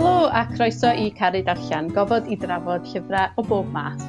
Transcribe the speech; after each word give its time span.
Helo 0.00 0.30
a 0.32 0.46
croeso 0.48 0.88
i 0.96 1.10
Caru 1.12 1.42
Darllen, 1.44 1.90
gofod 1.92 2.28
i 2.32 2.36
drafod 2.40 2.86
llyfrau 2.88 3.34
o 3.36 3.42
bob 3.48 3.66
math. 3.74 4.04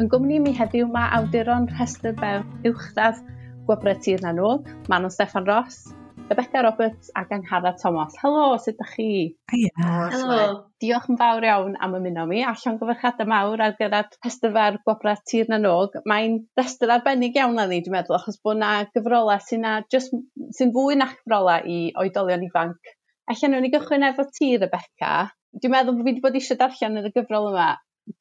Yn 0.00 0.08
gwmni 0.14 0.38
mi 0.40 0.54
heddiw 0.56 0.86
mae 0.94 1.10
awduron 1.18 1.66
rhestr 1.74 2.14
mewn 2.22 2.70
uwchradd 2.70 3.18
Gwobre 3.66 3.92
Tir 4.06 4.24
na 4.24 4.32
Nôl, 4.38 4.62
Manon 4.88 5.12
Steffan 5.12 5.44
Ross, 5.50 5.82
Rebecca 6.30 6.62
Roberts 6.64 7.12
ac 7.20 7.36
Anghara 7.36 7.74
Thomas. 7.82 8.16
Helo, 8.22 8.46
sut 8.56 8.78
ydych 8.78 8.94
chi? 8.96 9.10
Ia. 9.58 9.84
Helo. 10.16 10.40
Diolch 10.80 11.12
yn 11.12 11.20
fawr 11.20 11.44
iawn 11.50 11.76
am 11.76 12.00
ymuno 12.00 12.24
mi 12.32 12.40
a 12.40 12.56
llongyfarchiadau 12.62 13.28
mawr 13.34 13.66
ar 13.68 13.76
gyrraedd 13.82 14.16
rhestyfer 14.24 14.80
Gwobre 14.88 15.18
Tir 15.28 15.52
na 15.52 15.60
Nog. 15.60 16.00
Mae'n 16.08 16.40
rhestr 16.56 16.96
arbennig 16.96 17.36
iawn 17.36 17.60
na 17.60 17.68
ni, 17.68 17.84
dwi'n 17.84 17.98
meddwl, 17.98 18.16
achos 18.16 18.40
bod 18.40 18.62
yna 18.62 18.72
gyfrolau 18.96 19.44
sy'n 19.44 19.68
sy, 19.68 19.88
just, 19.92 20.16
sy 20.56 20.72
fwy 20.72 20.96
na 20.96 21.12
chyfrolau 21.12 21.68
i 21.68 21.82
oedolion 22.00 22.48
ifanc 22.48 22.93
Alla 23.32 23.48
nhw'n 23.48 23.62
ni 23.64 23.70
gychwyn 23.72 24.04
efo 24.06 24.24
ti, 24.36 24.50
Rebecca. 24.60 25.10
Dwi'n 25.56 25.72
meddwl 25.72 25.94
bod 25.96 26.02
fi 26.04 26.10
wedi 26.10 26.22
bod 26.24 26.34
eisiau 26.40 26.58
darllen 26.60 27.00
yn 27.00 27.06
y 27.08 27.12
gyfrol 27.14 27.46
yma, 27.52 27.68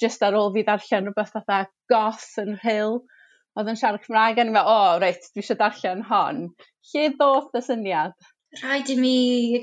jyst 0.04 0.22
ar 0.24 0.38
ôl 0.40 0.54
fi 0.56 0.64
darllen 0.70 1.10
rhywbeth 1.10 1.34
fatha 1.34 1.58
goth 1.92 2.30
yn 2.44 2.54
rhyl, 2.62 2.96
oedd 3.60 3.72
yn 3.74 3.80
siarad 3.82 4.06
Cymraeg, 4.06 4.40
a 4.40 4.46
ni'n 4.46 4.56
meddwl, 4.56 4.72
o, 4.72 5.02
reit, 5.04 5.28
dwi 5.34 5.44
eisiau 5.44 5.60
darllen 5.60 6.06
hon. 6.08 6.40
Lle 6.92 7.10
ddoth 7.18 7.60
y 7.60 7.64
syniad? 7.68 8.16
Rhaid 8.54 8.90
i 8.94 8.96
mi 9.02 9.12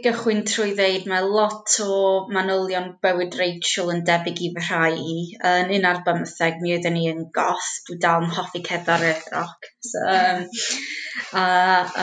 gychwyn 0.02 0.40
trwy 0.50 0.72
ddeud 0.74 1.04
mae 1.10 1.26
lot 1.32 1.74
o 1.84 1.98
manylion 2.34 2.88
bywyd 3.06 3.36
Rachel 3.38 3.92
yn 3.92 4.00
debyg 4.08 4.40
i 4.42 4.48
fy 4.56 4.64
rhai 4.64 4.96
i. 5.12 5.12
Yn 5.50 5.70
un 5.76 5.86
ar 5.90 6.00
bymtheg, 6.08 6.58
mi 6.64 6.72
oedden 6.74 6.96
ni 6.98 7.04
yn 7.12 7.20
goth. 7.36 7.68
Dwi 7.86 8.00
dal 8.02 8.26
yn 8.26 8.34
hoffi 8.38 8.64
cerdded 8.66 9.28
roc. 9.36 9.70
So, 9.90 10.02
um, 10.14 10.42
a, 11.38 11.44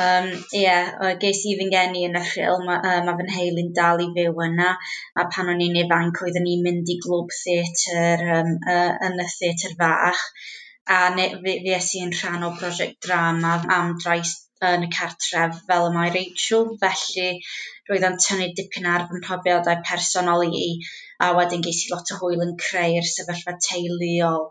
um, 0.04 0.32
yeah, 0.56 1.12
ges 1.26 1.44
i 1.52 1.58
fy 1.60 1.68
ngeni 1.74 2.06
yn 2.08 2.16
y 2.22 2.24
ffilm, 2.30 2.64
mae 2.70 2.80
uh, 2.80 3.04
ma 3.10 3.18
fy 3.20 3.28
nheulu'n 3.34 3.76
dal 3.82 4.06
i 4.06 4.10
fyw 4.16 4.42
yna. 4.48 4.72
A 5.20 5.28
pan 5.36 5.52
o'n 5.52 5.68
i'n 5.68 5.82
ifanc, 5.84 6.24
oedden 6.24 6.48
ni'n 6.48 6.64
mynd 6.70 6.96
i 6.96 7.00
glwb 7.04 7.36
theatr 7.42 8.28
um, 8.40 8.56
uh, 8.64 8.94
yn 9.10 9.20
y 9.26 9.30
theatr 9.36 9.76
fach. 9.84 10.26
A 10.88 11.04
ne, 11.20 11.34
fi, 11.44 11.60
fi 11.68 11.80
es 11.84 11.94
i'n 12.00 12.16
rhan 12.16 12.48
o 12.48 12.56
brosiect 12.56 13.02
drama 13.04 13.58
am 13.76 13.98
drais 14.00 14.38
yn 14.66 14.86
y 14.88 14.90
cartref 14.94 15.60
fel 15.68 15.90
y 15.90 15.92
mae 15.96 16.14
Rachel, 16.14 16.72
felly 16.84 17.28
roedd 17.90 18.08
o'n 18.08 18.18
tynnu 18.24 18.48
dipyn 18.60 18.88
ar 18.94 19.06
fy 19.10 19.20
mhrofiadau 19.20 19.84
personol 19.90 20.46
i 20.48 20.70
a 21.26 21.30
wedyn 21.38 21.66
ges 21.68 21.84
i 21.86 21.94
lot 21.94 22.14
o 22.14 22.18
hwyl 22.22 22.44
yn 22.46 22.58
creu'r 22.64 23.08
sefyllfa 23.12 23.56
teuluol. 23.68 24.50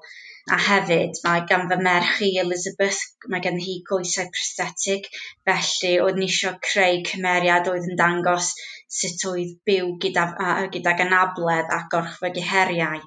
A 0.55 0.57
hefyd, 0.63 1.17
mae 1.25 1.43
gan 1.51 1.65
fy 1.71 1.77
merch 1.83 2.21
i 2.23 2.29
Elizabeth, 2.43 3.01
mae 3.33 3.43
gen 3.47 3.57
hi 3.63 3.81
goesau 3.89 4.29
prosthetig, 4.35 5.09
felly 5.49 5.97
oedd 6.05 6.21
ni 6.21 6.29
eisiau 6.31 6.61
creu 6.69 7.01
cymeriad 7.09 7.71
oedd 7.73 7.89
yn 7.91 7.99
dangos 7.99 8.53
sut 8.99 9.25
oedd 9.33 9.57
byw 9.67 9.89
gyda, 10.05 10.29
gydag 10.77 11.03
anabledd 11.07 11.75
a 11.75 11.81
gorchfyg 11.95 12.39
i 12.39 12.47
heriau 12.53 13.03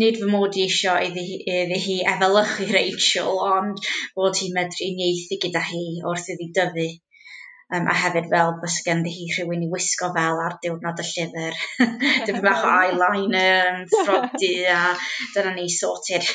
nid 0.00 0.18
fy 0.20 0.28
mod 0.30 0.56
i 0.58 0.66
eisiau 0.66 1.00
iddi, 1.08 1.24
iddi 1.48 1.80
hi 1.86 1.96
efelychu 2.12 2.68
Rachel, 2.74 3.40
ond 3.48 3.82
bod 4.18 4.38
hi'n 4.40 4.54
medru 4.56 4.88
unieithu 4.90 5.40
gyda 5.44 5.62
hi 5.70 5.82
wrth 6.04 6.30
iddi 6.34 6.50
dyfu. 6.58 6.88
Um, 7.74 7.88
a 7.90 7.94
hefyd 7.98 8.28
fel 8.30 8.52
bys 8.62 8.76
ganddi 8.86 9.10
hi 9.10 9.24
rhywun 9.32 9.64
i 9.66 9.70
wisgo 9.72 10.12
fel 10.14 10.42
ar 10.42 10.58
diwrnod 10.62 11.00
y 11.02 11.06
llyfr. 11.08 11.56
Dyma 12.28 12.42
bach 12.44 12.66
o 12.68 12.74
eyeliner 12.84 13.70
yn 13.72 13.88
ffrodi 13.94 14.52
a 14.70 14.82
dyna 15.34 15.56
ni 15.56 15.66
sorted. 15.74 16.28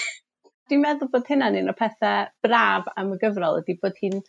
Dwi'n 0.68 0.84
meddwl 0.84 1.12
bod 1.14 1.30
hynna'n 1.32 1.62
un 1.62 1.72
o 1.72 1.78
pethau 1.78 2.28
braf 2.44 2.92
am 3.00 3.14
y 3.16 3.22
gyfrol 3.22 3.62
ydy 3.62 3.78
bod 3.80 3.96
hi'n 4.04 4.20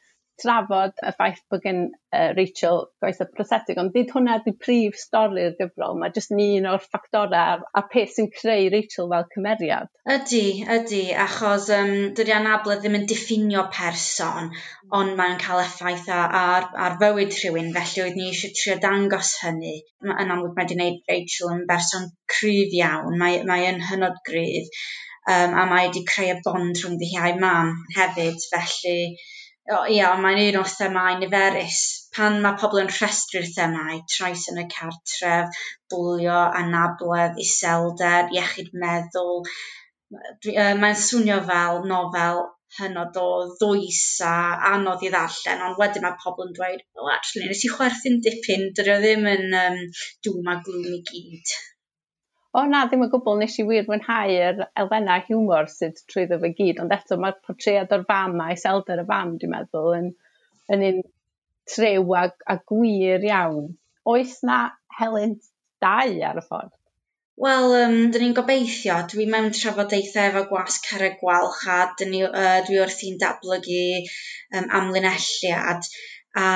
trafod 0.40 0.94
y 1.04 1.10
ffaith 1.14 1.40
bod 1.50 1.62
gen 1.64 1.80
uh, 1.88 2.30
Rachel 2.36 2.78
goesau 3.02 3.28
prosetig, 3.36 3.78
ond 3.80 3.92
dyd 3.94 4.12
hwnna 4.14 4.38
di 4.44 4.54
prif 4.56 4.96
stori'r 5.00 5.54
gyfrol, 5.58 5.98
mae 6.00 6.14
jyst 6.16 6.32
ni 6.34 6.46
un 6.58 6.68
o'r 6.70 6.82
ffactorau 6.82 7.62
a 7.62 7.82
peth 7.92 8.14
sy'n 8.16 8.30
creu 8.34 8.70
Rachel 8.72 9.10
fel 9.12 9.28
cymeriad. 9.34 9.90
Ydy, 10.16 10.44
ydy, 10.76 11.02
achos 11.26 11.68
um, 11.76 11.92
dydy 12.16 12.34
anabledd 12.36 12.82
ddim 12.82 12.98
yn 13.00 13.06
diffinio 13.10 13.66
person, 13.76 14.50
ond 14.98 15.14
mae'n 15.20 15.38
cael 15.42 15.62
effaith 15.66 16.08
ar, 16.16 16.68
ar 16.86 16.98
fywyd 17.02 17.36
rhywun, 17.36 17.70
felly 17.76 18.06
oedd 18.06 18.18
ni 18.18 18.32
eisiau 18.32 18.56
trio 18.58 18.80
dangos 18.82 19.36
hynny. 19.44 19.76
Yn 20.08 20.34
amlwg 20.34 20.56
mae 20.56 20.64
wedi 20.64 20.78
gwneud 20.78 21.14
Rachel 21.14 21.54
yn 21.54 21.64
berson 21.70 22.10
cryf 22.32 22.74
iawn, 22.80 23.16
mae, 23.20 23.42
mae 23.48 23.68
yn 23.70 23.84
hynod 23.92 24.18
gryf, 24.26 24.72
um, 25.28 25.54
a 25.54 25.68
mae 25.70 25.86
wedi 25.88 26.02
creu 26.08 26.32
y 26.32 26.40
bond 26.44 26.80
rhwng 26.80 26.98
ddihiau 26.98 27.38
mam 27.42 27.76
hefyd, 27.96 28.42
felly 28.50 28.98
o, 29.70 29.82
ia, 29.94 30.12
mae'n 30.22 30.40
un 30.44 30.58
o'r 30.62 30.70
themau 30.70 31.18
niferus. 31.20 31.82
Pan 32.16 32.40
mae 32.44 32.58
pobl 32.60 32.82
yn 32.82 32.90
rhestru'r 32.92 33.46
themau, 33.56 34.00
trais 34.14 34.48
yn 34.52 34.62
y 34.62 34.66
cartref, 34.72 35.60
bwlio, 35.92 36.40
anabledd, 36.62 37.38
iselder, 37.44 38.32
iechyd 38.36 38.74
meddwl, 38.82 39.46
mae'n 40.82 40.98
swnio 41.06 41.38
fel 41.48 41.86
nofel 41.88 42.44
hynod 42.78 43.16
o 43.20 43.26
ddwys 43.60 44.04
a 44.24 44.34
anodd 44.72 45.02
i 45.04 45.10
ddarllen, 45.12 45.64
ond 45.66 45.80
wedyn 45.80 46.04
mae 46.06 46.16
pobl 46.22 46.46
yn 46.46 46.54
dweud, 46.56 46.84
well, 46.96 47.10
actually, 47.14 47.48
nes 47.48 47.64
i 47.68 47.72
chwerthu'n 47.72 48.22
dipyn, 48.24 48.70
dydw 48.76 48.94
o 48.94 49.00
ddim 49.02 49.28
yn 49.28 49.58
um, 49.58 49.82
dŵm 50.24 50.48
a 50.52 50.56
glwm 50.64 50.88
i 50.88 51.02
gyd 51.10 51.56
o 52.58 52.64
na, 52.68 52.82
ddim 52.86 53.06
yn 53.06 53.12
gwbl 53.12 53.38
nes 53.40 53.56
i 53.60 53.64
wir 53.68 53.86
mwynhau'r 53.88 54.60
elfennau 54.82 55.24
hiwmor 55.28 55.70
sydd 55.72 56.02
trwyddo 56.10 56.38
fe 56.42 56.52
gyd, 56.58 56.82
ond 56.82 56.92
eto 56.96 57.16
mae'r 57.20 57.38
portread 57.46 57.94
o'r 57.96 58.04
fam 58.10 58.36
a 58.44 58.50
iselder 58.56 59.02
y 59.02 59.06
fam, 59.08 59.36
dwi'n 59.40 59.54
meddwl, 59.54 59.96
yn, 59.98 60.10
yn 60.76 60.86
un 60.90 61.00
trew 61.72 62.14
a, 62.18 62.26
a 62.52 62.58
gwir 62.68 63.24
iawn. 63.30 63.72
Oes 64.12 64.38
na 64.46 64.62
Helen 64.98 65.38
dau 65.82 66.16
ar 66.28 66.40
y 66.40 66.44
ffordd? 66.44 66.72
Wel, 67.42 67.74
um, 67.78 67.94
dyn 68.12 68.26
ni'n 68.26 68.34
gobeithio. 68.36 68.98
Dwi 69.08 69.24
mewn 69.30 69.48
trafodaethau 69.56 70.28
efo 70.28 70.42
gwasg 70.50 70.90
y 71.00 71.14
gwalch 71.22 71.62
a 71.72 71.78
dyn 71.98 72.12
ni, 72.12 72.20
uh, 72.28 72.58
dwi 72.66 72.82
wrthi'n 72.82 73.16
datblygu 73.22 73.86
um, 74.02 74.68
amlinelliad. 74.80 75.88
A 76.36 76.50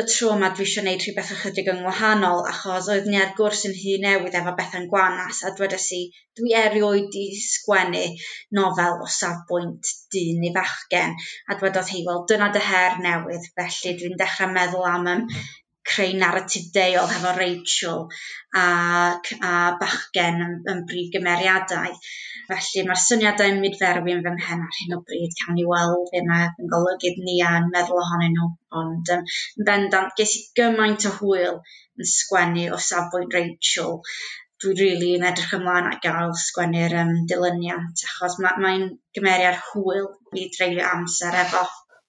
y 0.00 0.02
tro 0.10 0.28
yma 0.34 0.48
dwi 0.58 0.64
eisiau 0.66 0.82
gwneud 0.84 1.02
rhywbeth 1.06 1.32
ychydig 1.34 1.66
yn 1.72 1.80
wahanol 1.86 2.38
achos 2.52 2.86
oedd 2.94 3.08
ni 3.14 3.18
ar 3.24 3.34
gwrs 3.40 3.64
yn 3.70 3.74
hyn 3.80 4.06
newydd 4.06 4.38
efo 4.40 4.54
Bethan 4.60 4.86
Gwanas 4.94 5.42
a 5.48 5.52
dwedes 5.58 5.90
i 5.98 6.00
dwi 6.40 6.54
erioed 6.62 7.18
i 7.24 7.26
sgwennu 7.48 8.02
nofel 8.60 8.96
o 9.08 9.10
safbwynt 9.18 9.92
dyn 10.16 10.48
i 10.50 10.54
fachgen. 10.56 11.16
A 11.52 11.60
dwedodd 11.60 11.92
hi 11.96 12.04
wel 12.08 12.24
dyna 12.32 12.48
dy 12.56 12.64
her 12.70 12.98
newydd 13.08 13.50
felly 13.60 13.96
dwi'n 14.00 14.20
dechrau 14.24 14.54
meddwl 14.58 14.92
am 14.96 15.16
ym 15.16 15.26
creu 15.90 16.12
narratif 16.18 16.68
deol 16.74 17.08
hefo 17.10 17.32
Rachel 17.38 18.04
a, 18.54 18.66
a 19.48 19.52
bachgen 19.80 20.44
yn, 20.44 20.54
yn 20.72 20.84
brif 20.88 21.10
gymeriadau. 21.14 21.96
Felly 22.48 22.84
mae'r 22.86 23.00
syniadau 23.02 23.50
yn 23.52 23.60
midferwi 23.62 24.14
yn 24.16 24.22
fy 24.26 24.34
mhen 24.36 24.64
ar 24.66 24.76
hyn 24.78 24.96
o 24.96 25.00
bryd, 25.06 25.34
cawn 25.40 25.56
ni 25.58 25.64
weld 25.68 26.12
be 26.12 26.22
mae 26.28 26.50
yn 26.50 26.70
golygydd 26.72 27.20
ni 27.26 27.38
a 27.46 27.54
yn 27.60 27.70
meddwl 27.74 28.02
ohonyn 28.02 28.36
nhw. 28.38 28.50
Ond 28.82 29.12
um, 29.16 29.26
bendant, 29.68 30.14
ges 30.18 30.36
i 30.38 30.44
gymaint 30.60 31.08
o 31.10 31.12
hwyl 31.18 31.58
yn 31.98 32.10
sgwennu 32.14 32.68
o 32.76 32.80
safbwynt 32.90 33.36
Rachel. 33.38 34.00
Dwi 34.62 34.74
rili 34.78 34.88
really 34.88 35.14
yn 35.18 35.26
edrych 35.26 35.54
ymlaen 35.58 35.90
at 35.90 36.02
gael 36.04 36.34
sgwennu'r 36.38 36.98
um, 37.02 37.14
dilyniant, 37.30 38.04
achos 38.08 38.38
mae'n 38.42 38.62
mae 38.62 38.82
gymeriad 39.18 39.58
hwyl 39.72 40.12
i 40.38 40.46
dreulio 40.54 40.86
amser 40.92 41.38
efo. 41.44 41.64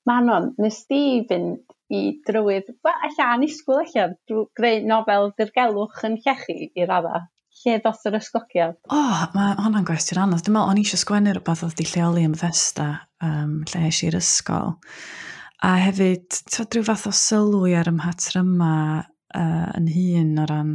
Manon, 0.10 0.52
nes 0.62 0.84
di 0.90 1.04
fynd 1.30 1.73
i 1.92 2.02
drywydd, 2.28 2.72
wel, 2.86 2.98
alla 3.10 3.30
anisgwyl 3.36 3.84
alla, 3.84 4.16
greu 4.58 4.82
nofel 4.88 5.32
dirgelwch 5.40 6.04
yn 6.08 6.18
llechi 6.24 6.72
i 6.74 6.88
radda. 6.88 7.28
Lle 7.64 7.78
ddos 7.80 8.02
yr 8.10 8.18
ysgogiad? 8.18 8.80
O, 8.90 8.98
oh, 8.98 9.20
mae 9.36 9.54
hwnna'n 9.60 9.86
gwestiwn 9.88 10.24
anodd. 10.24 10.42
Dwi'n 10.44 10.56
meddwl, 10.56 10.72
o'n 10.72 10.82
eisiau 10.82 11.00
sgwennu 11.00 11.36
rhywbeth 11.36 11.62
oedd 11.68 11.78
di 11.80 11.86
lleoli 11.88 12.26
yn 12.28 12.34
festa, 12.40 12.88
um, 13.24 13.60
lle 13.70 13.84
eisiau 13.88 14.10
i'r 14.10 14.18
ysgol. 14.20 14.74
A 15.64 15.76
hefyd, 15.86 16.42
ti'n 16.50 16.68
rhyw 16.74 16.88
fath 16.90 17.06
o 17.08 17.14
sylw 17.16 17.68
ar 17.78 17.92
ym 17.92 18.02
yma 18.42 18.74
uh, 19.04 19.70
yn 19.78 19.88
hun 19.94 20.42
o 20.42 20.48
ran 20.50 20.74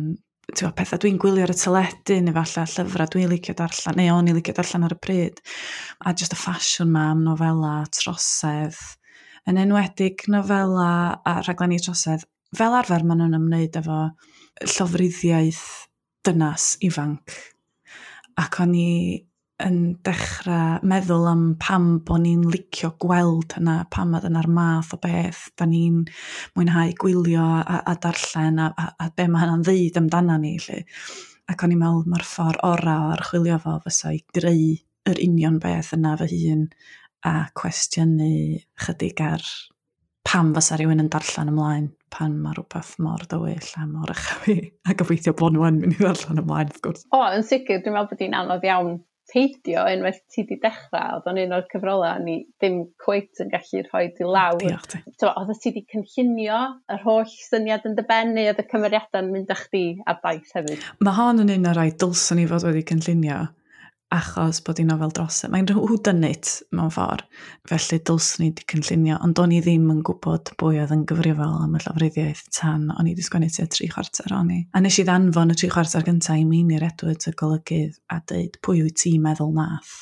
tywa, 0.56 0.70
pethau 0.76 1.02
dwi'n 1.02 1.18
gwylio 1.20 1.44
ar 1.44 1.52
y 1.52 1.56
teledu 1.60 2.20
neu 2.24 2.36
falle 2.38 2.64
llyfrau 2.72 3.10
dwi'n 3.12 3.32
licio 3.34 3.54
darllen, 3.58 3.98
neu 3.98 4.14
o'n 4.14 4.30
i 4.30 4.36
licio 4.36 4.54
darllen 4.56 4.86
ar 4.86 4.94
y 4.94 5.00
pryd. 5.02 5.42
A 6.06 6.14
jyst 6.16 6.32
y 6.32 6.38
ffasiwn 6.40 6.94
ma 6.94 7.10
am 7.12 7.26
nofela, 7.26 7.74
trosedd, 7.92 8.78
yn 9.48 9.60
enwedig 9.60 10.26
nofela 10.32 10.90
a 11.24 11.38
rhaglenni 11.40 11.78
trosedd, 11.82 12.26
fel 12.56 12.76
arfer 12.76 13.04
maen 13.06 13.22
nhw'n 13.22 13.38
ymwneud 13.38 13.78
efo 13.80 14.00
llofruddiaeth 14.64 15.64
dynas 16.26 16.74
ifanc. 16.84 17.36
Ac 18.38 18.60
o'n 18.62 18.74
i 18.76 18.90
yn 19.64 19.78
dechrau 20.06 20.84
meddwl 20.86 21.24
am 21.26 21.44
pam 21.58 21.86
bod 22.06 22.22
ni'n 22.22 22.44
licio 22.52 22.92
gweld 23.02 23.56
hynna, 23.56 23.80
pam 23.90 24.14
oedd 24.14 24.28
yna'r 24.28 24.50
math 24.54 24.92
o 24.94 25.00
beth, 25.02 25.48
da 25.58 25.66
ni'n 25.66 26.04
mwynhau 26.54 26.92
gwylio 27.00 27.46
a, 27.58 27.80
a 27.82 27.96
darllen 27.98 28.60
a, 28.62 28.68
a, 28.70 28.86
a 29.02 29.08
be 29.16 29.26
mae 29.26 29.42
hynna'n 29.42 29.64
ddeud 29.66 29.98
amdana 30.02 30.38
ni. 30.42 30.54
Lle. 30.62 30.84
Ac 31.50 31.64
o'n 31.64 31.74
i'n 31.74 31.82
meddwl 31.82 32.06
mae'r 32.12 32.28
ffordd 32.28 32.62
ora 32.68 33.00
o 33.06 33.10
archwilio 33.16 33.58
fo 33.64 33.78
fysa 33.86 34.14
i 34.14 34.22
greu 34.36 34.76
yr 35.08 35.22
union 35.24 35.58
beth 35.62 35.94
yna 35.96 36.14
fy 36.20 36.28
hun 36.44 36.66
a 37.26 37.34
cwestiynu 37.58 38.30
chydig 38.84 39.22
ar 39.24 39.44
pam 40.28 40.52
fysa 40.56 40.76
rhywun 40.76 41.02
yn 41.02 41.10
darllen 41.12 41.50
ymlaen 41.52 41.90
pan 42.12 42.34
mae 42.42 42.56
rhywbeth 42.56 42.94
mor 43.04 43.22
dywyll 43.30 43.74
a 43.80 43.86
mor 43.88 44.12
uchafu 44.12 44.56
a 44.84 44.96
gobeithio 45.00 45.34
bod 45.36 45.56
nhw 45.56 45.66
yn 45.68 45.82
mynd 45.82 45.96
i 45.96 46.00
ddarllen 46.02 46.42
ymlaen 46.42 46.72
wrth 46.72 46.82
gwrs. 46.84 47.06
O, 47.16 47.22
yn 47.34 47.46
sicr, 47.48 47.80
dwi'n 47.82 47.96
meddwl 47.96 48.10
bod 48.12 48.24
hi'n 48.24 48.36
anodd 48.36 48.66
iawn 48.68 48.98
peidio 49.28 49.84
unwaith 49.92 50.20
ti 50.32 50.42
wedi 50.42 50.56
dechrau, 50.62 51.18
oedd 51.18 51.26
o'n 51.28 51.40
un 51.42 51.54
o'r 51.56 51.66
cyfrolau 51.72 52.22
ni 52.24 52.36
ddim 52.60 52.78
cweit 53.04 53.42
yn 53.44 53.50
gallu 53.52 53.82
rhoi 53.86 54.04
di 54.16 54.28
lawr. 54.28 54.62
Diolch 54.62 54.88
ti. 54.92 55.00
So, 55.20 55.28
oedd 55.28 55.52
ti 55.60 55.72
wedi 55.72 55.84
cynllunio 55.92 56.60
yr 56.94 57.04
holl 57.04 57.28
syniad 57.32 57.84
yn 57.88 57.96
dibynnu, 57.98 58.46
oedd 58.52 58.62
y 58.62 58.66
cymeriadau 58.72 59.24
yn 59.24 59.32
mynd 59.34 59.52
â 59.52 59.58
chdi 59.60 59.84
a 60.08 60.16
daith 60.22 60.54
hefyd? 60.56 60.88
Mae 61.04 61.18
hon 61.18 61.44
yn 61.44 61.54
un 61.58 61.70
o'r 61.72 61.80
rai 61.82 61.90
dylsyn 62.04 62.40
ni 62.40 62.48
fod 62.48 62.64
wedi 62.68 62.84
cynllunio, 62.88 63.42
achos 64.14 64.62
bod 64.64 64.78
hi'n 64.80 64.92
ofel 64.94 65.10
dros 65.12 65.42
e. 65.44 65.50
Mae'n 65.52 65.66
rhyw 65.68 65.98
dynit 66.06 66.50
mewn 66.72 66.92
ffordd, 66.92 67.26
felly 67.68 67.98
dylswn 68.08 68.44
ni 68.44 68.50
wedi 68.50 68.64
cynllunio, 68.72 69.18
ond 69.24 69.40
o'n 69.42 69.52
i 69.52 69.60
ddim 69.64 69.90
yn 69.92 70.00
gwybod 70.06 70.54
bwy 70.60 70.80
oedd 70.80 70.94
yn 70.96 71.04
gyfrifol 71.10 71.58
am 71.64 71.76
y 71.76 71.82
llofruddiaeth 71.84 72.46
tan 72.56 72.88
o'n 72.94 73.10
i 73.10 73.12
wedi 73.12 73.26
sgwennu 73.26 73.50
tua 73.52 73.68
tri 73.74 73.90
chwarter 73.92 74.32
o'n 74.38 74.54
i. 74.54 74.62
A 74.72 74.82
nes 74.84 74.96
i 75.02 75.04
ddanfon 75.08 75.52
y 75.52 75.58
tri 75.60 75.68
chwarter 75.74 76.06
gyntaf 76.06 76.40
i 76.40 76.46
Meinir 76.48 76.86
Edwards 76.88 77.28
y 77.28 77.34
golygydd 77.36 78.00
a 78.14 78.22
dweud 78.24 78.56
pwy 78.64 78.84
wyt 78.86 78.96
ti'n 79.04 79.20
meddwl 79.28 79.52
nath 79.58 79.98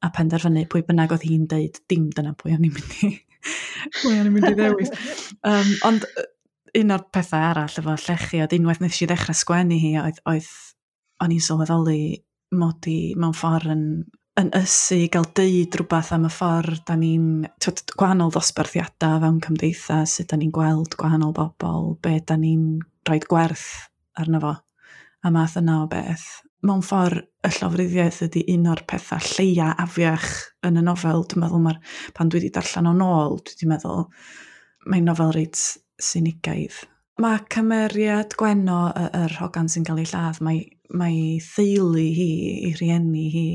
a 0.00 0.12
penderfynu 0.14 0.64
pwy 0.70 0.84
bynnag 0.86 1.16
oedd 1.16 1.26
hi'n 1.26 1.50
dweud 1.50 1.82
dim 1.90 2.08
dyna 2.14 2.36
pwy 2.38 2.54
o'n 2.54 2.70
i'n 2.70 2.76
mynd 2.76 2.96
i 3.02 3.12
pwy 3.98 4.14
o'n 4.14 4.30
i'n 4.30 4.34
mynd 4.36 4.50
i 4.52 4.54
ddewis. 4.56 4.94
Um, 5.42 5.74
ond 5.90 6.06
un 6.78 6.94
o'r 6.94 7.06
pethau 7.12 7.50
arall 7.50 7.78
efo 7.82 7.98
llechi, 8.06 8.40
oedd 8.44 8.54
unwaith 8.56 8.82
nes 8.84 9.02
i 9.02 9.10
ddechrau 9.10 9.36
sgwennu 9.36 9.78
hi, 9.80 9.94
oedd, 10.00 10.20
oedd 10.30 10.50
o'n 11.20 11.34
i'n 11.34 11.44
sylweddoli 11.44 12.02
mod 12.56 12.86
i 12.90 13.14
mewn 13.18 13.34
ffordd 13.36 13.70
yn, 13.72 13.84
yn 14.40 14.50
ysu, 14.58 14.98
i 15.04 15.08
gael 15.12 15.28
deud 15.36 15.76
rhywbeth 15.76 16.12
am 16.16 16.26
y 16.26 16.32
ffordd 16.34 16.82
da 16.88 16.96
ni'n 16.98 17.46
gwahanol 17.94 18.32
ddosbarthiadau 18.34 19.20
fewn 19.24 19.40
cymdeithas, 19.44 20.16
sut 20.16 20.30
da 20.32 20.38
ni'n 20.40 20.52
gweld 20.54 20.96
gwahanol 21.00 21.34
bobl, 21.36 21.94
be 22.02 22.18
da 22.26 22.38
ni'n 22.40 22.80
rhoi 23.08 23.20
gwerth 23.26 23.68
arno 24.20 24.42
fo, 24.42 24.54
a 25.24 25.34
math 25.34 25.58
yna 25.60 25.82
o 25.84 25.88
beth. 25.90 26.28
Mewn 26.66 26.84
ffordd, 26.84 27.24
y 27.46 27.50
llofruddiaeth 27.56 28.20
ydy 28.26 28.44
un 28.52 28.68
o'r 28.68 28.82
pethau 28.88 29.22
lleia 29.32 29.70
afiach 29.80 30.28
yn 30.68 30.76
y 30.76 30.82
nofel. 30.84 31.24
Dwi'n 31.24 31.46
meddwl, 31.46 31.62
mae'r, 31.64 31.78
pan 32.16 32.28
dwi 32.28 32.42
wedi 32.42 32.52
darllen 32.52 32.90
o'n 32.90 33.04
ôl, 33.06 33.38
dwi 33.40 33.54
wedi 33.54 33.70
meddwl, 33.70 34.08
mae'n 34.92 35.08
nofel 35.08 35.32
reit 35.38 35.62
sinigaidd 36.00 36.82
mae 37.20 37.40
cymeriad 37.52 38.34
Gwenno, 38.38 38.78
yr 38.96 39.34
hogan 39.40 39.68
sy'n 39.70 39.84
cael 39.86 40.00
ei 40.00 40.08
lladd, 40.08 40.40
mae, 40.44 40.62
mae 40.96 41.38
theulu 41.44 42.00
hi, 42.00 42.30
i 42.68 42.72
rhieni 42.78 43.26
hi, 43.34 43.46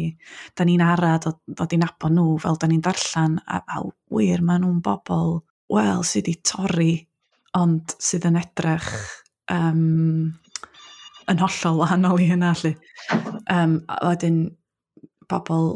da 0.58 0.68
ni'n 0.68 0.84
ara 0.86 1.16
dod, 1.24 1.40
dod 1.48 1.74
i'n 1.76 1.86
abon 1.88 2.16
nhw 2.18 2.36
fel 2.44 2.60
da 2.62 2.70
ni'n 2.70 2.84
darllen, 2.86 3.40
a, 3.48 3.62
a 3.66 3.82
wir, 4.14 4.44
maen 4.46 4.66
nhw'n 4.66 4.82
bobl, 4.86 5.40
wel, 5.74 6.06
sydd 6.06 6.30
wedi 6.30 6.38
torri, 6.46 6.94
ond 7.58 7.96
sydd 8.04 8.28
yn 8.30 8.40
edrych 8.40 8.92
um, 9.54 10.30
yn 11.32 11.42
hollol 11.42 11.82
wahanol 11.82 12.22
i 12.22 12.30
hynna, 12.30 12.54
lle. 12.62 12.76
Um, 13.52 13.80
a 13.90 14.02
wedyn, 14.12 14.42
bobl 15.32 15.72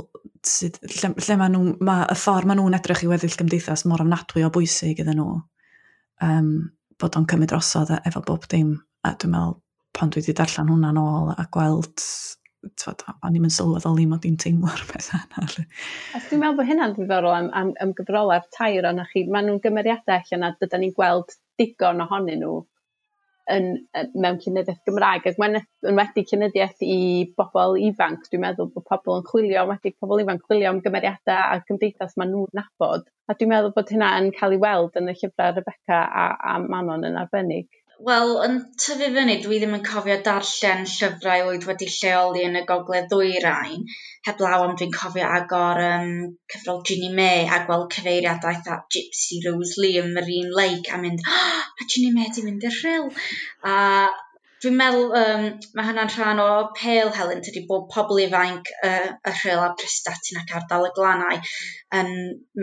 sydd, 0.46 0.78
lle, 0.86 1.16
lle 1.18 1.40
maen 1.40 1.56
nhw, 1.58 1.78
ma, 1.86 2.04
y 2.06 2.18
ffordd 2.20 2.50
maen 2.50 2.62
nhw'n 2.62 2.78
edrych 2.78 3.08
i 3.08 3.10
weddill 3.10 3.40
gymdeithas 3.40 3.88
mor 3.90 4.06
ofnadwy 4.06 4.46
o 4.46 4.52
bwysig 4.54 5.02
iddyn 5.02 5.24
nhw. 5.24 5.40
Um, 6.22 6.52
bod 7.00 7.18
o'n 7.20 7.28
cymryd 7.30 7.54
drosodd 7.54 7.94
e 7.96 8.00
efo 8.10 8.24
bob 8.26 8.48
dim. 8.52 8.76
A 9.08 9.14
dwi'n 9.16 9.34
meddwl, 9.34 9.56
pan 9.96 10.12
dwi 10.12 10.24
wedi 10.24 10.36
darllen 10.38 10.72
hwnna'n 10.74 11.00
ôl 11.02 11.32
a 11.34 11.46
gweld 11.54 12.04
tfod, 12.80 13.06
o'n 13.24 13.38
i'n 13.40 13.54
sylweddol 13.54 13.96
ni 13.96 14.06
mod 14.10 14.26
i'n 14.28 14.40
teimlo'r 14.40 14.84
peth 14.92 15.12
yna. 15.16 15.46
Os 16.18 16.28
dwi'n 16.30 16.44
meddwl 16.44 16.58
bod 16.60 16.70
hynna'n 16.70 16.98
ddiddorol 16.98 17.38
am, 17.38 17.54
am, 17.56 17.72
am 17.84 17.94
gyfrolau'r 17.98 18.50
tair 18.56 18.90
o'na 18.90 19.08
chi. 19.14 19.26
Maen 19.32 19.48
nhw'n 19.50 19.64
gymeriadau 19.64 20.20
allan 20.20 20.50
a 20.50 20.52
dydyn 20.60 20.86
ni'n 20.86 20.98
gweld 20.98 21.38
digon 21.60 22.04
ohonyn 22.06 22.44
nhw 22.44 22.60
yn, 23.56 23.68
yn, 23.98 24.12
mewn 24.24 24.40
cynyddiaeth 24.44 24.82
Gymraeg, 24.88 25.28
ac 25.30 25.40
mae'n 25.42 25.60
wedi 25.98 26.24
cynyddiaeth 26.32 26.84
i 26.86 27.00
bobl 27.40 27.78
ifanc. 27.90 28.28
Dwi'n 28.30 28.44
meddwl 28.46 28.72
bod 28.76 28.88
pobl 28.90 29.20
yn 29.20 29.28
chwilio, 29.30 29.66
wedi 29.70 29.94
pobl 29.98 30.24
ifanc 30.24 30.46
chwilio 30.46 30.72
am 30.74 30.82
gymeriadau 30.86 31.42
a 31.56 31.60
gymdeithas 31.68 32.16
maen 32.20 32.34
nhw'n 32.36 32.60
nabod. 32.62 33.08
A 33.30 33.36
dwi'n 33.38 33.54
meddwl 33.54 33.76
bod 33.76 33.94
hynna 33.94 34.14
yn 34.22 34.32
cael 34.38 34.58
ei 34.58 34.64
weld 34.64 34.98
yn 35.02 35.12
y 35.12 35.18
llyfrau 35.18 35.56
Rebecca 35.58 36.02
a, 36.24 36.26
a 36.54 36.58
Manon 36.66 37.08
yn 37.10 37.20
arbennig. 37.22 37.70
Wel, 38.08 38.30
yn 38.46 38.54
tyfu 38.80 39.08
fyny, 39.16 39.34
dwi 39.44 39.58
ddim 39.60 39.74
yn 39.76 39.82
cofio 39.84 40.16
darllen 40.26 40.86
llyfrau 40.88 41.50
oedd 41.50 41.66
wedi 41.68 41.88
lleoli 41.92 42.46
yn 42.48 42.56
y 42.56 42.62
gogledd 42.70 43.10
ddwyrain, 43.12 43.82
heblaw 44.28 44.64
am 44.68 44.78
dwi'n 44.80 44.94
cofio 44.96 45.26
agor 45.40 45.82
um, 45.84 46.14
cyfrol 46.54 46.80
Ginny 46.88 47.10
May 47.18 47.44
a 47.52 47.60
gweld 47.68 47.90
cyfeiriadau 47.98 48.54
eitha 48.54 48.78
Gypsy 48.96 49.42
Rose 49.48 49.76
Lee 49.84 50.00
yn 50.00 50.14
Marine 50.16 50.56
Lake 50.62 50.96
a 50.96 51.02
mynd, 51.02 51.28
oh, 51.28 51.60
mae 51.76 51.92
Ginny 51.92 52.14
May 52.16 52.32
di 52.38 52.46
mynd 52.48 52.64
i'r 52.70 52.80
rhyl. 52.80 53.12
A 53.68 53.76
Dwi'n 54.60 54.76
meddwl 54.76 55.14
um, 55.16 55.44
mae 55.78 55.86
hynna'n 55.88 56.10
rhan 56.12 56.40
o 56.44 56.48
pale 56.76 57.12
Helen, 57.16 57.40
tydi 57.46 57.62
bod 57.68 57.86
pobl 57.94 58.18
ifanc 58.26 58.72
uh, 58.84 59.06
y 59.30 59.32
rhyl 59.38 59.62
a 59.64 59.70
prestatyn 59.80 60.40
ac 60.42 60.52
ardal 60.58 60.88
y 60.88 60.90
glanau, 60.98 61.38
um, 62.00 62.10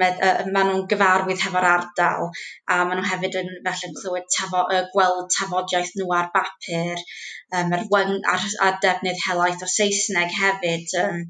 med, 0.03 0.21
uh, 0.27 0.43
maen 0.51 0.69
nhw'n 0.71 0.85
gyfarwydd 0.91 1.41
hefo'r 1.47 1.69
ardal 1.71 2.29
a 2.29 2.79
maen 2.83 3.01
nhw 3.01 3.09
hefyd 3.13 3.39
yn 3.41 3.49
felly'n 3.69 3.97
clywed 4.03 4.29
tafo, 4.37 4.67
uh, 4.77 4.83
gweld 4.93 5.33
tafodiaeth 5.39 5.95
nhw 5.97 6.13
ar 6.19 6.29
bapur 6.37 7.01
um, 7.01 7.73
ar, 7.79 7.89
ar, 8.35 8.47
ar 8.69 8.79
defnydd 8.85 9.25
helaeth 9.25 9.65
o 9.65 9.73
Saesneg 9.79 10.37
hefyd 10.43 10.97
um, 11.07 11.25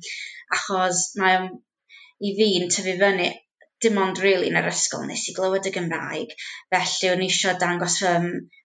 achos 0.59 1.07
mae 1.23 1.47
i 2.27 2.35
fi'n 2.41 2.71
tyfu 2.75 2.99
fyny 3.05 3.31
dim 3.87 3.99
ond 4.03 4.21
rili 4.23 4.51
yn 4.51 4.59
yr 4.61 4.69
ysgol 4.71 5.07
nes 5.09 5.25
i 5.31 5.35
glywed 5.37 5.69
y 5.71 5.73
Gymraeg. 5.75 6.35
Felly 6.75 7.11
o'n 7.13 7.25
i 7.25 7.31
eisiau 7.31 7.59
dangos 7.63 7.99
fy... 8.03 8.15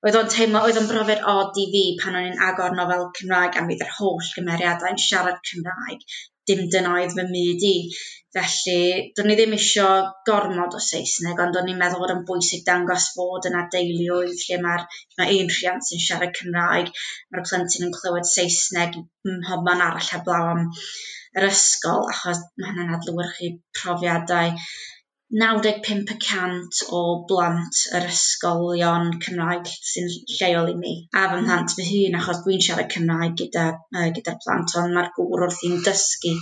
Oedd 0.08 0.18
o'n 0.20 0.32
teimlo, 0.34 0.64
oedd 0.66 0.80
o'n 0.82 0.90
brofiad 0.90 1.22
od 1.36 1.60
i 1.62 1.68
fi 1.76 1.84
pan 2.02 2.18
o'n 2.18 2.32
i'n 2.32 2.42
agor 2.48 2.74
nofel 2.78 3.10
Cymraeg 3.20 3.60
a 3.60 3.66
fydd 3.68 3.86
yr 3.86 3.94
holl 4.00 4.32
gymeriadau'n 4.38 5.02
siarad 5.06 5.44
Cymraeg. 5.52 6.08
Dim 6.50 6.66
dyna 6.74 6.96
oedd 6.98 7.14
fy 7.18 7.28
myd 7.30 7.70
i. 7.70 7.76
Felly, 8.36 8.82
do'n 9.18 9.34
i 9.34 9.36
ddim 9.38 9.54
eisiau 9.58 10.06
gormod 10.28 10.76
o 10.78 10.82
Saesneg, 10.86 11.40
ond 11.46 11.58
o'n 11.60 11.70
i'n 11.74 11.80
meddwl 11.82 12.00
bod 12.06 12.14
yn 12.14 12.22
bwysig 12.30 12.62
dangos 12.68 13.10
fod 13.16 13.48
yna 13.50 13.66
deuluoedd 13.74 14.46
lle 14.46 14.60
mae'r 14.66 14.86
mae 15.20 15.40
un 15.42 15.52
rhiant 15.52 15.88
sy'n 15.88 16.04
siarad 16.06 16.38
Cymraeg, 16.38 16.94
mae'r 17.34 17.48
plentyn 17.50 17.90
yn 17.90 17.96
clywed 17.98 18.30
Saesneg 18.30 18.96
ym 19.02 19.42
mhobman 19.42 19.84
arall 19.88 20.14
heblaw 20.16 20.54
am 20.54 20.64
yr 21.40 21.48
ysgol, 21.50 22.08
achos 22.14 22.40
mae 22.56 22.72
hynny'n 22.72 22.96
adlywyrchu 22.96 23.52
profiadau 23.82 24.56
95% 25.32 26.82
o 26.92 27.02
blant 27.28 27.82
yr 27.96 28.08
ysgolion 28.10 29.14
Cymraeg 29.24 29.70
sy'n 29.72 30.10
lleol 30.28 30.72
i 30.74 30.76
mi 30.76 30.96
a 31.16 31.28
fy 31.32 31.40
mhlant 31.40 31.76
fy 31.78 31.86
hun 31.88 32.18
achos 32.20 32.42
dwi'n 32.44 32.64
siarad 32.66 32.92
Cymraeg 32.92 33.38
gyda, 33.40 33.68
uh, 33.96 34.10
gyda'r 34.18 34.40
plant 34.44 34.76
ond 34.82 34.96
mae'r 34.98 35.12
gŵr 35.16 35.46
wrth 35.48 35.64
i'n 35.70 35.80
dysgu 35.86 36.34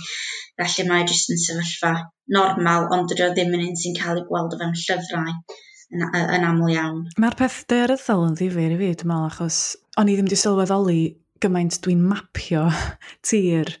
felly 0.58 0.88
mae 0.88 1.04
e 1.04 1.08
jyst 1.12 1.30
yn 1.34 1.42
sefyllfa 1.44 1.92
normal 2.34 2.88
ond 2.96 3.12
dydw 3.12 3.28
o 3.28 3.30
ddim 3.36 3.54
yn 3.58 3.68
un 3.68 3.78
sy'n 3.78 3.96
cael 4.00 4.22
ei 4.22 4.26
gweld 4.26 4.58
o 4.58 4.60
fewn 4.60 4.74
llyfrau 4.82 5.30
yn, 5.30 6.04
yn 6.20 6.48
aml 6.50 6.74
iawn. 6.74 7.00
Mae'r 7.22 7.38
peth 7.38 7.62
deryddol 7.70 8.26
yn 8.26 8.36
ddifur 8.38 8.74
i 8.74 8.80
fi 8.82 8.92
dwi'n 8.92 9.12
meddwl 9.12 9.30
achos 9.30 9.62
o'n 10.02 10.10
i 10.10 10.18
ddim 10.18 10.30
wedi 10.30 10.42
sylweddoli 10.42 11.00
gymaint 11.42 11.78
dwi'n 11.86 12.02
mapio 12.10 12.66
tir 13.30 13.76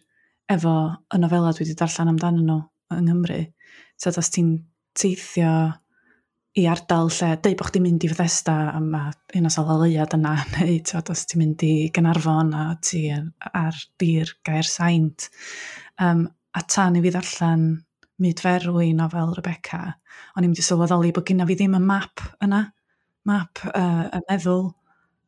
efo 0.50 0.76
y 1.14 1.20
nofela 1.22 1.50
dwi 1.54 1.66
wedi 1.66 1.78
darllen 1.82 2.14
amdano 2.14 2.46
nhw 2.46 2.60
yng 2.94 3.06
Nghymru. 3.06 3.44
So, 4.00 4.10
os 4.10 4.30
ti'n 4.34 4.54
teithio 4.96 5.52
i 6.58 6.64
ardal 6.66 7.10
lle 7.14 7.30
dweud 7.38 7.58
bod 7.58 7.70
chdi'n 7.70 7.84
mynd 7.84 8.04
i 8.06 8.10
Fethesda 8.10 8.56
a 8.72 8.80
mae 8.82 9.12
un 9.38 9.46
o 9.46 9.52
sal 9.54 9.70
yna 9.86 10.32
neu 10.56 10.80
tywed, 10.82 11.12
os 11.12 11.26
ti'n 11.26 11.42
mynd 11.42 11.62
i 11.66 11.74
Gynarfon 11.94 12.50
a 12.58 12.64
ti 12.82 13.04
ar 13.10 13.78
dir 14.02 14.34
gair 14.46 14.66
saint 14.66 15.28
um, 16.02 16.26
a 16.26 16.62
tan 16.66 16.98
i 16.98 17.04
fi 17.04 17.14
ddarllen 17.14 17.70
Midferwi 18.20 18.90
nofel 18.92 19.32
Rebecca 19.36 19.84
o'n 20.34 20.44
i'n 20.44 20.50
mynd 20.50 20.60
i 20.60 20.66
sylweddoli 20.66 21.14
bod 21.14 21.28
gynna 21.28 21.46
fi 21.48 21.56
ddim 21.56 21.78
y 21.78 21.82
map 21.86 22.26
yna 22.44 22.64
map 23.30 23.62
uh, 23.70 24.08
y 24.16 24.20
meddwl 24.26 24.70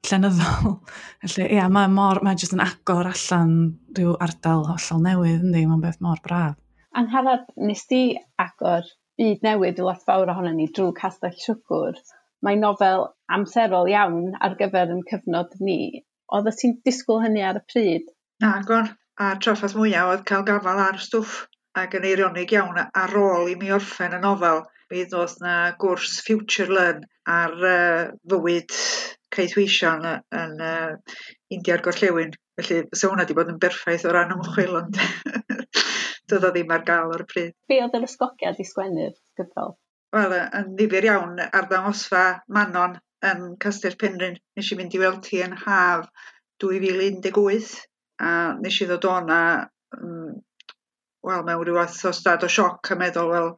llenyddol. 0.09 0.79
Felly, 1.23 1.47
ia, 1.57 1.69
mae 1.71 1.91
mor, 1.93 2.23
mae 2.27 2.39
jyst 2.39 2.57
yn 2.57 2.65
agor 2.65 3.11
allan 3.11 3.53
rhyw 3.95 4.17
ardal 4.25 4.67
hollol 4.71 5.05
newydd, 5.05 5.45
ynddi, 5.47 5.63
mae'n 5.69 5.85
beth 5.85 6.01
mor 6.05 6.19
braf. 6.25 6.57
Angharad, 6.99 7.47
nes 7.57 7.87
ti 7.89 8.03
agor 8.43 8.89
byd 9.23 9.45
newydd 9.47 9.79
i 9.79 9.85
lot 9.87 10.03
fawr 10.09 10.31
ohono 10.33 10.51
ni 10.55 10.67
drwy 10.77 10.95
Castell 10.99 11.37
Siwgwr, 11.39 11.99
mae'n 12.43 12.65
nofel 12.65 13.05
amserol 13.37 13.91
iawn 13.93 14.33
ar 14.43 14.57
gyfer 14.59 14.91
yn 14.95 15.05
cyfnod 15.11 15.55
ni. 15.63 16.03
Oedd 16.35 16.51
ti'n 16.59 16.75
disgwyl 16.87 17.23
hynny 17.23 17.45
ar 17.47 17.61
y 17.61 17.63
pryd? 17.71 18.11
Na, 18.43 18.57
gwan. 18.67 18.91
A 19.21 19.35
traffaith 19.45 19.77
mwyaf 19.79 20.11
oedd 20.11 20.25
cael 20.27 20.47
gafal 20.49 20.81
ar 20.83 20.99
stwff 20.99 21.45
ac 21.79 21.95
yn 21.99 22.07
eirionig 22.09 22.55
iawn 22.57 22.81
ar 22.83 23.17
ôl 23.21 23.51
i 23.53 23.57
mi 23.61 23.71
orffen 23.77 24.17
y 24.17 24.21
nofel. 24.25 24.65
Mi 24.91 25.05
ddodd 25.09 25.39
na 25.45 25.55
gwrs 25.81 26.19
Future 26.27 26.73
Learn 26.73 27.05
ar 27.37 27.55
uh, 27.55 28.11
fywyd 28.29 28.75
caethweision 29.33 30.09
yn 30.09 30.57
uh, 30.59 30.97
India'r 31.55 31.85
Gorllewin. 31.85 32.35
Felly, 32.59 32.83
fysa 32.91 33.09
hwnna 33.13 33.25
wedi 33.25 33.39
bod 33.39 33.53
yn 33.55 33.63
berffaith 33.63 34.09
o 34.09 34.13
ran 34.17 34.35
ymchwil, 34.35 34.81
ond 34.83 34.99
doedd 36.33 36.49
o 36.49 36.53
ddim 36.57 36.75
ar 36.75 36.85
gael 36.89 37.15
o'r 37.15 37.25
pryd. 37.29 37.55
Be 37.71 37.79
oedd 37.85 37.97
yr 38.01 38.09
ysgogiad 38.09 38.61
i 38.61 38.69
sgwennu'r 38.69 39.15
gyfrol? 39.41 39.77
Wel, 40.17 40.37
yn 40.61 40.75
ddifur 40.77 41.09
iawn, 41.09 41.39
ar 41.45 41.69
ddangosfa 41.71 42.25
Manon 42.53 42.99
yn 43.29 43.45
Castell 43.63 43.99
Penrhyn. 44.01 44.39
Nes 44.57 44.71
i 44.73 44.79
fynd 44.79 44.97
i 44.97 45.01
weld 45.01 45.29
hi 45.33 45.43
yn 45.47 45.57
haf 45.65 46.09
2018 46.65 47.77
a 48.23 48.33
nes 48.61 48.81
i 48.83 48.89
ddod 48.89 49.09
o'na 49.11 49.41
um, 49.97 50.09
mm, 50.09 50.35
wel, 51.27 51.45
mewn 51.47 51.65
rhyw 51.67 51.79
fath 51.79 52.09
o 52.11 52.13
stad 52.19 52.45
o 52.47 52.51
sioc 52.51 52.91
a 52.93 52.99
meddwl, 52.99 53.31
wel, 53.31 53.53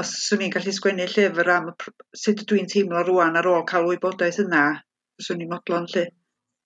os 0.00 0.12
swn 0.26 0.44
i'n 0.46 0.54
gallu 0.54 0.74
sgwennu 0.74 1.08
llyfr 1.10 1.50
am 1.54 1.72
sut 2.22 2.44
dwi'n 2.50 2.70
teimlo 2.72 3.02
rwan 3.08 3.38
ar 3.40 3.48
ôl 3.50 3.66
cael 3.70 3.88
wybodaeth 3.90 4.40
yna, 4.44 4.64
swn 5.26 5.44
i'n 5.44 5.52
modlon 5.52 5.90
lle. 5.92 6.06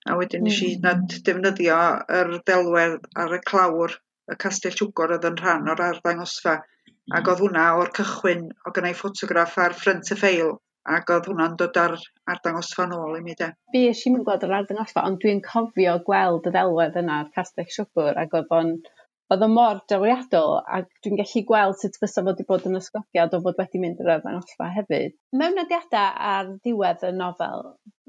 A 0.08 0.16
wedyn 0.16 0.46
nes 0.46 0.60
mm. 0.60 0.66
i 0.66 0.76
hmm. 0.76 0.86
nad 0.86 1.18
defnyddio 1.26 1.80
yr 2.20 2.30
delwedd 2.48 3.10
ar 3.24 3.36
y 3.36 3.40
clawr 3.50 3.96
y 4.30 4.38
Castell 4.44 4.76
Tiwgor 4.78 5.16
oedd 5.16 5.28
yn 5.30 5.38
rhan 5.40 5.70
o'r 5.72 5.84
arddangosfa 5.86 6.56
hmm. 6.60 7.14
ac 7.18 7.30
oedd 7.32 7.44
hwnna 7.44 7.68
o'r 7.80 7.92
cychwyn 7.98 8.48
o 8.66 8.74
gynnau 8.76 8.98
ffotograff 8.98 9.58
ar 9.64 9.76
ffrynt 9.78 10.12
y 10.14 10.18
ffeil 10.20 10.52
ac 10.96 11.10
oedd 11.14 11.28
hwnna'n 11.30 11.56
dod 11.60 11.76
ar 11.80 11.96
arddangosfa 12.32 12.86
nôl 12.90 13.18
i 13.18 13.24
mi 13.24 13.34
de. 13.38 13.50
Fi 13.74 13.84
eisiau 13.90 14.14
mynd 14.14 14.26
gweld 14.28 14.46
yr 14.46 14.56
arddangosfa 14.60 15.04
ond 15.08 15.20
dwi'n 15.24 15.42
cofio 15.44 15.98
gweld 16.06 16.48
y 16.48 16.54
ddelwedd 16.54 16.96
yna 17.02 17.20
ar 17.24 17.28
Castell 17.36 17.68
siwgr. 17.74 18.16
ac 18.22 18.38
oedd 18.38 18.56
o'n 18.60 18.72
oedd 19.30 19.44
o 19.46 19.48
mor 19.50 19.78
drawiadol 19.90 20.56
ac 20.76 20.88
dwi'n 21.04 21.18
gallu 21.20 21.42
gweld 21.48 21.76
sut 21.78 21.98
fysa 22.02 22.22
fod 22.22 22.32
wedi 22.32 22.46
bod 22.48 22.64
yn 22.66 22.78
ysgogiad 22.80 23.36
o 23.36 23.40
fod 23.44 23.60
wedi 23.60 23.82
mynd 23.82 24.00
i'r 24.02 24.10
efen 24.16 24.38
allfa 24.38 24.70
hefyd. 24.76 25.14
Mewn 25.42 25.54
nodiadau 25.58 26.16
ar 26.30 26.50
ddiwedd 26.56 27.04
y 27.06 27.12
nofel, 27.18 27.62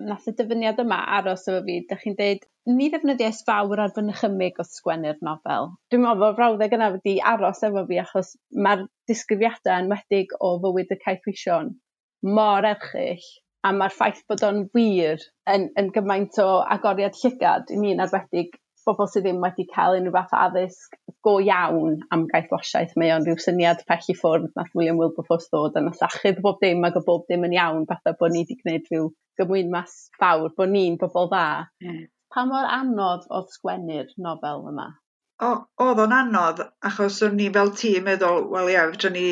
nath 0.07 0.31
y 0.31 0.33
dyfyniad 0.39 0.81
yma 0.81 0.97
aros 1.19 1.45
efo 1.45 1.61
fi, 1.67 1.75
da 1.91 1.99
chi'n 2.01 2.17
deud, 2.17 2.47
ni 2.71 2.89
ddefnyddiais 2.93 3.43
fawr 3.45 3.83
ar 3.85 3.93
fy 3.93 4.05
nychymig 4.07 4.57
o 4.61 4.65
sgwennu'r 4.65 5.21
nofel. 5.27 5.69
Dwi'n 5.93 6.03
meddwl 6.07 6.25
bod 6.25 6.39
frawddeg 6.39 6.75
yna 6.79 6.89
wedi 6.95 7.15
aros 7.33 7.61
efo 7.69 7.85
fi 7.91 8.01
achos 8.01 8.33
mae'r 8.67 8.87
disgrifiadau 9.11 9.77
enwedig 9.83 10.33
o 10.39 10.55
fywyd 10.65 10.97
y 10.97 10.99
caethwision 11.05 11.71
mor 12.37 12.65
erchyll 12.73 13.29
a 13.67 13.71
mae'r 13.77 13.93
ffaith 13.93 14.21
bod 14.29 14.41
o'n 14.45 14.63
wir 14.73 15.21
yn, 15.53 15.69
yn 15.77 15.93
gymaint 15.93 16.37
o 16.41 16.49
agoriad 16.75 17.17
llygad 17.21 17.69
i 17.73 17.77
mi 17.81 17.93
arbedig 18.05 18.57
bobl 18.87 19.09
sydd 19.11 19.25
ddim 19.27 19.41
wedi 19.43 19.67
cael 19.69 19.97
unrhyw 19.97 20.15
fath 20.15 20.37
addysg 20.37 20.97
go 21.27 21.35
iawn 21.45 21.99
am 22.15 22.25
gaeth 22.31 22.53
wasiaeth. 22.53 22.95
Mae 22.99 23.11
o'n 23.15 23.25
rhyw 23.27 23.41
syniad 23.43 23.83
pell 23.89 24.07
i 24.13 24.15
ffwrdd 24.17 24.49
nath 24.57 24.71
William 24.77 25.01
Wilberforce 25.01 25.49
ddod 25.51 25.77
yn 25.81 25.91
asachu 25.91 26.33
bob 26.41 26.61
dim 26.63 26.87
ac 26.87 26.97
o 26.99 27.03
bob 27.07 27.27
dim 27.29 27.45
yn 27.47 27.57
iawn, 27.57 27.85
fatha 27.89 28.15
bod 28.19 28.33
ni 28.33 28.43
wedi 28.45 28.57
gwneud 28.61 28.89
rhyw 28.89 29.11
gymwyn 29.41 29.71
mas 29.73 29.97
fawr, 30.21 30.49
bod 30.57 30.73
ni'n 30.73 30.97
bobl 31.01 31.29
dda. 31.31 31.45
Mm. 31.85 32.03
Pa 32.31 32.45
mor 32.47 32.67
anodd 32.79 33.25
oedd 33.29 33.49
sgwennu'r 33.55 34.13
nofel 34.25 34.67
yma? 34.71 34.87
O, 35.41 35.49
oedd 35.83 35.99
o'n 36.03 36.15
anodd, 36.15 36.61
achos 36.87 37.19
o'n 37.25 37.35
ni 37.39 37.49
fel 37.53 37.73
tîm 37.81 38.07
meddwl, 38.07 38.45
wel 38.53 38.71
ia, 38.71 38.85
fydra 38.93 39.11
ni 39.15 39.25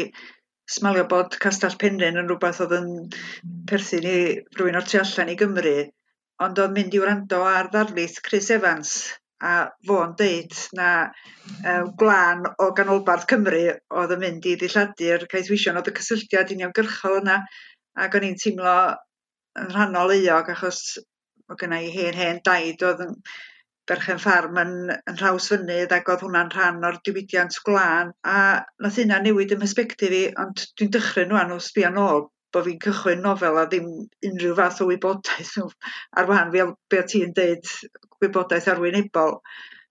smalio 0.69 1.05
bod 1.11 1.37
Castell 1.43 1.77
Penrhyn 1.81 2.19
yn 2.21 2.29
rhywbeth 2.29 2.61
oedd 2.65 2.75
yn 2.77 2.89
perthyn 3.69 4.07
i 4.09 4.19
rhywun 4.57 4.77
o'r 4.79 4.89
tu 4.89 4.99
allan 5.01 5.31
i 5.33 5.37
Gymru, 5.39 5.77
ond 6.45 6.61
oedd 6.63 6.75
mynd 6.75 6.97
i 6.97 7.01
wrando 7.03 7.41
ar 7.45 7.71
ddarlith 7.73 8.19
Chris 8.25 8.49
Evans 8.57 8.93
a 9.45 9.53
fo'n 9.87 10.15
deud 10.19 10.55
na 10.77 10.89
uh, 11.07 11.83
glân 11.99 12.47
o 12.59 12.71
ganolbarth 12.77 13.27
Cymru 13.31 13.61
oedd 14.01 14.15
yn 14.15 14.23
mynd 14.23 14.47
i 14.51 14.55
ddilladur'r 14.59 15.27
caethwision 15.31 15.79
oedd 15.79 15.91
y 15.91 15.95
cysylltiad 15.99 16.51
uniongyrchol 16.55 17.21
yna 17.21 17.37
ac 18.05 18.17
o'n 18.19 18.27
i'n 18.29 18.39
teimlo 18.41 18.75
yn 19.59 19.71
rhannol 19.75 20.15
euog 20.17 20.51
achos 20.55 20.81
o 21.49 21.57
gennau 21.59 21.87
i 21.87 21.93
hen 21.93 22.19
hen 22.19 22.41
daid 22.45 22.83
oedd 22.85 23.05
yn 23.07 23.15
berchen 23.89 24.19
ffarm 24.21 24.59
yn, 24.61 24.73
yn 24.93 25.17
rhaws 25.17 25.47
fynydd 25.51 25.93
ac 25.95 26.11
oedd 26.13 26.25
hwnna'n 26.25 26.51
rhan 26.53 26.83
o'r 26.89 26.99
diwydiant 27.07 27.55
glân 27.65 28.11
a 28.33 28.35
nath 28.83 28.99
hynna 29.01 29.17
newid 29.23 29.55
ym 29.55 29.63
mhysbectif 29.63 30.13
i 30.17 30.25
ond 30.43 30.67
dwi'n 30.77 30.91
dychryn 30.95 31.33
rwan 31.33 31.55
o 31.55 31.57
sbio 31.69 31.89
nôl 31.95 32.27
bod 32.55 32.67
fi'n 32.67 32.79
cychwyn 32.85 33.25
nofel 33.25 33.59
a 33.61 33.65
ddim 33.71 33.89
unrhyw 34.29 34.55
fath 34.59 34.83
o 34.83 34.87
wybodaeth 34.89 35.57
ar 36.21 36.29
wahan 36.29 36.53
fel 36.55 36.71
be' 36.93 37.03
ti'n 37.13 37.35
deud 37.39 37.73
gwybodaeth 38.19 38.69
arwynebol 38.73 39.37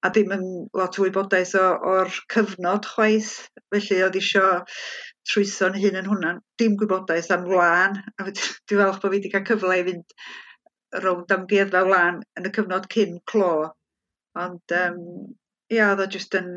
a 0.06 0.10
ddim 0.14 0.34
yn 0.36 0.44
lot 0.80 0.98
o 0.98 1.04
wybodaeth 1.04 1.54
o 1.60 1.64
o'r 1.92 2.10
cyfnod 2.34 2.88
chwaith 2.94 3.32
felly 3.74 4.02
oedd 4.06 4.18
isio 4.20 4.44
trwytho'n 5.30 5.78
hun 5.82 5.98
yn 6.02 6.10
hwnna. 6.10 6.34
Dim 6.60 6.76
gwybodaeth 6.80 7.32
am 7.34 7.48
wlân 7.48 7.98
a 7.98 8.28
dwi'n 8.28 8.82
falch 8.82 9.00
bod 9.00 9.08
fi 9.08 9.14
wedi 9.16 9.32
cael 9.32 9.48
cyfle 9.48 9.80
i 9.80 9.86
fynd 9.88 10.14
rownd 11.04 11.34
am 11.34 11.42
amgueddfa 11.42 11.82
wlân 11.88 12.22
yn 12.40 12.48
y 12.48 12.54
cyfnod 12.58 12.86
cyn 12.94 13.18
clo 13.32 13.50
ond 14.44 14.76
um, 14.78 15.00
ia 15.74 15.90
oedd 15.92 16.04
o 16.04 16.06
jyst 16.14 16.36
yn 16.38 16.54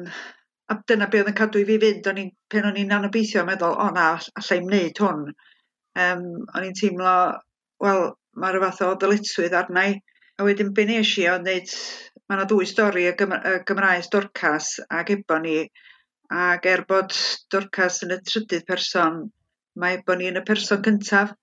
a 0.71 0.77
dyna 0.87 1.09
be' 1.11 1.21
oedd 1.21 1.31
yn 1.33 1.37
cadw 1.39 1.61
i 1.61 1.67
fi 1.67 1.79
fynd 1.83 2.07
o'n 2.11 2.21
i'n 2.21 2.29
pen 2.53 2.67
o'n 2.69 2.77
i'n 2.79 2.93
anobeithio 2.97 3.43
meddwl 3.47 3.75
o 3.85 3.89
na 3.95 4.05
all- 4.13 4.29
allai'm 4.41 4.69
neud 4.71 5.01
hwn 5.03 5.25
um, 5.99 6.23
o'n 6.55 6.67
i'n 6.67 6.77
teimlo, 6.77 7.15
wel, 7.83 8.07
mae 8.39 8.53
rhyw 8.53 8.63
fath 8.67 8.81
o 8.87 8.93
ddyletswydd 9.01 9.57
arna 9.57 9.85
i. 9.91 9.99
A 10.39 10.47
wedyn 10.47 10.71
be 10.77 10.85
nes 10.87 11.11
i 11.21 11.27
o'n 11.29 11.43
dweud, 11.45 11.73
mae 12.25 12.39
yna 12.39 12.47
dwy 12.49 12.67
stori 12.69 13.05
y, 13.09 13.13
Gym 13.19 13.35
y 13.35 13.53
Gymraes 13.67 14.09
Dorcas 14.13 14.73
ac 14.99 15.11
Eboni, 15.17 15.57
ac 16.31 16.65
er 16.71 16.85
bod 16.89 17.13
Dorcas 17.51 18.01
yn 18.05 18.15
y 18.15 18.19
trydydd 18.23 18.65
person, 18.69 19.21
mae 19.75 19.99
Eboni 19.99 20.31
yn 20.31 20.39
y 20.39 20.45
person 20.47 20.81
cyntaf, 20.85 21.35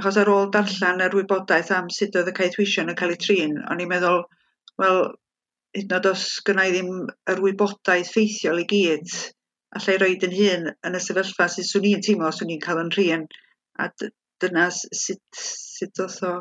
achos 0.00 0.18
ar 0.20 0.30
ôl 0.32 0.50
darllen 0.52 1.04
yr 1.06 1.16
wybodaeth 1.16 1.72
am 1.76 1.90
sut 1.92 2.18
oedd 2.18 2.30
y 2.32 2.36
caethwision 2.36 2.90
yn 2.92 2.98
cael 2.98 3.14
ei 3.14 3.20
trin, 3.22 3.58
o'n 3.70 3.82
i'n 3.84 3.90
meddwl, 3.92 4.24
wel, 4.82 5.00
hyd 5.76 5.86
yn 5.86 5.96
oed 5.98 6.10
os 6.10 6.26
gynnau 6.46 6.68
i 6.68 6.74
ddim 6.74 6.90
yr 7.32 7.40
wybodaeth 7.44 8.10
ffeithiol 8.12 8.60
i 8.60 8.66
gyd, 8.72 9.14
allai 9.78 9.96
roed 10.00 10.26
yn 10.28 10.36
hun 10.36 10.68
yn 10.88 10.98
y 10.98 11.00
sefyllfa 11.00 11.48
sy'n 11.52 11.68
swn 11.68 11.88
i'n 11.92 12.04
teimlo 12.04 12.32
swn 12.36 12.52
i'n 12.52 12.62
cael 12.64 12.82
yn 12.82 12.92
rhin 12.96 13.26
a 13.80 13.88
dyna 14.42 14.68
sut, 14.74 15.22
sut 15.38 16.02
oedd 16.04 16.20
o 16.28 16.36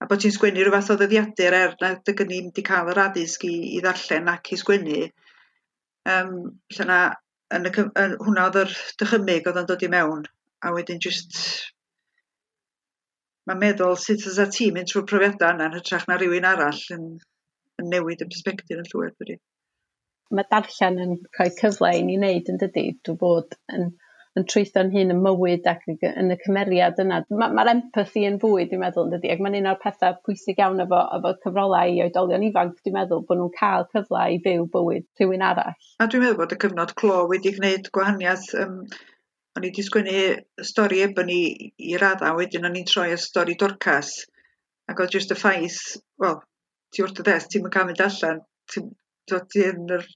a 0.00 0.06
bod 0.08 0.22
ti'n 0.22 0.32
sgwennu 0.34 0.62
rhywbeth 0.64 0.92
o 0.92 0.96
ddyddiadur 1.00 1.56
er 1.56 1.74
na 1.80 1.90
dy 2.06 2.14
gynnu 2.18 2.38
wedi 2.46 2.64
cael 2.66 2.88
yr 2.92 3.02
addysg 3.02 3.44
i, 3.48 3.56
i 3.76 3.80
ddarllen 3.84 4.30
ac 4.32 4.52
i 4.54 4.58
sgwennu. 4.60 5.00
Um, 6.10 6.32
lle 6.76 6.86
na, 6.88 7.00
yn 7.56 7.68
y, 7.68 7.72
yn, 7.84 8.16
hwnna 8.24 8.46
oedd 8.48 8.62
yr 8.62 8.72
dychymig 9.02 9.50
oedd 9.50 9.60
yn 9.60 9.68
dod 9.68 9.84
i 9.84 9.90
mewn 9.92 10.24
a 10.64 10.72
wedyn 10.72 11.02
just 11.04 11.36
mae'n 13.48 13.60
meddwl 13.60 13.96
sut 14.00 14.24
oes 14.30 14.40
ti 14.56 14.70
mynd 14.72 14.88
trwy'r 14.90 15.06
profiadau 15.10 15.56
yna 15.56 15.68
yn 15.68 15.76
hytrach 15.76 16.06
na 16.08 16.16
rhywun 16.20 16.48
arall 16.48 16.82
yn, 16.96 17.06
yn 17.82 17.92
newid 17.92 18.24
y 18.24 18.28
perspektif 18.30 18.78
yn 18.78 18.88
llwyr 18.92 19.12
dydy. 19.16 19.36
Mae 20.36 20.46
darllen 20.52 21.00
yn 21.04 21.16
cael 21.36 21.52
cyfle 21.58 21.90
i 21.98 22.04
ni 22.06 22.16
wneud 22.20 22.48
yn 22.52 22.60
dydy, 22.62 22.86
dwi'n 23.04 23.18
bod 23.20 23.56
yn 23.76 23.90
yn 24.38 24.46
trwytho'n 24.46 24.92
hun 24.94 25.12
yn 25.14 25.22
mywyd 25.24 25.66
ac 25.70 25.86
yn 25.90 26.34
y 26.34 26.36
cymeriad 26.44 27.00
yna. 27.02 27.20
Mae'r 27.30 27.54
ma 27.56 27.64
empathy 27.72 28.22
yn 28.28 28.38
fwy, 28.42 28.66
dwi'n 28.70 28.82
meddwl, 28.84 29.08
yn 29.08 29.14
dydi, 29.16 29.32
ac 29.34 29.42
mae'n 29.42 29.58
un 29.58 29.70
o'r 29.72 29.80
pethau 29.82 30.18
pwysig 30.26 30.62
iawn 30.62 30.82
efo, 30.84 31.00
efo 31.18 31.32
cyfrolau 31.44 31.94
i 31.94 32.02
oedolion 32.04 32.46
ifanc, 32.46 32.76
dwi'n 32.84 32.98
meddwl, 33.00 33.24
bod 33.26 33.40
nhw'n 33.40 33.54
cael 33.58 33.88
cyfle 33.94 34.26
i 34.36 34.38
fyw 34.44 34.68
bywyd 34.74 35.08
rhywun 35.18 35.46
arall. 35.48 35.78
A 35.98 36.06
dwi'n 36.06 36.24
meddwl 36.24 36.38
bod 36.42 36.54
y 36.54 36.60
cyfnod 36.66 36.94
clo 37.00 37.24
wedi 37.32 37.54
gwneud 37.58 37.90
gwahaniaeth 37.96 38.52
um, 38.62 38.84
O'n 39.58 39.64
i 39.66 39.70
wedi 39.72 39.82
sgwennu 39.82 40.18
stori 40.66 41.00
ebyn 41.02 41.30
i, 41.34 41.40
i 41.90 41.96
raddau, 41.98 42.36
wedyn 42.38 42.68
o'n 42.68 42.76
i'n 42.78 42.86
troi 42.86 43.08
y 43.10 43.16
stori 43.18 43.56
dorcas. 43.58 44.12
Ac 44.90 45.02
oedd 45.02 45.16
jyst 45.16 45.34
y 45.34 45.36
ffais, 45.38 45.78
wel, 46.22 46.36
ti 46.94 47.02
wrth 47.02 47.18
y 47.18 47.24
des, 47.26 47.48
ti'n 47.50 47.64
mynd 47.64 47.74
cael 47.74 47.88
mynd 47.88 48.02
allan, 48.04 48.38
ti'n 48.70 48.92
dod 49.32 49.56
yn 49.58 49.90
yr 49.96 50.06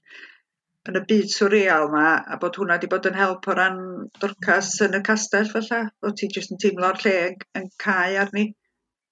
yn 0.89 0.99
y 0.99 1.01
byd 1.09 1.31
swreal 1.33 1.87
yma, 1.87 2.05
a 2.29 2.37
bod 2.41 2.59
hwnna 2.59 2.77
wedi 2.77 2.89
bod 2.91 3.07
yn 3.09 3.17
help 3.17 3.47
o 3.49 3.55
ran 3.57 3.79
dorcas 4.21 4.69
yn 4.85 4.97
y 4.99 5.01
castell 5.07 5.49
falle 5.51 5.81
bod 6.03 6.17
ti 6.19 6.29
jyst 6.35 6.53
yn 6.53 6.61
teimlo'r 6.61 7.01
lle 7.01 7.13
yn, 7.29 7.37
yn 7.59 7.67
cae 7.81 8.19
arni. 8.21 8.45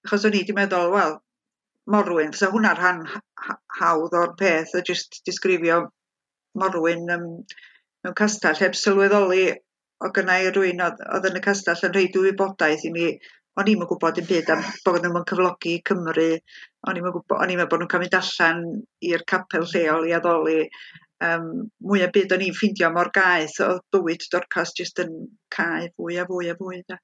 Achos 0.05 0.27
o'n 0.27 0.37
i 0.37 0.43
wedi 0.43 0.55
meddwl 0.57 0.93
wel 0.93 1.17
morwyn. 1.93 2.33
Fysa 2.35 2.51
hwnna 2.53 2.73
rhan 2.77 3.03
hawdd 3.79 4.17
o'r 4.19 4.33
peth 4.39 4.75
a 4.77 4.83
jyst 4.89 5.21
disgrifio 5.27 5.79
morwyn 6.61 7.09
um, 7.15 7.29
mewn 8.05 8.17
castell. 8.19 8.59
Heb 8.59 8.77
sylweddoli 8.77 9.45
o 10.03 10.11
gynnau 10.17 10.51
rhywun 10.51 10.83
oedd 10.89 11.29
yn 11.31 11.39
y 11.39 11.45
castell 11.47 11.87
yn 11.87 11.95
rhaid 11.95 12.19
i 12.19 12.27
wybodaeth 12.27 12.85
i 12.89 12.91
mi 12.93 13.07
o'n 13.61 13.69
i'm 13.69 13.83
yn 13.85 13.89
gwybod 13.89 14.19
yn 14.21 14.27
byd 14.29 14.47
am 14.53 14.61
bod 14.85 15.03
nhw'n 15.05 15.25
cyflogi 15.29 15.73
Cymru, 15.87 16.29
o'n 16.89 16.99
i'm 16.99 17.07
yn 17.09 17.13
gwybod, 17.13 17.35
o'n 17.37 17.51
i'n 17.53 17.59
meddwl 17.59 17.69
bod 17.73 17.83
nhw'n 17.83 17.91
cael 17.91 18.01
mynd 18.01 18.15
allan 18.17 18.63
i'r 19.09 19.25
capel 19.29 19.67
lleol 19.73 20.07
i 20.09 20.15
addoli 20.17 20.55
um, 21.23 21.47
mwy 21.83 22.03
o 22.05 22.09
byd 22.13 22.33
o'n 22.35 22.43
i'n 22.45 22.55
ffeindio 22.57 22.89
mor 22.93 23.09
gaeth 23.15 23.59
o 23.63 23.69
bywyd 23.93 24.25
Dorcas 24.33 24.73
jyst 24.77 25.01
yn 25.03 25.13
cael 25.53 25.87
fwy 25.95 26.17
a 26.21 26.25
fwy 26.29 26.49
a 26.51 26.55
fwy. 26.59 26.81
Da. 26.89 26.97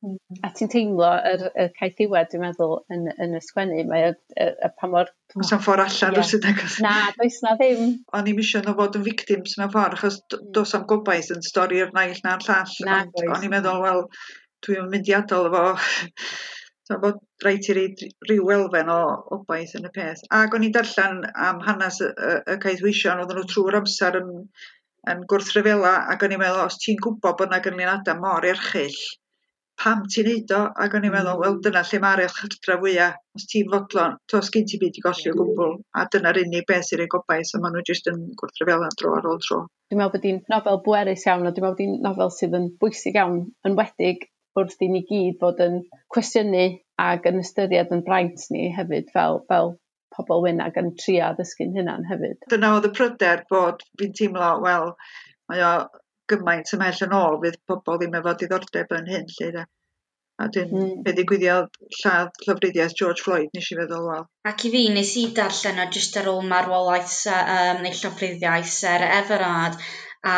A 0.46 0.52
ti'n 0.58 0.72
teimlo 0.74 1.10
yr, 1.32 1.46
yr 1.54 1.72
caeth 1.78 1.98
diwedd, 2.00 2.32
dwi'n 2.32 2.46
meddwl, 2.48 2.76
yn, 2.96 3.08
yn 3.26 3.38
y 3.38 3.42
sgwennu, 3.46 3.86
mae 3.90 4.10
y, 4.10 4.14
y, 4.36 4.50
y 4.68 4.72
pa 4.80 4.92
mor... 4.92 5.12
Oes 5.38 5.54
o'n 5.56 5.64
ffordd 5.64 5.86
allan 5.86 6.18
yeah. 6.18 6.30
rwy'n 6.32 6.50
agos. 6.52 6.78
Na, 6.86 6.96
does 7.18 7.40
na 7.46 7.56
ddim. 7.60 7.98
O'n 8.18 8.32
i'n 8.32 8.40
misio 8.40 8.64
nhw 8.66 8.76
fod 8.80 9.00
yn 9.00 9.06
victims 9.08 9.58
mewn 9.62 9.74
ffordd, 9.74 10.00
achos 10.00 10.22
mm. 10.26 10.52
dos 10.58 10.76
am 10.78 10.88
gobaith 10.90 11.34
yn 11.36 11.46
stori'r 11.46 11.94
naill 11.96 12.24
na'r 12.26 12.46
llall. 12.48 12.78
Na, 12.90 13.04
o'n 13.30 13.46
i'n 13.46 13.54
meddwl, 13.54 13.84
wel, 13.86 14.08
dwi'n 14.66 14.90
mynd 14.92 15.12
i 15.12 15.20
adael 15.20 15.52
efo 15.52 15.66
So 16.90 16.98
bod 16.98 17.20
rhaid 17.44 17.68
i 17.70 17.74
reid 17.78 18.00
rhyw 18.26 18.48
elfen 18.56 18.88
o 18.90 19.00
obaith 19.36 19.76
yn 19.78 19.86
y 19.86 19.90
peth. 19.94 20.24
Ac 20.34 20.56
o'n 20.58 20.64
i'n 20.66 20.72
darllen 20.74 21.20
am 21.48 21.60
hanes 21.62 22.00
y, 22.02 22.08
y, 22.10 22.32
y 22.50 22.56
caethweision, 22.64 23.20
oedden 23.22 23.38
nhw 23.38 23.50
trwy'r 23.52 23.78
amser 23.78 24.18
yn, 24.18 24.32
yn 25.14 25.22
gwrthryfela, 25.30 25.92
ac 26.14 26.26
o'n 26.26 26.34
i'n 26.34 26.42
meddwl, 26.42 26.64
os 26.66 26.80
ti'n 26.82 26.98
gwybod 27.06 27.38
bod 27.38 27.52
yna 27.52 27.60
gynlyniadau 27.68 28.18
mor 28.24 28.48
erchill, 28.54 28.98
pam 29.84 30.02
ti'n 30.10 30.32
neud 30.32 30.56
o? 30.58 30.64
Ac 30.86 30.98
o'n 30.98 31.06
i'n 31.06 31.14
meddwl, 31.14 31.38
wel 31.44 31.54
mm. 31.60 31.62
dyna 31.68 31.84
lle 31.92 32.00
mae'r 32.08 32.24
chydra 32.40 32.80
fwyaf, 32.82 33.22
os 33.38 33.46
ti'n 33.54 33.70
fodlon, 33.76 34.18
to 34.26 34.42
os 34.42 34.50
sgyn 34.50 34.66
ti 34.74 34.82
byd 34.82 34.98
i 34.98 35.06
golli 35.06 35.30
o 35.30 35.36
mm. 35.36 35.44
gwbl, 35.44 35.78
a 35.94 36.08
dyna'r 36.16 36.42
unig 36.42 36.66
beth 36.74 36.90
sy'n 36.90 37.06
ei 37.06 37.14
gobaith, 37.14 37.54
a 37.54 37.62
maen 37.62 37.78
nhw 37.78 37.86
jyst 37.92 38.10
yn 38.10 38.26
gwrthryfela 38.42 38.90
dro 38.98 39.14
ar 39.20 39.30
ôl 39.30 39.40
tro. 39.46 39.62
Dwi'n 39.94 40.02
meddwl 40.02 40.18
bod 40.18 40.28
hi'n 40.32 40.42
nofel 40.56 40.82
bwerus 40.90 41.30
iawn, 41.30 41.46
a 41.46 41.54
dwi'n 41.54 41.70
meddwl 41.70 41.78
bod 41.78 41.86
hi'n 41.86 41.96
nofel 42.10 42.36
sydd 42.40 42.58
yn 42.64 42.70
bwysig 42.82 43.22
iawn, 43.22 43.44
yn 43.70 43.78
wedig 43.78 44.26
wrth 44.60 44.86
i 44.86 44.90
ni 44.92 45.04
gyd 45.10 45.40
fod 45.44 45.62
yn 45.66 45.80
cwestiynu 46.16 46.66
ac 47.04 47.30
yn 47.32 47.42
ystyried 47.44 47.94
yn 47.96 48.04
braint 48.08 48.46
ni 48.54 48.70
hefyd 48.76 49.10
fel, 49.16 49.42
fel 49.52 49.74
pobl 50.16 50.44
wynag 50.46 50.78
yn 50.82 50.94
trio 51.00 51.32
ddysgu'n 51.38 51.76
hynna'n 51.78 52.08
hefyd. 52.12 52.46
Dyna 52.52 52.76
oedd 52.76 52.90
y 52.90 52.94
pryder 53.00 53.44
bod 53.52 53.84
fi'n 54.00 54.16
teimlo, 54.20 54.54
wel, 54.66 54.94
mae 55.52 55.66
o 55.66 55.74
gymaint 56.30 56.72
ymhell 56.76 57.04
yn 57.08 57.20
ôl 57.20 57.38
fydd 57.44 57.60
pobl 57.70 58.00
ddim 58.00 58.18
efo 58.20 58.36
diddordeb 58.42 58.98
yn 59.00 59.14
hyn 59.14 59.30
lle 59.36 59.52
da. 59.58 59.68
A 60.40 60.46
dwi'n 60.56 60.70
mm. 60.72 60.92
be 61.04 61.12
ddigwyddiad 61.16 61.80
lladd 61.98 62.38
llofruddiaeth 62.46 62.94
George 63.00 63.24
Floyd 63.26 63.50
nes 63.56 63.72
i 63.74 63.76
feddwl 63.80 64.06
wel. 64.08 64.28
Ac 64.48 64.64
i 64.68 64.72
fi 64.76 64.84
nes 64.96 65.10
i 65.20 65.26
darllen 65.36 65.82
o 65.84 65.88
jyst 65.96 66.16
ar 66.22 66.30
ôl 66.32 66.46
marwolaeth 66.52 67.16
um, 67.34 67.82
neu 67.84 67.98
llofruddiaeth 67.98 68.72
ser 68.72 69.04
Everard 69.08 69.76
a 70.28 70.38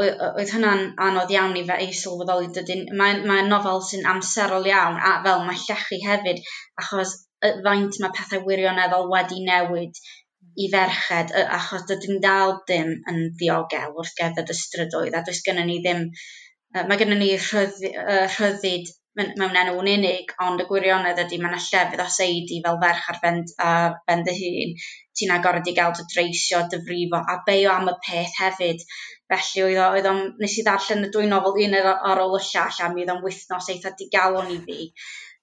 oedd 0.00 0.50
hynna'n 0.52 0.82
anodd 1.06 1.30
iawn 1.32 1.54
i 1.56 1.62
fe 1.68 1.76
ei 1.84 1.92
sylweddoli 2.00 2.50
dydyn 2.56 2.82
mae'n 3.00 3.22
mae 3.30 3.46
nofel 3.46 3.80
sy'n 3.86 4.08
amserol 4.10 4.68
iawn 4.68 4.98
a 5.10 5.12
fel 5.26 5.46
mae 5.46 5.60
llechi 5.62 6.00
hefyd 6.02 6.42
achos 6.82 7.14
y 7.48 7.52
faint 7.64 8.00
mae 8.02 8.12
pethau 8.18 8.44
wirioneddol 8.48 9.08
wedi 9.14 9.40
newid 9.46 10.02
i 10.64 10.68
ferched 10.74 11.32
achos 11.44 11.86
dydyn 11.92 12.20
dal 12.26 12.58
dim 12.72 12.92
yn 13.12 13.22
ddiogel 13.40 13.96
wrth 13.96 14.12
gerdded 14.20 14.52
y 14.52 14.58
strydoedd 14.60 15.16
a 15.16 15.24
does 15.30 15.40
gennym 15.48 15.72
ni 15.72 15.80
ddim 15.86 16.04
mae 16.82 17.00
gennym 17.00 17.24
ni 17.24 17.32
rhyddid 17.38 18.92
mewn 19.18 19.56
enw'n 19.58 19.88
unig, 19.94 20.32
ond 20.42 20.62
y 20.62 20.64
gwirionedd 20.66 21.20
ydy 21.22 21.36
mae 21.38 21.52
yna 21.52 21.60
llefydd 21.62 22.02
os 22.02 22.16
eidi 22.24 22.56
fel 22.64 22.78
ferch 22.82 23.10
ar 23.12 23.18
ben, 23.22 23.36
ar 23.62 23.92
ben 24.10 24.24
dy 24.26 24.34
hun, 24.38 24.72
ti'n 25.20 25.34
agored 25.36 25.70
i 25.70 25.74
gael 25.76 25.94
dy 25.94 26.06
dreisio, 26.10 26.64
dyfrifo, 26.72 27.20
a 27.22 27.36
beio 27.46 27.70
am 27.74 27.92
y 27.92 27.94
peth 28.06 28.40
hefyd. 28.40 28.82
Felly 29.32 29.62
oedd 29.66 29.78
o, 29.80 29.90
oedd 29.96 30.08
o, 30.10 30.14
nes 30.42 30.56
i 30.60 30.64
ddarllen 30.66 31.06
y 31.06 31.10
dwy 31.12 31.28
nofel 31.30 31.60
un 31.66 31.76
ar, 31.80 31.90
ar 32.12 32.22
ôl 32.24 32.36
y 32.38 32.42
llall 32.50 32.80
a 32.84 32.90
mi 32.92 33.04
oedd 33.04 33.14
o'n 33.14 33.22
wythnos 33.24 33.70
eitha 33.72 33.94
digalon 34.00 34.52
i 34.52 34.58
fi. 34.66 34.80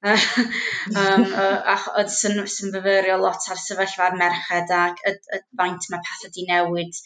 um, 1.02 1.26
ac 1.74 1.90
oedd 1.94 2.14
sy'n, 2.14 2.40
sy'n 2.50 2.72
fyfyrio 2.74 3.20
lot 3.22 3.50
ar 3.54 3.60
sefyllfa'r 3.64 4.18
merched 4.22 4.74
ac 4.78 5.04
y, 5.06 5.14
y 5.38 5.42
faint 5.62 5.90
mae 5.94 6.02
pethau 6.08 6.34
di 6.38 6.48
newid 6.48 7.02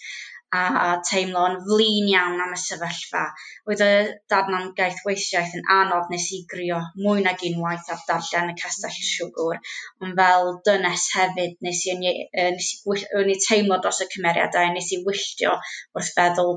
a 0.53 1.01
teimlo'n 1.09 1.57
flin 1.67 2.09
iawn 2.11 2.41
am 2.43 2.53
y 2.55 2.59
sefyllfa. 2.61 3.23
Oedd 3.69 3.83
y 3.85 3.91
darnamgaeth 4.31 5.01
weisiaeth 5.07 5.55
yn 5.59 5.65
anodd 5.77 6.11
nes 6.13 6.27
i 6.37 6.41
grio 6.53 6.79
mwy 7.01 7.25
nag 7.25 7.43
unwaith 7.49 7.89
ar 7.95 8.03
darllen 8.09 8.53
y 8.53 8.55
castell 8.61 8.99
siwgwr, 9.09 9.59
ond 10.03 10.19
fel 10.21 10.51
dynes 10.69 11.07
hefyd 11.17 11.57
nes 11.67 11.81
i, 11.91 11.95
nes 11.99 12.71
i, 12.77 12.97
nes 13.27 13.35
i 13.35 13.39
teimlo 13.47 13.79
dros 13.81 14.03
y 14.05 14.09
cymeriadau, 14.15 14.71
nes 14.75 14.91
i 14.95 15.01
wylltio 15.07 15.57
wrth 15.97 16.13
feddwl 16.19 16.55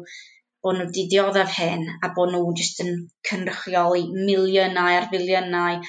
bod 0.63 0.79
nhw 0.79 0.87
wedi 0.87 1.07
dioddef 1.11 1.53
hyn 1.57 1.85
a 2.03 2.13
bod 2.15 2.33
nhw 2.35 2.55
jyst 2.61 2.81
yn 2.85 2.95
cynrychioli 3.29 4.07
miliynau 4.15 4.97
ar 5.01 5.11
filiynau 5.13 5.83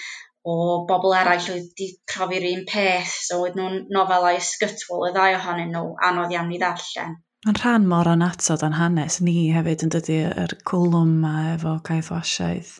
o 0.49 0.57
bobl 0.89 1.15
eraill 1.19 1.47
oedd 1.53 1.65
wedi 1.71 1.87
profi'r 2.11 2.45
un 2.51 2.61
peth, 2.69 3.15
so 3.27 3.41
oedd 3.45 3.57
nhw'n 3.59 3.81
nofelau 3.95 4.37
ysgytwol, 4.39 5.09
y 5.09 5.15
ddau 5.15 5.35
ohonyn 5.39 5.73
nhw, 5.75 5.89
anodd 6.09 6.35
iawn 6.35 6.53
i 6.55 6.61
ddarllen. 6.61 7.17
Mae'n 7.47 7.55
rhan 7.55 7.85
mor 7.87 8.07
anatod 8.11 8.65
o'n 8.67 8.73
hanes 8.75 9.21
ni 9.23 9.33
hefyd 9.55 9.85
yn 9.85 9.91
dydy 9.93 10.15
yr 10.27 10.53
cwlwm 10.67 11.13
ma 11.21 11.29
efo 11.53 11.77
caeth 11.87 12.09
wasiaeth. 12.11 12.73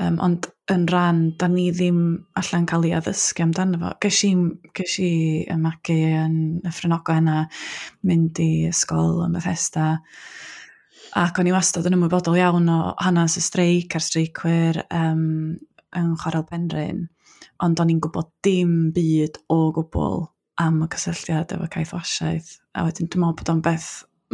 Um, 0.00 0.16
ond 0.24 0.48
yn 0.72 0.86
rhan, 0.88 1.18
da 1.36 1.50
ni 1.52 1.66
ddim 1.68 1.98
allan 2.40 2.64
cael 2.70 2.86
ei 2.88 2.94
addysgu 2.96 3.44
amdano 3.44 3.82
fo. 3.82 3.90
Ges 4.00 4.22
i, 4.24 4.30
ges 4.80 4.94
i 5.04 5.10
magu 5.60 5.98
yn 6.22 6.40
y 6.64 6.72
ffrinogo 6.72 7.18
yna, 7.20 7.42
mynd 8.08 8.40
i 8.40 8.48
ysgol 8.70 9.20
yn 9.26 9.36
Bethesda. 9.36 9.90
Ac 11.20 11.44
o'n 11.44 11.52
i 11.52 11.56
wastad 11.58 11.92
yn 11.92 12.00
ymwybodol 12.00 12.40
iawn 12.40 12.72
o 12.72 12.80
hanes 13.04 13.36
y 13.36 13.44
streic 13.44 14.00
a'r 14.00 14.08
streicwyr 14.08 14.80
um, 14.88 15.22
yn 16.00 16.12
chwarael 16.24 16.48
penryn. 16.48 17.04
Ond 17.60 17.84
o'n 17.84 17.92
i'n 17.92 18.00
gwybod 18.00 18.32
dim 18.48 18.94
byd 18.96 19.42
o 19.52 19.66
gwbl 19.76 20.30
am 20.60 20.82
y 20.84 20.88
cysylltiad 20.94 21.54
efo 21.56 21.68
caeth 21.74 21.94
wasiaeth. 21.96 22.52
A 22.76 22.84
wedyn 22.86 23.10
dwi'n 23.10 23.24
meddwl 23.24 23.38
bod 23.40 23.52
o'n 23.54 23.62
beth 23.64 23.90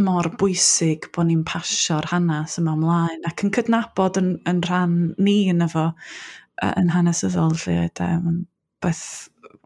mor 0.07 0.29
bwysig 0.41 1.09
bod 1.17 1.31
ni'n 1.31 1.45
pasio'r 1.49 2.11
hanes 2.11 2.59
yma 2.61 2.75
ymlaen 2.77 3.25
ac 3.29 3.47
yn 3.47 3.55
cydnabod 3.57 4.19
yn, 4.21 4.35
yn 4.51 4.61
rhan 4.67 4.99
ni 5.17 5.39
yn 5.53 5.65
efo 5.65 5.87
yn 6.67 6.93
hanesyddol 6.93 7.57
lle 7.63 7.79
edem 7.87 8.29
yn 8.33 8.43
beth 8.85 9.07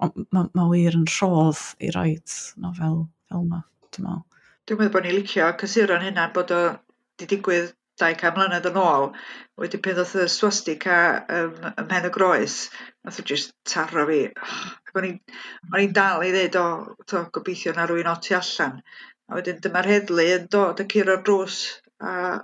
mae 0.01 0.47
ma 0.57 0.67
wir 0.71 0.97
yn 0.97 1.09
rhodd 1.11 1.61
i 1.83 1.91
roed 1.97 2.37
nofel 2.63 3.03
fel 3.29 3.43
yma, 3.45 3.61
dwi'n 3.91 4.07
meddwl. 4.07 4.23
Dwi'n 4.67 4.81
meddwl 4.81 4.95
bod 4.95 5.07
ni'n 5.07 5.19
licio 5.19 5.51
cysuron 5.61 6.07
hynna 6.07 6.31
bod 6.37 6.55
o 6.55 6.63
di 7.21 7.29
digwydd 7.31 7.75
200 8.01 8.37
mlynedd 8.37 8.69
yn 8.71 8.79
ôl, 8.81 9.11
wedi 9.61 9.81
pen 9.85 9.97
ddoth 9.99 10.17
y 10.23 10.27
swastika 10.33 10.97
um, 11.37 11.57
ym 11.71 11.89
Mhen 11.91 12.09
y 12.09 12.13
Groes, 12.15 12.57
nath 13.05 13.21
o 13.21 13.25
jyst 13.31 13.53
taro 13.69 14.07
fi. 14.09 14.21
Ac 14.31 14.97
o'n 15.01 15.09
i'n 15.11 15.95
dal 15.97 16.25
i 16.27 16.33
ddweud, 16.35 16.59
o, 16.61 16.97
to, 17.11 17.25
gobeithio 17.37 17.75
na 17.77 17.87
rwy'n 17.91 18.11
oti 18.13 18.37
allan. 18.39 18.81
A 19.31 19.39
wedyn 19.39 19.61
dyma'r 19.63 19.91
heddlu 19.93 20.27
yn 20.39 20.49
dod 20.53 20.83
y 20.83 20.89
cyr 20.95 21.13
o'r 21.15 21.23
drws, 21.27 21.61
a 22.01 22.41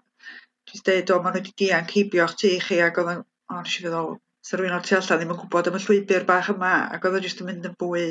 jyst 0.70 0.86
dweud, 0.86 1.14
o, 1.16 1.18
maen 1.24 1.38
nhw 1.38 1.42
wedi 1.42 1.56
dianc 1.64 1.96
heibio 1.96 2.28
tu 2.34 2.52
i 2.52 2.62
chi, 2.62 2.80
ac 2.84 3.02
oedd 3.02 3.12
o'n, 3.14 3.26
o, 3.50 3.58
nes 3.58 3.80
i 3.80 3.86
feddwl, 3.86 4.14
sa 4.46 4.60
rwy'n 4.60 4.76
oti 4.76 4.94
allan 4.94 5.20
ddim 5.22 5.34
yn 5.34 5.42
gwybod 5.42 5.72
am 5.72 5.80
y 5.80 5.82
llwybr 5.82 6.26
bach 6.28 6.52
yma, 6.52 6.74
ac 6.94 7.08
oedd 7.08 7.18
o 7.18 7.22
jyst 7.24 7.42
yn 7.42 7.50
mynd 7.50 7.66
yn 7.66 7.78
fwy 7.80 8.06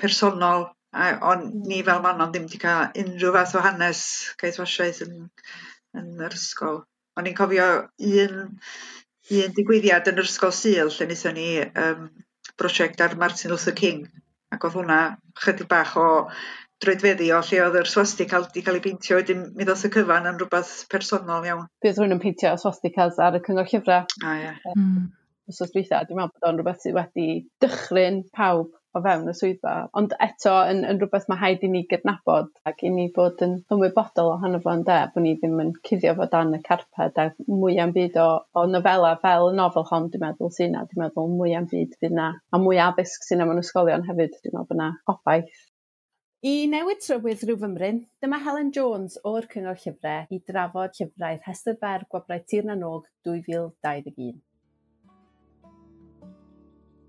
personol, 0.00 0.70
a 0.90 1.12
o'n 1.30 1.44
ni 1.68 1.84
fel 1.86 2.00
manon 2.02 2.32
ddim 2.32 2.48
wedi 2.48 2.58
cael 2.62 2.88
unrhyw 2.98 3.34
fath 3.36 3.54
o 3.58 3.60
hanes 3.62 4.00
gaeth 4.40 4.58
wasiaeth 4.58 5.04
yn 5.04 5.28
yn 5.98 6.24
yr 6.26 6.36
ysgol. 6.36 6.82
O'n 7.18 7.28
i'n 7.28 7.36
cofio 7.36 7.68
un, 8.22 8.40
un 9.40 9.54
digwyddiad 9.58 10.10
yn 10.12 10.22
yr 10.22 10.30
ysgol 10.30 10.54
Sul 10.54 10.90
lle 10.94 11.06
wnaethon 11.08 11.38
ni 11.38 11.50
um, 11.84 12.08
brosiect 12.60 13.02
ar 13.04 13.16
Martin 13.20 13.52
Luther 13.52 13.76
King 13.76 14.06
ac 14.54 14.66
oedd 14.66 14.76
hwnna 14.80 14.98
chydig 15.44 15.68
bach 15.70 15.94
o 16.00 16.08
droedfeddi 16.80 17.28
o 17.36 17.40
lle 17.44 17.60
oedd 17.66 17.78
yr 17.82 17.90
swastig 17.92 18.30
cael, 18.30 18.46
di 18.54 18.64
cael 18.64 18.78
ei 18.78 18.84
beintio 18.86 19.18
wedyn 19.18 19.44
mi 19.56 19.66
ddoth 19.68 19.86
y 19.86 19.92
cyfan 19.96 20.28
yn 20.30 20.40
rhywbeth 20.40 20.72
personol 20.92 21.46
iawn. 21.46 21.66
Bydd 21.84 21.98
rhywun 21.98 22.16
yn 22.16 22.22
peintio 22.22 22.54
swastigas 22.60 23.20
ar 23.20 23.36
y 23.36 23.42
cyngor 23.46 23.68
llyfrau. 23.70 24.06
A 24.24 24.36
ie. 24.40 24.54
Um, 24.72 24.84
mm 24.84 25.08
wrth 25.58 25.74
dweitha, 25.74 26.04
dwi'n 26.06 26.20
meddwl 26.20 26.36
bod 26.36 26.48
o'n 26.48 26.60
rhywbeth 26.60 26.84
sydd 26.84 26.98
wedi 27.00 27.26
dychryn 27.64 28.22
pawb 28.36 28.70
o 28.94 29.00
fewn 29.04 29.30
y 29.30 29.34
swyddfa. 29.38 29.74
Ond 29.98 30.14
eto 30.26 30.52
yn, 30.70 30.82
yn 30.88 30.98
rhywbeth 31.00 31.28
mae 31.30 31.40
haid 31.40 31.64
i 31.66 31.70
ni 31.70 31.82
gydnabod 31.90 32.50
ac 32.70 32.82
i 32.86 32.90
ni 32.94 33.06
bod 33.14 33.42
yn 33.46 33.56
ymwybodol 33.74 34.32
ohono 34.34 34.60
fo 34.64 34.74
ynde, 34.78 34.98
bod 35.14 35.26
ni 35.26 35.36
ddim 35.38 35.58
yn 35.64 35.72
cuddio 35.86 36.16
fo 36.18 36.26
dan 36.32 36.56
y 36.58 36.60
carped 36.66 37.20
a 37.22 37.28
mwy 37.46 37.78
am 37.82 37.94
byd 37.96 38.18
o, 38.22 38.28
o 38.54 38.66
nofela 38.70 39.16
fel 39.24 39.50
y 39.52 39.56
nofel 39.58 39.86
hon, 39.90 40.10
dwi'n 40.10 40.26
meddwl 40.26 40.54
sy'n 40.56 40.74
na, 40.76 40.84
dwi'n 40.90 41.04
meddwl 41.04 41.34
mwy 41.36 41.54
am 41.58 41.70
byd 41.70 41.98
fydd 42.02 42.16
na, 42.18 42.30
a 42.50 42.62
mwy 42.62 42.82
addysg 42.86 43.26
sy'n 43.28 43.44
am 43.46 43.54
yn 43.54 43.62
ysgolion 43.62 44.06
hefyd, 44.10 44.38
dwi'n 44.40 44.58
meddwl 44.58 44.70
bod 44.72 44.82
na 44.82 44.92
obaith. 45.14 45.66
I 46.40 46.64
newid 46.72 47.02
trywydd 47.04 47.42
rhyw 47.44 47.58
fymryn, 47.60 47.98
dyma 48.24 48.38
Helen 48.40 48.70
Jones 48.72 49.18
o'r 49.28 49.44
Cyngor 49.50 49.76
Llyfrau 49.82 50.30
i 50.32 50.38
drafod 50.48 50.94
llyfrau 50.96 51.36
Rhestr 51.44 51.76
Fer 51.82 52.06
Gwabrau 52.08 52.40
Tir 52.48 52.64
na 52.64 52.78
Nog 52.80 53.04
2021. 53.28 54.38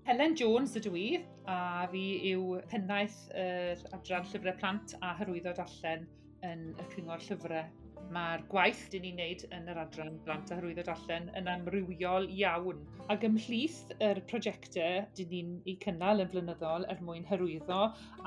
Helen 0.02 0.32
Jones 0.34 0.72
ydw 0.74 0.96
i, 0.98 1.08
a 1.46 1.84
fi 1.92 2.00
yw 2.32 2.56
pennaeth 2.72 3.20
yr 3.38 3.84
Adran 3.94 4.24
Llyfrau 4.26 4.56
Plant 4.58 4.96
a 4.98 5.12
Hyrwyddo 5.20 5.52
darllen 5.54 6.08
yn 6.48 6.64
y 6.74 6.86
Cyngor 6.90 7.22
Llyfrau. 7.22 7.68
Mae'r 8.12 8.42
gwaith 8.50 8.80
dyn 8.90 9.06
ni'n 9.06 9.20
neud 9.22 9.44
yn 9.54 9.70
yr 9.70 9.78
Adran 9.84 10.18
Blant 10.26 10.50
a 10.50 10.58
Hyrwyddo 10.58 10.82
darllen 10.90 11.30
yn 11.38 11.52
amrywiol 11.54 12.26
iawn. 12.34 12.82
Ac 13.14 13.28
ymhlith 13.30 13.94
yr 14.02 14.24
prosiectau 14.26 15.06
dyn 15.20 15.32
ni'n 15.36 15.56
ei 15.70 15.78
cynnal 15.86 16.26
yn 16.26 16.34
flynyddol 16.34 16.90
er 16.90 17.06
mwyn 17.06 17.30
hyrwyddo 17.30 17.80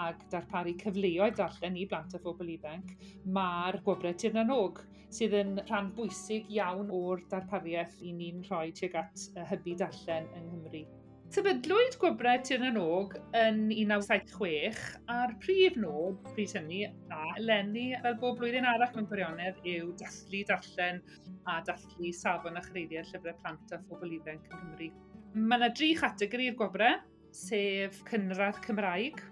ac 0.07 0.23
darparu 0.31 0.77
cyfleoedd 0.79 1.35
darllen 1.43 1.75
i 1.75 1.83
blant 1.91 2.15
a 2.15 2.23
phobl 2.23 2.55
ifanc, 2.55 2.95
mae'r 3.27 3.83
gwobrau 3.83 4.15
tirnanog 4.23 4.85
sydd 5.19 5.35
yn 5.43 5.57
rhan 5.65 5.91
bwysig 5.99 6.47
iawn 6.55 6.87
o'r 7.03 7.27
darpariaeth 7.35 7.99
i 7.99 8.15
ni'n 8.15 8.45
rhoi 8.47 8.69
tuag 8.79 9.01
at 9.03 9.31
hybu 9.51 9.75
darllen 9.83 10.31
yng 10.39 10.53
Nghymru. 10.53 10.87
Sefydlwyd 11.33 11.95
gwybrau 11.99 12.37
Tyn 12.45 12.77
Og 12.77 13.15
yn 13.35 13.57
1976 13.73 14.81
a'r 15.11 15.33
prif 15.41 15.77
nod 15.81 16.19
pryd 16.35 16.53
hynny 16.55 16.83
a 17.11 17.23
lenni 17.41 17.87
fel 18.03 18.17
bob 18.21 18.37
blwyddyn 18.39 18.67
arall 18.69 18.93
mewn 18.93 19.07
gwirionedd 19.09 19.57
yw 19.71 19.89
dathlu 19.99 20.43
darllen 20.51 21.01
a 21.49 21.57
dathlu 21.65 22.11
safon 22.13 22.59
a 22.59 22.63
chreiddiau 22.67 23.03
llyfrau 23.09 23.35
plant 23.41 23.73
a 23.73 23.79
phobl 23.87 24.13
ifanc 24.19 24.45
yn 24.51 24.61
Cymru. 24.61 24.89
Mae 25.35 25.59
yna 25.59 25.71
dri 25.75 25.89
chategori'r 25.99 26.57
gwobrau, 26.59 26.99
sef 27.35 27.97
cynradd 28.11 28.61
Cymraeg, 28.67 29.23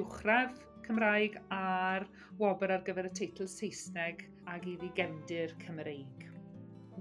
uwchradd 0.00 0.56
Cymraeg 0.86 1.36
a'r 1.54 2.08
wobr 2.40 2.72
ar 2.78 2.86
gyfer 2.86 3.10
y 3.10 3.16
teitl 3.20 3.50
Saesneg 3.50 4.24
ag 4.50 4.64
iddi 4.72 4.88
gefndir 4.96 5.52
Cymreig. 5.62 6.24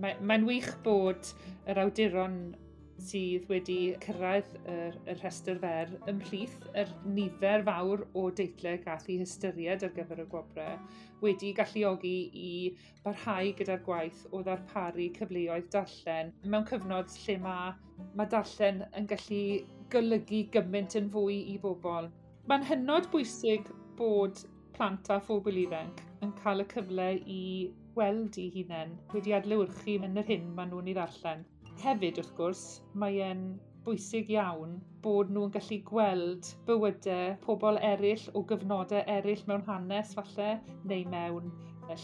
Mae'n 0.02 0.22
mae 0.28 0.44
wych 0.46 0.76
bod 0.86 1.32
yr 1.72 1.82
awduron 1.86 2.38
sydd 3.08 3.48
wedi 3.50 3.78
cyrraedd 4.04 4.50
yr, 4.62 4.98
y 5.10 5.16
rhestr 5.18 5.60
fer 5.64 5.92
ymhlith 6.12 6.58
yr 6.82 6.92
nifer 7.16 7.66
fawr 7.68 8.04
o 8.22 8.28
deitlau 8.40 8.80
gath 8.86 9.08
i 9.10 9.18
hystyried 9.22 9.86
ar 9.88 9.94
gyfer 9.96 10.22
y 10.24 10.28
gwobrau 10.34 10.78
wedi 11.26 11.52
galluogi 11.58 12.16
i 12.44 12.52
barhau 13.06 13.52
gyda'r 13.60 13.84
gwaith 13.88 14.24
o 14.32 14.42
ddarparu 14.48 15.08
cyfleoedd 15.18 15.70
darllen 15.76 16.32
mewn 16.54 16.68
cyfnod 16.72 17.14
lle 17.24 17.38
mae, 17.46 17.76
mae 18.16 18.32
darllen 18.36 18.82
yn 19.02 19.10
gallu 19.12 19.44
golygu 19.94 20.42
gymaint 20.56 20.98
yn 21.00 21.10
fwy 21.14 21.38
i 21.54 21.58
bobl. 21.66 22.10
Mae'n 22.50 22.66
hynod 22.70 23.10
bwysig 23.14 23.70
bod 24.00 24.42
plant 24.78 25.12
a 25.14 25.20
phobl 25.28 25.62
ifanc 25.66 26.02
yn 26.26 26.34
cael 26.42 26.64
y 26.64 26.68
cyfle 26.74 27.08
i 27.36 27.42
weld 27.98 28.38
i 28.42 28.48
hunain 28.56 28.94
wedi 29.14 29.36
adlewyrchu 29.38 29.98
yn 30.08 30.22
yr 30.22 30.30
hyn 30.30 30.54
maen 30.58 30.72
nhw'n 30.72 30.90
ei 30.92 30.96
ddarllen. 30.98 31.44
Hefyd 31.82 32.20
wrth 32.22 32.34
gwrs, 32.38 32.60
mae 33.02 33.16
e'n 33.28 33.40
bwysig 33.86 34.28
iawn 34.36 34.76
bod 35.06 35.32
nhw'n 35.34 35.54
gallu 35.56 35.78
gweld 35.88 36.50
bywydau 36.68 37.32
pobl 37.46 37.80
eraill 37.88 38.26
o 38.38 38.44
gyfnodau 38.52 39.02
eraill 39.16 39.42
mewn 39.50 39.64
hanes 39.70 40.12
falle, 40.20 40.50
neu 40.92 41.08
mewn 41.14 41.50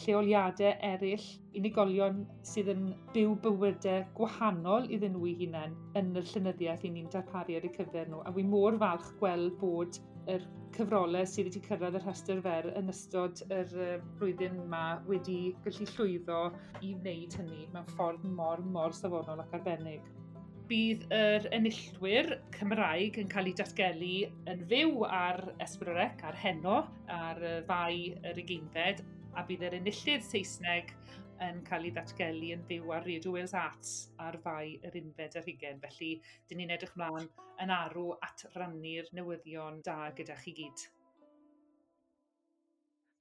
lleoliadau 0.01 0.73
eraill, 0.89 1.25
unigolion 1.57 2.21
sydd 2.45 2.71
yn 2.73 2.83
byw 3.15 3.33
bywydau 3.43 4.03
gwahanol 4.17 4.89
iddyn 4.97 5.15
nhw 5.15 5.29
i 5.31 5.33
hunain 5.41 5.73
yn 5.99 6.13
y 6.17 6.23
llynyddiaeth 6.31 6.85
i 6.87 6.93
ni'n 6.93 7.09
darparu 7.13 7.57
ar 7.57 7.67
eu 7.69 7.73
cyfer 7.77 8.11
nhw. 8.11 8.21
A 8.25 8.33
wi 8.35 8.45
mor 8.51 8.77
falch 8.83 9.09
gweld 9.21 9.57
bod 9.61 9.99
yr 10.33 10.45
cyfrolau 10.75 11.25
sydd 11.29 11.49
wedi 11.49 11.63
cyrraedd 11.65 11.97
y 11.97 12.03
rhestr 12.03 12.43
fer 12.45 12.69
yn 12.79 12.91
ystod 12.93 13.41
yr 13.47 13.73
blwyddyn 14.19 14.61
yma 14.65 14.85
wedi 15.07 15.39
gallu 15.65 15.89
llwyddo 15.93 16.43
i 16.81 16.93
wneud 16.99 17.39
hynny 17.39 17.65
mewn 17.73 17.91
ffordd 17.95 18.27
mor, 18.39 18.63
mor 18.77 18.95
safonol 18.95 19.45
ac 19.45 19.59
arbennig 19.59 20.07
bydd 20.67 21.05
yr 21.15 21.45
enillwyr 21.55 22.33
Cymraeg 22.55 23.17
yn 23.21 23.29
cael 23.31 23.47
ei 23.47 23.55
datgelu 23.55 24.15
yn 24.51 24.63
fyw 24.67 25.05
ar 25.07 25.39
Esbrorec, 25.63 26.23
ar 26.27 26.35
Heno, 26.41 26.81
ar 27.07 27.39
y 27.39 27.53
ddau 27.69 28.01
yr 28.27 28.41
ugeinfed, 28.43 28.99
a 29.37 29.45
bydd 29.45 29.67
yr 29.67 29.77
enillydd 29.77 30.25
Saesneg 30.25 30.93
yn 31.45 31.61
cael 31.67 31.85
ei 31.85 31.93
ddatgelu 31.93 32.51
yn 32.55 32.65
fyw 32.69 32.91
ar 32.95 33.05
Radio 33.05 33.33
Wales 33.35 33.53
Arts 33.57 33.95
ar 34.27 34.39
fai 34.43 34.77
yr 34.87 34.97
unfed 34.97 35.37
ar 35.37 35.45
hugen. 35.45 35.81
Felly, 35.83 36.11
dyn 36.49 36.61
ni'n 36.61 36.73
edrych 36.73 36.95
mlaen 36.97 37.27
yn 37.61 37.73
arw 37.73 38.11
at 38.25 38.47
rannu'r 38.57 39.09
newyddion 39.17 39.81
da 39.85 39.97
gyda 40.17 40.37
chi 40.41 40.55
gyd. 40.61 40.85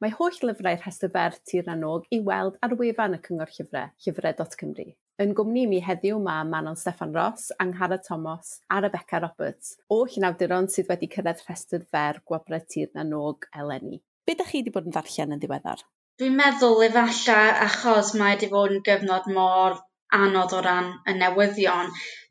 Mae 0.01 0.13
holl 0.13 0.37
lyfrau 0.45 0.77
rhestr 0.77 1.09
fer 1.13 1.37
Tir 1.49 1.65
Nanog 1.69 2.09
i 2.13 2.21
weld 2.25 2.59
ar 2.65 2.75
wefan 2.81 3.17
y 3.17 3.21
Cyngor 3.25 3.53
Llyfrau, 3.53 3.93
llyfrau.cymru. 4.05 4.91
Yn 5.25 5.33
gwmni 5.37 5.63
mi 5.71 5.79
heddiw 5.81 6.19
mae 6.21 6.45
Manon 6.45 6.77
Steffan 6.77 7.15
Ross, 7.17 7.49
Anghara 7.65 7.97
Thomas 8.05 8.59
a 8.69 8.83
Rebecca 8.85 9.23
Roberts 9.25 9.79
o 9.89 10.03
llunawduron 10.05 10.69
sydd 10.73 10.91
wedi 10.93 11.09
cyrraedd 11.15 11.41
rhestr 11.47 11.87
fer 11.89 12.21
gwobrau 12.29 12.61
tir 12.69 12.93
na 12.93 13.07
nog 13.09 13.49
eleni. 13.57 14.03
Be 14.29 14.37
ydych 14.37 14.53
chi 14.53 14.61
wedi 14.61 14.75
bod 14.75 14.91
yn 14.91 14.93
ddarllen 14.99 15.33
yn 15.39 15.41
ddiweddar? 15.41 15.87
Dwi'n 16.21 16.37
meddwl 16.37 16.79
efallai 16.85 17.49
achos 17.63 18.11
mae 18.19 18.35
wedi 18.35 18.47
bod 18.53 18.71
yn 18.75 18.79
gyfnod 18.85 19.27
mor 19.39 19.75
anodd 20.19 20.55
o 20.59 20.61
ran 20.67 20.87
y 21.13 21.15
newyddion. 21.17 21.91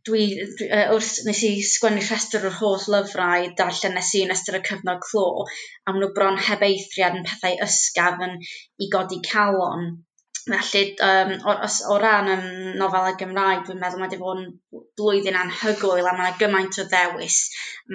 Dwi 0.10 0.24
dwi 0.62 0.70
uh, 0.78 0.88
wrth 0.96 1.12
nes 1.28 1.42
i 1.50 1.52
sgwennu 1.74 2.06
rhestr 2.06 2.48
o'r 2.50 2.58
holl 2.62 2.88
lyfrau 2.96 3.46
darllenes 3.60 4.10
i 4.18 4.24
yn 4.26 4.34
ystod 4.38 4.58
y 4.60 4.64
cyfnod 4.72 5.06
clo 5.06 5.28
a 5.46 5.94
ma' 6.00 6.10
bron 6.18 6.42
heb 6.48 6.66
eithriad 6.70 7.20
yn 7.20 7.28
pethau 7.30 7.62
ysgafn 7.68 8.36
i 8.42 8.90
godi 8.98 9.22
calon. 9.30 9.88
Felly, 10.46 10.96
um, 11.02 11.32
o, 11.50 11.54
o 11.90 11.96
ran 11.98 12.28
um, 12.30 12.44
nofelau 12.78 13.16
Gymraeg, 13.18 13.64
dwi'n 13.66 13.80
meddwl 13.82 14.02
mae 14.02 14.12
wedi 14.12 14.20
bod 14.22 14.42
yn 14.44 14.84
blwyddyn 15.00 15.38
anhygoel 15.40 16.06
a 16.06 16.14
mae 16.20 16.36
gymaint 16.38 16.78
o 16.84 16.86
ddewis. 16.92 17.38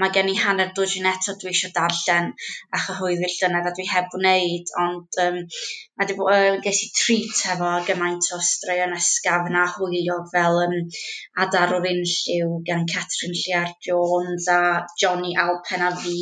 Mae 0.02 0.10
gen 0.16 0.32
i 0.32 0.34
hanner 0.38 0.72
dwysyn 0.74 1.06
eto 1.06 1.36
dwi 1.38 1.52
eisiau 1.52 1.70
darllen 1.76 2.32
a 2.74 2.80
chyhoeddi 2.86 3.30
llynedd 3.36 3.70
a 3.70 3.74
dwi 3.76 3.86
heb 3.92 4.18
wneud, 4.18 4.74
ond 4.82 5.20
um, 5.26 5.38
mae 5.44 6.02
wedi 6.02 6.18
bod, 6.18 6.32
uh, 6.34 6.58
ges 6.66 6.82
i 6.88 6.90
trit 6.98 7.44
efo 7.54 7.70
gymaint 7.86 8.32
o 8.34 8.42
straeon 8.50 8.98
ysgaf 8.98 9.46
yna 9.52 9.68
hwylio 9.76 10.18
fel 10.34 10.60
um, 10.66 10.76
Adar 11.46 11.78
o'r 11.78 11.90
Unlliw 11.94 12.58
gan 12.66 12.86
Catherine 12.90 13.38
Lliar 13.44 13.76
Jones 13.86 14.50
a 14.50 14.60
Johnny 14.98 15.38
Alpen 15.46 15.86
a 15.86 15.94
fi 16.02 16.18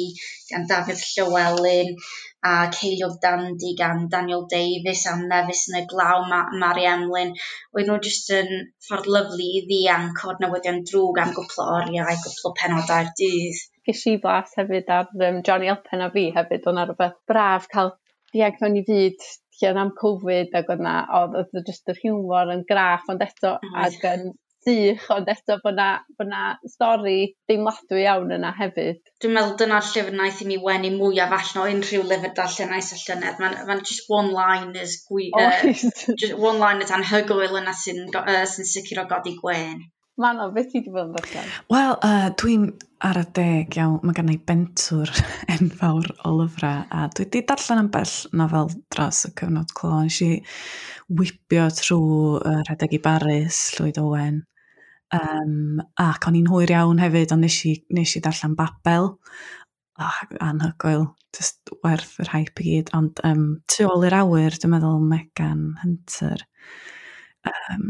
gan 0.53 0.69
David 0.69 1.01
Llywelyn 1.09 1.97
a 2.47 2.71
Ceiliog 2.71 3.19
Dandy 3.23 3.75
gan 3.79 4.09
Daniel 4.09 4.47
Davis 4.51 5.07
a 5.11 5.17
Mefus 5.19 5.65
yn 5.71 5.81
y 5.81 5.85
Glaw, 5.91 6.25
Ma 6.31 6.45
Mari 6.63 6.87
Emlyn. 6.87 7.35
Oedd 7.75 7.89
nhw 7.89 7.99
jyst 8.05 8.31
yn 8.37 8.53
ffordd 8.87 9.11
lyflu 9.15 9.49
i 9.59 9.65
ddianc 9.67 10.23
o'r 10.29 10.39
newyddion 10.45 10.85
drwg 10.91 11.23
am 11.25 11.35
gwpl 11.37 11.65
o 11.65 11.69
oriau, 11.81 12.21
gwpl 12.25 12.51
o 12.51 12.55
penodau'r 12.61 13.11
dydd. 13.19 13.65
Ges 13.89 14.05
i 14.13 14.17
blas 14.23 14.55
hefyd 14.61 14.93
ar 14.95 15.11
um, 15.29 15.43
Johnny 15.47 15.73
Elpen 15.73 16.05
a 16.05 16.11
fi 16.15 16.29
hefyd, 16.37 16.67
o'na 16.71 16.87
rhywbeth 16.87 17.19
braf 17.31 17.69
cael 17.73 17.95
diag 18.35 18.59
mewn 18.63 18.83
i 18.83 18.85
fyd 18.87 19.29
lle 19.59 19.75
am 19.83 19.95
Covid 19.99 20.55
ac 20.61 20.69
o'na, 20.75 20.99
oedd 21.19 21.65
jyst 21.67 21.91
yr 21.91 21.99
hiwmor 22.05 22.53
yn 22.55 22.67
graff, 22.69 23.09
ond 23.11 23.25
eto, 23.25 23.57
ac 23.87 24.05
yn 24.13 24.31
sych, 24.67 25.05
ond 25.15 25.29
eto 25.33 25.59
bod 25.65 25.77
na, 25.79 25.89
bod 26.19 26.31
na 26.31 26.43
stori 26.73 27.19
deimladwy 27.51 28.03
iawn 28.05 28.35
yna 28.39 28.53
hefyd. 28.59 29.03
Dwi'n 29.23 29.35
meddwl 29.37 29.57
dyna'r 29.63 29.87
llyfr 29.91 30.17
naeth 30.19 30.43
i 30.45 30.49
mi 30.51 30.59
wenu 30.65 30.91
mwyaf 30.97 31.35
allan 31.39 31.63
o 31.63 31.67
unrhyw 31.75 32.07
lyfr 32.13 32.35
darllenais 32.39 32.91
y 32.97 33.01
llynedd. 33.03 33.43
Mae'n 33.43 33.61
ma 33.69 33.79
just 33.83 34.11
one-liners 34.13 34.99
gwy... 35.11 35.31
Oes. 35.39 35.85
Uh, 35.91 36.17
just 36.25 36.39
one-liners 36.49 36.95
anhygoel 36.99 37.61
yna 37.63 37.77
sy'n 37.85 38.07
uh, 38.11 38.43
sy 38.55 38.67
sicr 38.73 39.05
o 39.05 39.09
godi 39.11 39.37
gwen. 39.43 39.87
Mano, 40.19 40.49
beth 40.51 40.73
ti 40.73 40.81
wedi 40.81 40.91
bod 40.91 41.05
yn 41.07 41.15
berchen? 41.15 41.51
Wel, 41.71 41.93
uh, 42.03 42.29
dwi'n 42.41 42.65
ar 43.07 43.21
y 43.21 43.25
deg 43.37 43.77
iawn, 43.79 44.01
mae 44.03 44.17
gen 44.17 44.33
i 44.33 44.39
bentwr 44.51 45.13
enfawr 45.55 46.09
o 46.27 46.33
lyfrau 46.41 46.81
a 46.91 47.05
dwi 47.15 47.29
wedi 47.29 47.43
darllen 47.47 47.85
am 47.85 47.91
bell 47.95 48.15
nofel 48.41 48.73
dros 48.91 49.21
y 49.29 49.31
cyfnod 49.39 49.71
clo. 49.79 50.01
Nes 50.09 50.19
i 50.27 50.33
wibio 51.21 51.69
trwy 51.79 52.41
uh, 52.41 52.57
Rhedeg 52.67 52.97
i 52.99 53.01
Baris, 53.05 53.61
Llwyd 53.77 54.03
Owen, 54.03 54.43
um, 55.15 55.79
ac 56.03 56.27
o'n 56.27 56.41
i'n 56.41 56.51
hwyr 56.51 56.75
iawn 56.75 57.05
hefyd, 57.05 57.37
ond 57.37 57.47
nes 57.47 57.61
i, 57.71 57.77
nes 57.95 58.19
i 58.19 58.25
darllen 58.25 58.59
Babel, 58.59 59.13
oh, 60.03 60.21
anhygoel, 60.51 61.07
just 61.39 61.71
werth 61.87 62.19
yr 62.25 62.35
hype 62.35 62.67
i 62.67 62.73
gyd, 62.73 62.91
ond 62.99 63.23
um, 63.29 63.47
tu 63.71 63.87
ôl 63.87 64.11
i'r 64.11 64.19
awyr, 64.25 64.59
dwi'n 64.59 64.75
meddwl 64.75 64.99
Megan 65.15 65.69
Hunter, 65.85 66.43
Um, 67.75 67.87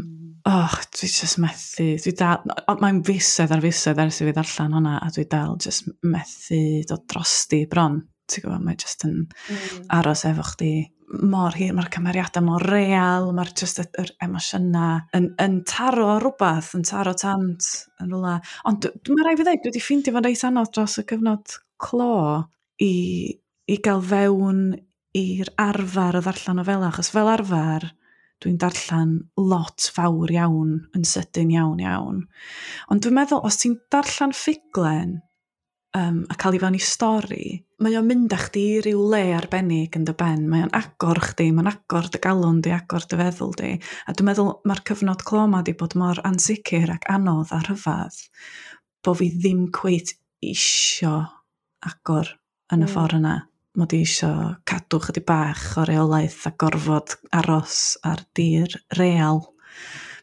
oh, 0.49 0.77
dwi 0.95 1.09
just 1.09 1.39
methu. 1.41 1.89
Dwi 2.03 2.13
dal, 2.19 2.45
mae'n 2.81 3.01
fusedd 3.07 3.55
ar 3.55 3.63
fusedd 3.63 3.99
ers 4.03 4.21
i 4.21 4.29
fi 4.29 4.35
ddarllen 4.35 4.77
hwnna, 4.77 4.95
a 5.03 5.11
dwi 5.15 5.25
dal 5.31 5.57
just 5.61 5.89
methu 6.03 6.61
dod 6.89 7.05
drosti 7.11 7.65
bron. 7.71 8.01
Ti'n 8.29 8.45
gwybod, 8.45 8.65
mae 8.65 8.77
just 8.77 9.05
yn 9.07 9.23
mm. 9.25 9.85
aros 9.97 10.25
efo 10.29 10.45
chdi 10.51 10.73
mor 11.09 11.55
hir, 11.57 11.73
mae'r 11.73 11.89
cymeriadau 11.93 12.43
mor 12.45 12.63
real, 12.69 13.31
mae'r 13.33 13.51
just 13.57 13.81
yr 13.81 14.11
emosiynau 14.21 14.99
yn, 15.17 15.31
yn 15.41 15.55
taro 15.67 16.19
rhywbeth, 16.21 16.75
yn 16.77 16.85
taro 16.85 17.15
tant, 17.17 17.65
yn 18.03 18.11
rhywle. 18.13 18.35
Ond 18.69 18.89
mae'n 19.07 19.25
rhaid 19.25 19.39
fi 19.39 19.47
ddweud, 19.47 19.63
dwi 19.63 19.71
wedi 19.71 19.83
ffeindio 19.83 20.15
fo'n 20.15 20.27
reit 20.27 20.45
anodd 20.45 20.71
dros 20.75 20.99
y 21.01 21.05
cyfnod 21.09 21.55
clo 21.81 22.19
i, 22.85 22.93
i 23.69 23.79
gael 23.85 24.03
fewn 24.05 24.61
i'r 25.17 25.49
arfer 25.59 26.19
o 26.19 26.23
ddarllen 26.23 26.61
o 26.61 26.67
fel 26.67 26.85
achos 26.85 27.09
fel 27.13 27.31
arfer, 27.31 27.89
dwi'n 28.43 28.59
darllen 28.61 29.15
lot 29.37 29.89
fawr 29.95 30.31
iawn 30.33 30.75
yn 30.95 31.07
sydyn 31.07 31.51
iawn 31.55 31.81
iawn. 31.83 32.21
Ond 32.91 33.03
dwi'n 33.03 33.17
meddwl, 33.17 33.43
os 33.45 33.59
ti'n 33.61 33.75
darllen 33.91 34.35
ffuglen 34.35 35.17
um, 35.97 36.21
a 36.29 36.37
cael 36.39 36.55
ei 36.55 36.61
fewn 36.61 36.77
i 36.77 36.81
stori, 36.83 37.45
mae 37.83 37.97
o'n 37.99 38.07
mynd 38.07 38.33
â 38.35 38.39
chdi 38.45 38.63
i 38.75 38.79
ryw 38.85 39.03
le 39.11 39.21
arbennig 39.37 39.95
yn 39.97 40.07
dy 40.07 40.15
ben. 40.19 40.45
Mae 40.51 40.65
o'n 40.65 40.73
agor 40.77 41.21
chdi, 41.29 41.49
mae'n 41.55 41.71
agor 41.71 42.09
dy 42.13 42.21
galon 42.23 42.61
di, 42.63 42.73
agor 42.75 43.07
dy 43.09 43.19
feddwl 43.19 43.55
di. 43.59 43.75
A 44.07 44.15
dwi'n 44.15 44.29
meddwl 44.31 44.51
mae'r 44.67 44.83
cyfnod 44.89 45.23
clo 45.27 45.45
ma 45.51 45.63
di 45.65 45.75
bod 45.79 45.95
mor 45.99 46.21
ansicr 46.27 46.95
ac 46.95 47.09
anodd 47.11 47.53
a 47.55 47.61
rhyfedd 47.65 48.23
bod 49.05 49.19
fi 49.21 49.29
ddim 49.31 49.69
cweith 49.75 50.15
isio 50.43 51.21
agor 51.87 52.35
yn 52.73 52.83
y 52.83 52.85
mm. 52.85 52.91
ffordd 52.91 53.19
yna 53.21 53.35
mod 53.77 53.93
i 53.93 54.01
isio 54.05 54.31
cadw 54.69 55.01
chydig 55.03 55.25
bach 55.29 55.65
o 55.77 55.85
reolaeth 55.87 56.47
a 56.49 56.53
gorfod 56.61 57.17
aros 57.35 57.97
ar 58.05 58.23
dir 58.35 58.73
real. 58.97 59.43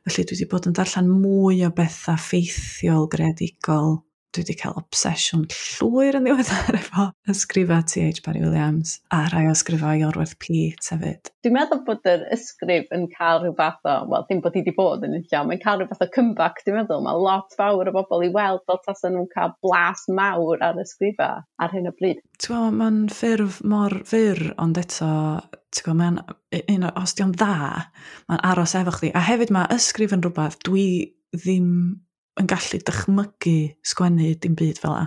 Felly 0.06 0.24
dwi 0.24 0.37
wedi 0.37 0.50
bod 0.50 0.66
yn 0.70 0.76
darllen 0.78 1.09
mwy 1.11 1.62
o 1.66 1.70
bethau 1.74 2.18
ffeithiol 2.20 3.09
greadigol 3.11 4.00
dwi 4.37 4.44
wedi 4.44 4.57
cael 4.61 4.77
obsesiwn 4.77 5.46
llwyr 5.49 6.18
yn 6.18 6.27
ddiweddar 6.27 6.77
efo 6.77 7.07
ysgrifau 7.33 7.85
T.H. 7.88 8.20
Barry 8.27 8.42
Williams 8.44 8.99
a 9.14 9.22
rhai 9.31 9.46
o 9.49 9.55
ysgrifau 9.55 10.05
Orwell 10.07 10.35
Pete 10.42 10.92
hefyd. 10.92 11.31
Dwi'n 11.46 11.57
meddwl 11.57 11.83
bod 11.87 12.09
yr 12.11 12.27
ysgrif 12.35 12.92
yn 12.94 13.07
cael 13.14 13.40
rhyw 13.42 13.57
fath 13.57 13.88
o, 13.88 13.96
wel, 14.11 14.27
ddim 14.29 14.42
bod 14.44 14.59
hi 14.59 14.62
wedi 14.62 14.77
bod 14.77 15.07
yn 15.07 15.16
illa, 15.20 15.42
mae'n 15.49 15.62
cael 15.62 15.81
rhyw 15.81 15.90
fath 15.92 16.05
o 16.05 16.11
comeback, 16.12 16.62
dwi'n 16.66 16.81
meddwl. 16.83 17.05
Mae 17.07 17.22
lot 17.25 17.57
fawr 17.57 17.88
o 17.88 17.96
bobl 17.96 18.27
i 18.27 18.31
weld 18.35 18.64
fel 18.68 18.81
tasen 18.85 19.16
nhw'n 19.16 19.31
cael 19.33 19.57
blas 19.64 20.07
mawr 20.12 20.64
ar 20.66 20.81
ysgrifau 20.83 21.44
ar 21.62 21.77
hyn 21.77 21.90
o 21.90 21.94
bryd. 21.96 22.20
Ti'n 22.42 22.81
mae'n 22.81 23.05
ffurf 23.12 23.62
mor 23.64 24.01
fyr, 24.09 24.42
ond 24.61 24.81
eto 24.81 25.11
ti'n 25.72 25.87
gwybod, 25.87 26.01
mae'n 26.01 26.20
un 26.77 26.88
o, 26.88 26.94
os 27.01 27.16
di'n 27.16 27.35
dda, 27.37 27.87
mae'n 28.31 28.44
aros 28.53 28.77
efo 28.79 28.94
chdi. 28.99 29.12
A 29.16 29.25
hefyd 29.25 29.53
mae 29.55 29.70
ysgrif 29.77 30.14
yn 30.16 30.25
rhywbeth 30.25 30.61
dwi 30.66 30.88
ddim 31.37 31.70
yn 32.40 32.49
gallu 32.51 32.81
dychmygu 32.85 33.59
sgwennu 33.87 34.33
dim 34.42 34.57
byd 34.59 34.81
fel 34.83 34.96
a. 34.96 35.05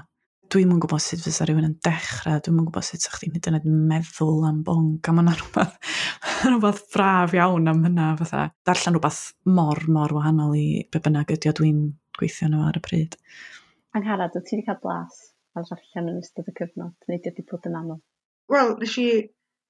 Dwi'm 0.49 0.71
yn 0.73 0.79
gwybod 0.81 1.03
sut 1.05 1.21
fysa 1.21 1.45
rhywun 1.45 1.67
yn 1.67 1.75
dechrau, 1.85 2.39
dwi'm 2.41 2.63
yn 2.63 2.67
gwybod 2.69 2.85
sut 2.87 3.03
sa'ch 3.05 3.19
chi'n 3.21 3.35
hyd 3.35 3.49
yn 3.51 3.57
oed 3.59 3.67
meddwl 3.91 4.47
am 4.49 4.63
bong, 4.65 4.95
a 5.05 5.13
mae'n 5.13 5.29
rhywbeth, 5.35 5.75
rhywbeth 6.47 6.81
braf 6.95 7.35
iawn 7.37 7.69
am 7.69 7.83
hynna, 7.85 8.07
fatha 8.23 8.47
darllen 8.65 8.97
rhywbeth 8.97 9.21
mor, 9.45 9.83
mor 9.93 10.15
wahanol 10.17 10.55
i 10.57 10.65
be 10.89 11.03
bynnag 11.05 11.35
ydy 11.35 11.51
o 11.51 11.55
dwi'n 11.59 11.83
gweithio 12.17 12.49
nhw 12.49 12.63
ar 12.65 12.81
y 12.81 12.83
pryd. 12.87 13.19
Angharad, 13.93 14.33
wyt 14.33 14.49
ti 14.49 14.57
wedi 14.57 14.65
cael 14.65 14.81
blas 14.81 15.21
ar 15.53 15.69
ddarllen 15.69 16.15
yn 16.15 16.23
ystod 16.23 16.49
y 16.49 16.55
cyfnod, 16.57 16.95
neu 17.05 17.21
wedi 17.21 17.45
bod 17.45 17.69
yn 17.69 17.77
anodd? 17.77 18.01
Wel, 18.49 18.73
nes 18.81 18.97
i 18.97 19.09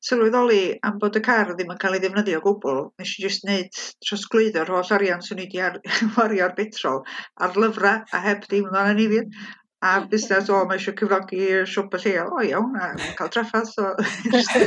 sylweddoli 0.08 0.62
am 0.88 1.00
bod 1.02 1.18
y 1.20 1.22
car 1.24 1.54
ddim 1.54 1.72
yn 1.74 1.80
cael 1.82 1.98
ei 1.98 2.04
ddefnyddio 2.04 2.40
o 2.40 2.44
gwbl, 2.46 2.82
nes 3.02 3.16
i 3.18 3.24
jyst 3.26 3.46
wneud 3.46 3.80
trosglwyddo'r 4.06 4.72
holl 4.74 4.94
arian 4.98 5.24
swn 5.26 5.42
i 5.44 5.48
wedi 5.48 5.64
ar, 5.68 5.80
wario 6.18 6.46
ar 6.46 6.56
betrol 6.60 7.02
ar 7.48 7.58
lyfrau 7.64 8.06
a 8.16 8.22
heb 8.28 8.46
deimlo'n 8.52 8.94
anifin. 8.94 9.34
A 9.80 9.92
busnes, 10.12 10.50
o, 10.52 10.58
mae 10.68 10.76
eisiau 10.80 10.96
cyflogi 11.00 11.44
siwp 11.72 11.94
y 11.96 12.00
lleol. 12.04 12.32
O 12.36 12.42
iawn, 12.44 12.74
a 12.76 12.90
mae'n 12.98 13.14
cael 13.16 13.30
traffath. 13.32 13.70
So, 13.72 13.94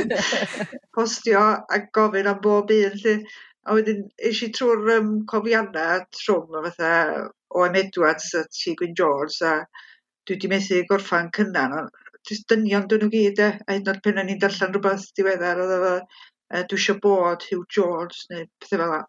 postio 0.97 1.43
a 1.61 1.79
gofyn 1.93 2.29
am 2.31 2.39
bob 2.41 2.73
un. 2.73 2.95
Lle. 3.03 3.19
A 3.63 3.77
wedyn, 3.77 4.07
eisiau 4.29 4.49
trwy'r 4.57 4.89
um, 4.95 5.11
cofiannau 5.29 6.01
trwm, 6.17 6.57
o 6.57 6.63
fatha 6.65 6.93
O.M. 7.53 7.77
Edwards 7.83 8.33
a 8.33 8.43
T. 8.49 8.73
Gwyn 8.79 8.97
Jones, 8.97 9.37
a 9.45 9.53
dwi 10.25 10.35
wedi 10.35 10.49
methu 10.51 10.81
gorffan 10.89 11.29
cynnan, 11.37 11.77
jyst 12.29 12.45
dynion 12.51 12.85
'dyn 12.89 13.05
nhw 13.05 13.13
gyd 13.15 13.41
e. 13.45 13.49
a 13.67 13.75
hyd 13.77 13.87
yn 13.87 13.93
o'd 13.93 14.03
pan 14.07 14.21
o'n 14.23 14.31
i'n 14.33 14.41
darllen 14.43 14.75
rhywbeth 14.75 15.07
diweddar 15.19 15.63
oedd 15.63 15.73
efo 15.77 15.93
yy 15.97 16.65
dwi 16.71 16.79
eisiau 16.81 16.99
bod 17.07 17.47
Hugh 17.49 17.65
George 17.77 18.19
neu 18.31 18.45
pethau 18.63 18.77
fel 18.77 18.83
fela 18.83 19.01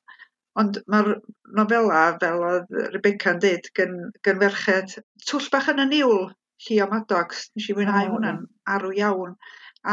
ond 0.62 0.78
mae'r 0.94 1.10
nofela 1.58 2.02
fel 2.22 2.44
o'dd 2.48 2.80
Rebecca'n 2.94 3.40
dweud, 3.42 3.68
gan, 3.78 3.94
gan 4.26 4.40
ferched 4.42 4.96
Twll 5.28 5.48
Bach 5.54 5.70
yn 5.72 5.82
y 5.84 5.88
Niwl 5.90 6.28
Llio 6.64 6.86
Maddox 6.90 7.48
nes 7.54 7.68
i 7.70 7.76
fwynhau 7.76 8.08
oh, 8.08 8.14
hwnna'n 8.14 8.42
arw 8.76 8.92
iawn 9.00 9.34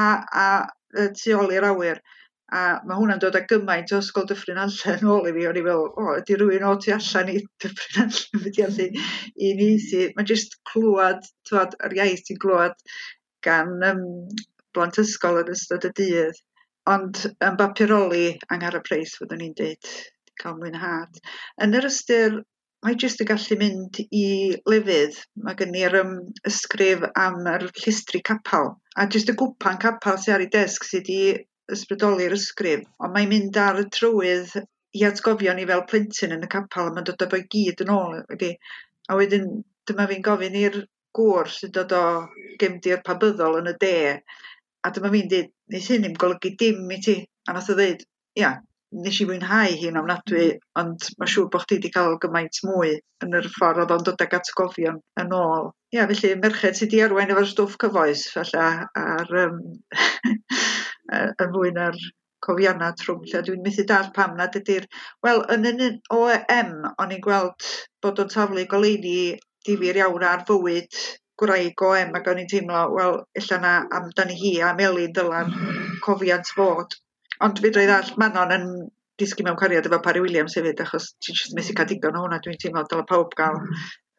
a 0.01 0.05
a 0.43 0.47
yy 0.97 1.09
Tu 1.17 1.33
ôl 1.37 1.53
i'r 1.55 1.69
Awyr 1.71 2.01
A 2.51 2.61
mae 2.83 2.99
hwnna'n 2.99 3.21
dod 3.23 3.37
â 3.39 3.41
gymaint 3.47 3.93
o 3.95 4.01
ysgol 4.03 4.25
Dyffryn 4.27 4.57
Nantlle 4.59 4.97
ôl 5.13 5.29
i 5.29 5.31
fi 5.37 5.47
o'n 5.47 5.59
i 5.59 5.63
fel 5.67 5.83
o 5.87 6.07
ydy 6.17 6.35
rhywun 6.39 6.65
o 6.67 6.71
tu 6.83 6.91
allan 6.95 7.29
i 7.31 7.37
Dyffryn 7.63 8.01
allan 8.03 8.45
wedi 8.45 8.65
allu 8.65 8.87
i 9.47 9.51
ni 9.59 9.69
si. 9.85 10.01
Mae 10.17 10.27
jyst 10.31 10.57
clywed, 10.71 11.29
t'wod 11.47 11.77
yr 11.87 11.95
iaith 11.99 12.25
ti'n 12.27 12.41
clywed 12.43 12.75
gan 13.47 13.71
um, 13.87 14.01
blant 14.75 14.99
ysgol 15.03 15.39
yn 15.43 15.53
ystod 15.53 15.87
y 15.87 15.93
dydd. 16.01 16.41
Ond 16.91 17.21
yn 17.31 17.59
bapuroli 17.61 18.25
angen 18.53 18.79
y 18.79 18.81
preis, 18.87 19.15
fyddwn 19.19 19.43
ni'n 19.45 19.57
deud 19.61 19.91
cael 20.41 20.57
mwynhad. 20.59 21.21
Yn 21.63 21.77
yr 21.77 21.87
ystyr 21.87 22.41
mae 22.85 22.97
jyst 22.97 23.21
yn 23.23 23.29
gallu 23.29 23.57
mynd 23.61 24.01
i 24.03 24.25
lefydd. 24.73 25.21
Mae 25.45 25.55
gen 25.59 25.77
i'r 25.77 25.97
um, 26.01 26.13
ysgrif 26.51 27.05
am 27.23 27.39
yr 27.53 27.67
llistri 27.79 28.23
capal. 28.31 28.73
A 28.99 29.07
jyst 29.07 29.31
y 29.31 29.37
gwpan 29.39 29.79
capal 29.83 30.19
sy'n 30.19 30.35
ar 30.35 30.45
ei 30.45 30.51
desg 30.51 30.87
sydd 30.87 31.07
wedi 31.07 31.47
ysbrydoli'r 31.75 32.37
ysgrif 32.37 32.85
ond 32.99 33.15
mae'n 33.15 33.31
mynd 33.31 33.59
ar 33.63 33.81
y 33.81 33.87
trywydd 33.97 34.55
i 34.99 35.03
atgofio 35.07 35.53
ni 35.55 35.67
fel 35.67 35.85
plentyn 35.89 36.35
yn 36.35 36.47
y 36.47 36.49
capel, 36.51 36.89
a 36.89 36.95
mae'n 36.95 37.07
dod 37.07 37.25
o 37.25 37.27
fo 37.31 37.41
gyd 37.55 37.83
yn 37.85 37.93
ôl 37.95 38.17
ydi 38.35 38.51
a 39.07 39.19
wedyn 39.19 39.47
dyma 39.89 40.07
fi'n 40.09 40.25
gofyn 40.25 40.57
i'r 40.61 40.81
gŵr 41.17 41.51
sy'n 41.51 41.75
dod 41.75 41.93
o 41.95 42.03
gefndir 42.63 43.03
pabyddol 43.07 43.59
yn 43.61 43.71
y 43.71 43.77
de 43.83 43.95
a 44.81 44.91
dyma 44.95 45.13
fi'n 45.13 45.31
dweud, 45.31 45.53
nes 45.73 45.87
hyn 45.93 46.09
i'n 46.09 46.19
golygu 46.23 46.55
dim 46.59 46.91
i 46.91 46.99
ti 47.05 47.17
a 47.47 47.55
nath 47.55 47.71
o 47.71 47.77
ddeud 47.77 48.03
ia 48.41 48.51
nes 48.91 49.17
i 49.23 49.25
fwynhau 49.27 49.75
hi'n 49.81 49.99
ofnadwy 50.01 50.47
ond 50.79 51.05
mae 51.19 51.31
siŵr 51.33 51.47
bod 51.51 51.63
chdi 51.63 51.77
wedi 51.77 51.91
cael 51.95 52.17
gymaint 52.23 52.57
mwy 52.67 52.97
yn 53.23 53.37
yr 53.39 53.47
ffordd 53.53 53.83
oedd 53.85 53.93
o'n 53.95 54.03
dod 54.07 54.23
ag 54.25 54.35
atgofion 54.35 54.97
yn 55.21 55.35
ôl. 55.37 55.69
Ia 55.95 56.07
felly 56.09 56.33
merched 56.41 56.79
sydd 56.79 56.91
wedi 56.91 57.03
arwain 57.05 57.31
efo'r 57.31 57.47
stwff 57.47 57.77
cyfoes 57.83 58.25
falle 58.33 58.65
ar 59.03 59.31
yym 59.39 59.61
yy 61.11 61.31
yn 61.45 61.55
fwy 61.55 61.71
na'r 61.75 61.97
cofianna 62.45 62.91
trwm 62.97 63.25
lle 63.29 63.41
dwi'n 63.45 63.63
methu 63.65 63.85
dallt 63.89 64.13
pam. 64.17 64.35
Nad 64.37 64.55
ydy'r 64.59 64.87
wel 65.25 65.43
yn 65.55 65.67
yn 65.71 65.99
OM 66.17 66.71
o'n 66.91 67.15
i'n 67.15 67.25
gweld 67.25 67.67
bod 68.03 68.21
o'n 68.23 68.31
taflu 68.33 68.65
goleini 68.71 69.17
difyr 69.67 70.01
iawn 70.01 70.25
ar 70.27 70.45
fywyd 70.47 71.01
gwraig 71.41 71.85
OM 71.89 72.17
ac 72.17 72.31
o'n 72.31 72.41
i'n 72.43 72.49
teimlo 72.49 72.81
wel 72.95 73.19
illa 73.41 73.59
na 73.61 73.75
amdani 73.99 74.37
hi 74.41 74.55
a 74.65 74.73
Melin 74.77 75.13
dylan 75.17 75.53
cofiant 76.05 76.49
fod. 76.57 76.97
Ond 77.45 77.61
fi 77.61 77.71
droi 77.73 77.87
ddall 77.89 78.15
Manon 78.21 78.55
yn 78.57 78.67
disgu 79.21 79.45
mewn 79.45 79.59
cariad 79.59 79.87
efo 79.89 80.01
Parry 80.05 80.21
Williams 80.23 80.57
hefyd 80.57 80.81
achos 80.83 81.11
ti'n 81.21 81.37
jyst 81.37 81.57
methu 81.57 81.77
cael 81.77 81.89
digon 81.89 82.17
o 82.17 82.23
hwnna 82.25 82.41
dwi'n 82.45 82.61
teimlo 82.61 82.85
dyle 82.89 83.05
pawb 83.09 83.35
gael 83.37 83.59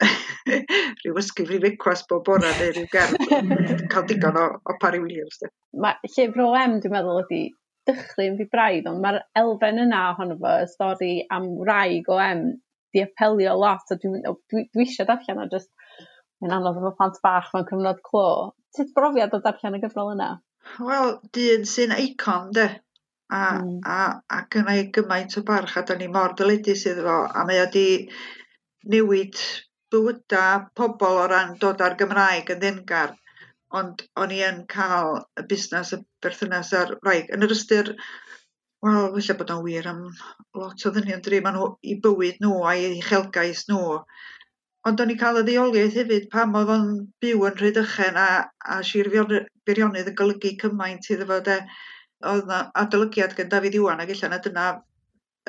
rhyw 0.03 1.19
ysgifri 1.23 1.61
fecwas 1.63 2.05
bob 2.11 2.25
bora 2.27 2.53
neu 2.59 2.73
rhyw 2.75 2.89
gerdd 2.93 3.27
cael 3.93 4.07
digon 4.09 4.39
o, 4.39 4.47
o 4.63 4.77
Parry 4.83 5.03
Williams. 5.03 5.41
De. 5.43 5.51
Mae 5.85 6.13
llyfr 6.15 6.45
OM 6.47 6.79
dwi'n 6.83 6.97
meddwl 6.97 7.23
ydy 7.25 7.43
dychryn 7.89 8.39
fi 8.39 8.47
braidd, 8.51 8.89
ond 8.91 9.03
mae'r 9.03 9.23
elfen 9.39 9.81
yna 9.85 10.03
ohono 10.13 10.39
fo, 10.43 10.55
y 10.63 10.69
stori 10.71 11.13
am 11.35 11.49
wraig 11.63 12.11
OM, 12.13 12.45
di 12.93 13.03
apelio 13.03 13.57
lot, 13.59 13.91
a 13.91 13.99
dwi'n 13.99 14.21
dwi, 14.23 14.67
dwi 14.75 14.87
eisiau 14.87 15.09
darllen 15.09 15.43
o 15.43 15.49
just 15.51 15.71
yn 16.43 16.55
anodd 16.55 16.79
efo 16.81 16.93
plant 16.99 17.19
bach 17.25 17.51
mewn 17.55 17.67
cyfnod 17.69 18.03
clo. 18.07 18.29
Sut 18.77 18.95
brofiad 18.97 19.35
o 19.37 19.43
darllen 19.45 19.79
y 19.79 19.83
gyfrol 19.83 20.15
yna? 20.15 20.31
Wel, 20.83 21.17
dyn 21.35 21.67
sy'n 21.69 21.95
eicon, 21.97 22.51
de. 22.57 22.69
A, 23.33 23.43
mm. 23.63 23.77
a, 23.89 23.99
a 24.29 24.43
gynnau 24.53 24.87
gymaint 24.95 25.39
o 25.41 25.43
barch, 25.49 25.77
a 25.79 25.85
da 25.89 25.97
ni 25.99 26.09
mor 26.13 26.35
dyledus 26.39 26.85
iddo 26.91 27.07
fo, 27.07 27.19
a 27.33 27.45
mae 27.49 27.63
o 27.63 27.69
di 27.73 27.87
newid 28.93 29.39
bywyda 29.93 30.45
pobl 30.79 31.21
o 31.25 31.27
ran 31.31 31.57
dod 31.63 31.83
ar 31.85 31.99
Gymraeg 32.01 32.55
yn 32.57 32.63
ddengar 32.63 33.17
ond 33.79 34.05
o'n 34.21 34.33
i 34.37 34.43
yn 34.47 34.61
cael 34.73 35.17
y 35.41 35.45
busnes 35.49 35.95
y 35.97 35.99
berthynas 36.25 36.73
ar 36.77 36.93
wraig. 37.05 37.31
Yn 37.33 37.45
yr 37.47 37.55
ystyr 37.55 37.95
wel, 38.85 39.09
felly 39.15 39.37
bod 39.39 39.53
o'n 39.55 39.65
wir 39.67 39.89
am 39.93 40.03
lot 40.59 40.85
o 40.87 40.93
ddynion 40.93 41.25
dri 41.25 41.41
maen 41.45 41.57
nhw 41.57 41.69
i 41.93 41.97
bywyd 42.05 42.43
nhw 42.45 42.59
a 42.69 42.75
i 42.81 42.91
uchelgais 42.99 43.65
nhw. 43.71 43.99
Ond 44.91 45.01
o'n 45.03 45.15
i 45.15 45.17
cael 45.19 45.41
y 45.41 45.47
ddeoliaeth 45.47 45.99
hefyd 46.01 46.29
pam 46.35 46.57
oedd 46.59 46.73
o'n 46.75 46.89
byw 47.23 47.47
yn 47.49 47.59
Rhydychen 47.61 48.19
a, 48.19 48.29
a 48.75 48.81
Sir 48.87 49.09
Beirionnydd 49.13 50.11
yn 50.13 50.19
golygu 50.21 50.57
cymaint 50.63 51.09
iddo 51.15 51.29
fo 51.31 51.41
de. 51.49 51.61
Oedd 52.33 52.51
na 52.51 52.65
adolygiad 52.83 53.37
gan 53.39 53.51
David 53.53 53.79
Iwan 53.79 54.03
ac 54.03 54.13
illa 54.15 54.33
na 54.33 54.41
dyna 54.43 54.67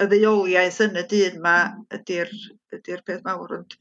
y 0.02 0.08
ddeoliaeth 0.10 0.80
yn 0.88 1.02
y 1.02 1.06
dyn 1.10 1.40
yma 1.42 1.58
ydy'r 1.98 2.32
ydy 2.78 3.02
peth 3.06 3.26
mawr 3.26 3.60
ond 3.60 3.76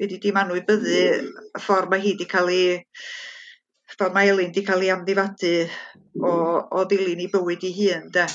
wedi 0.00 0.20
dim 0.22 0.38
anwybyddu 0.40 0.96
y 1.00 1.60
ffordd 1.60 1.90
mae 1.92 2.02
hi 2.04 2.14
wedi 2.14 2.28
cael 2.30 2.50
ei 2.54 2.78
ffordd 3.92 4.16
mae 4.16 4.30
Elin 4.32 4.48
wedi 4.48 4.64
cael 4.64 4.86
ei 4.86 4.94
amddifadu 4.94 5.52
o, 5.60 6.30
mm. 6.30 6.72
o 6.78 6.84
ddilyn 6.88 7.22
i 7.24 7.28
bywyd 7.32 7.66
i 7.68 7.72
hun 7.76 8.08
de. 8.14 8.26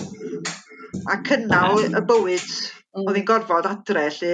A 1.12 1.20
cynnal 1.26 1.82
y 1.82 1.90
mm. 1.90 2.08
bywyd 2.12 2.46
mm. 2.46 3.04
oedd 3.04 3.20
hi'n 3.20 3.28
gorfod 3.32 3.70
adre 3.72 4.06
lle 4.20 4.34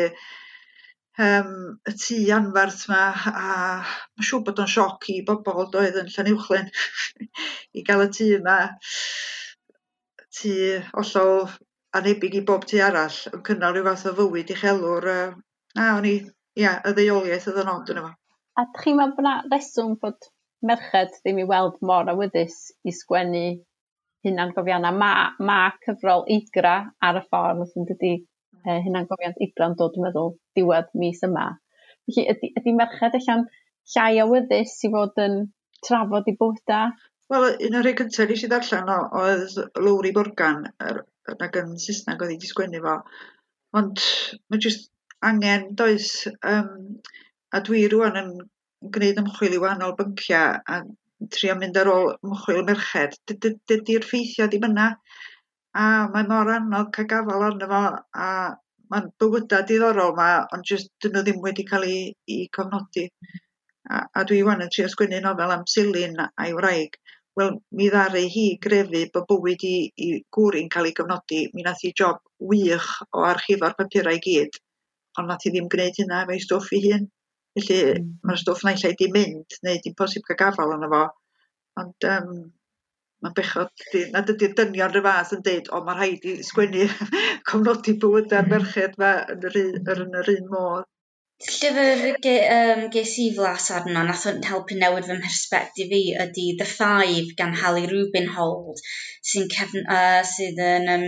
um, 1.20 1.54
y 1.88 1.96
tŷ 2.04 2.20
anfarth 2.38 2.86
yma 2.90 3.04
a 3.32 3.48
mae'n 3.48 4.28
siŵr 4.28 4.44
bod 4.48 4.62
o'n 4.64 4.72
sioc 4.76 5.10
i 5.14 5.22
bobl 5.28 5.70
doedd 5.74 6.00
yn 6.04 6.12
Llanuwchlen 6.12 6.70
i 7.80 7.86
gael 7.88 8.06
y 8.08 8.12
tŷ 8.18 8.30
yma 8.42 8.58
tŷ 10.40 10.54
ollol 11.04 11.48
anebyg 12.00 12.38
i 12.40 12.44
bob 12.52 12.68
tŷ 12.68 12.84
arall 12.90 13.18
yn 13.32 13.48
cynnal 13.48 13.76
rhyw 13.76 13.88
fath 13.90 14.08
o 14.12 14.16
fywyd 14.20 14.54
i 14.54 14.60
chelwr 14.62 15.10
uh, 15.16 15.34
na 15.80 15.90
o'n 15.98 16.08
i 16.12 16.16
ia, 16.60 16.78
y 16.88 16.94
ddeuoliaeth 16.98 17.48
oedd 17.52 17.62
yn 17.64 17.72
od 17.72 17.92
yn 17.94 18.02
efo. 18.02 18.14
A 18.60 18.66
ddech 18.68 18.86
chi'n 18.86 18.98
meddwl 19.00 19.16
bod 19.18 19.24
yna 19.24 19.36
reswm 19.54 19.94
bod 20.02 20.30
merched 20.68 21.14
ddim 21.22 21.40
i 21.42 21.46
weld 21.52 21.78
mor 21.88 22.10
awyddus 22.12 22.58
i 22.88 22.94
sgwennu 22.96 23.46
hunan 24.28 24.52
gofiannau? 24.58 24.98
Mae 25.04 25.48
ma 25.48 25.60
cyfrol 25.86 26.28
eigra 26.36 26.76
ar 27.08 27.22
y 27.22 27.24
ffordd 27.30 27.78
yn 27.80 27.88
dydi 27.90 28.14
uh, 28.20 28.80
hunan 28.86 29.08
gofiant 29.10 29.40
eigra'n 29.46 29.78
dod, 29.80 29.96
dwi'n 29.96 30.10
meddwl, 30.10 30.36
diwedd 30.58 30.92
mis 31.04 31.24
yma. 31.28 31.48
Felly, 32.10 32.28
ydy, 32.34 32.52
ydy 32.60 32.76
merched 32.78 33.18
allan 33.22 33.48
llai 33.96 34.12
awyddus 34.26 34.78
i 34.86 34.92
fod 34.94 35.24
yn 35.26 35.40
trafod 35.88 36.30
i 36.30 36.36
bwyda? 36.38 36.84
Wel, 37.32 37.48
un 37.68 37.78
o'r 37.80 37.86
rhai 37.88 37.96
cyntaf 37.98 38.28
nes 38.30 38.44
i 38.44 38.52
ddarllen 38.52 38.92
o, 38.92 39.02
oedd 39.22 39.60
Lowry 39.80 40.12
Morgan, 40.16 40.66
er, 40.84 41.06
nag 41.40 41.60
yn 41.62 41.78
Saesneg 41.80 42.20
oedd 42.20 42.34
hi 42.34 42.38
wedi 42.38 42.50
sgwennu 42.50 42.82
fo. 42.84 42.98
Ond 43.80 44.04
mae 44.52 44.60
jyst 44.60 44.90
angen 45.30 45.68
does 45.76 46.28
um, 46.54 46.72
a 47.54 47.62
dwi 47.68 47.86
rwan 47.92 48.20
yn 48.22 48.32
gwneud 48.96 49.22
ymchwil 49.22 49.56
i 49.58 49.62
wahanol 49.62 49.96
bynciau 49.98 50.58
a 50.76 50.82
trio 51.36 51.56
mynd 51.58 51.78
ar 51.78 51.90
ôl 51.92 52.10
ymchwil 52.16 52.64
merched. 52.70 53.20
Dydy'r 53.30 54.08
ffeithiau 54.08 54.50
ddim 54.50 54.70
yna 54.72 54.88
a 55.82 55.86
mae 56.14 56.28
mor 56.30 56.50
anodd 56.56 56.90
cael 56.96 57.08
gafael 57.12 57.46
arno 57.48 57.68
fo 57.74 57.84
a 58.26 58.30
mae'n 58.92 59.12
bywydau 59.24 59.64
diddorol 59.68 60.12
yma, 60.14 60.32
ond 60.56 60.68
jyst 60.68 60.90
dyn 61.04 61.14
nhw 61.16 61.24
ddim 61.28 61.40
wedi 61.46 61.64
cael 61.70 61.86
ei, 61.88 62.02
ei 62.28 62.48
cofnodi. 62.58 63.06
A, 63.90 64.02
a 64.20 64.24
dwi 64.28 64.42
wan 64.48 64.64
yn 64.66 64.72
trio 64.74 64.90
sgwennu 64.92 65.22
nofel 65.24 65.54
am 65.56 65.64
Silin 65.74 66.20
a'i 66.26 66.52
wraig. 66.58 66.98
Wel 67.40 67.54
mi 67.80 67.88
ddaru 67.94 68.26
hi 68.34 68.46
grefu 68.66 69.06
bod 69.14 69.30
bywyd 69.30 69.64
i, 69.68 69.76
i 69.96 70.10
gwrin 70.36 70.68
cael 70.74 70.90
ei 70.90 70.98
gofnodi 70.98 71.46
mi 71.54 71.64
nath 71.68 71.86
hi 71.86 71.94
job 72.02 72.20
wych 72.52 72.90
o 73.16 73.24
archifo'r 73.30 73.78
papurau 73.80 74.20
i 74.20 74.24
gyd 74.26 74.60
ond 75.20 75.32
nath 75.32 75.48
i 75.48 75.52
ddim 75.54 75.68
gwneud 75.74 76.00
hynna 76.02 76.24
efo'i 76.26 76.44
stwff 76.46 76.72
i 76.78 76.82
hun. 76.86 77.10
Felly 77.58 77.80
mm. 77.98 78.10
mae'r 78.28 78.42
stwff 78.42 78.64
naill 78.68 78.88
ei 78.88 78.98
di 79.00 79.10
mynd, 79.12 79.60
neu 79.66 79.80
di'n 79.84 79.98
posib 80.00 80.28
cael 80.28 80.40
gafal 80.42 80.76
yna 80.78 80.90
fo. 80.94 81.04
Ond 81.82 82.08
um, 82.12 82.30
mae'n 83.22 83.36
bechod, 83.38 83.84
nad 84.14 84.32
ydy'r 84.34 84.56
dynion 84.60 84.96
y 84.98 85.02
fath 85.08 85.34
yn 85.36 85.44
deud, 85.48 85.68
o 85.76 85.82
mae 85.88 85.98
rhaid 85.98 86.30
i 86.32 86.38
sgwennu 86.48 86.88
cofnodi 87.50 87.98
bywydau'r 88.04 88.48
hmm. 88.48 88.56
merched 88.56 88.98
fe 89.04 89.12
yn 89.36 89.46
yr, 89.52 89.60
yn 90.08 90.18
yr 90.22 90.34
un 90.38 90.50
modd. 90.54 90.88
Llyfr 91.42 92.18
ge, 92.22 92.34
um, 92.54 92.82
ges 92.94 93.16
i 93.18 93.28
flas 93.34 93.72
arno, 93.74 94.04
nath 94.06 94.28
o'n 94.30 94.44
helpu 94.46 94.76
newid 94.78 95.08
fy 95.08 95.16
mhersbectif 95.18 95.94
i, 95.98 96.02
ydy 96.24 96.48
The 96.60 96.68
Five 96.70 97.32
gan 97.40 97.56
Hallie 97.58 97.90
Rubinhold, 97.90 98.82
sy'n 99.32 99.48
uh, 99.82 100.22
sydd 100.34 100.62
yn 100.68 100.92
um, 100.96 101.08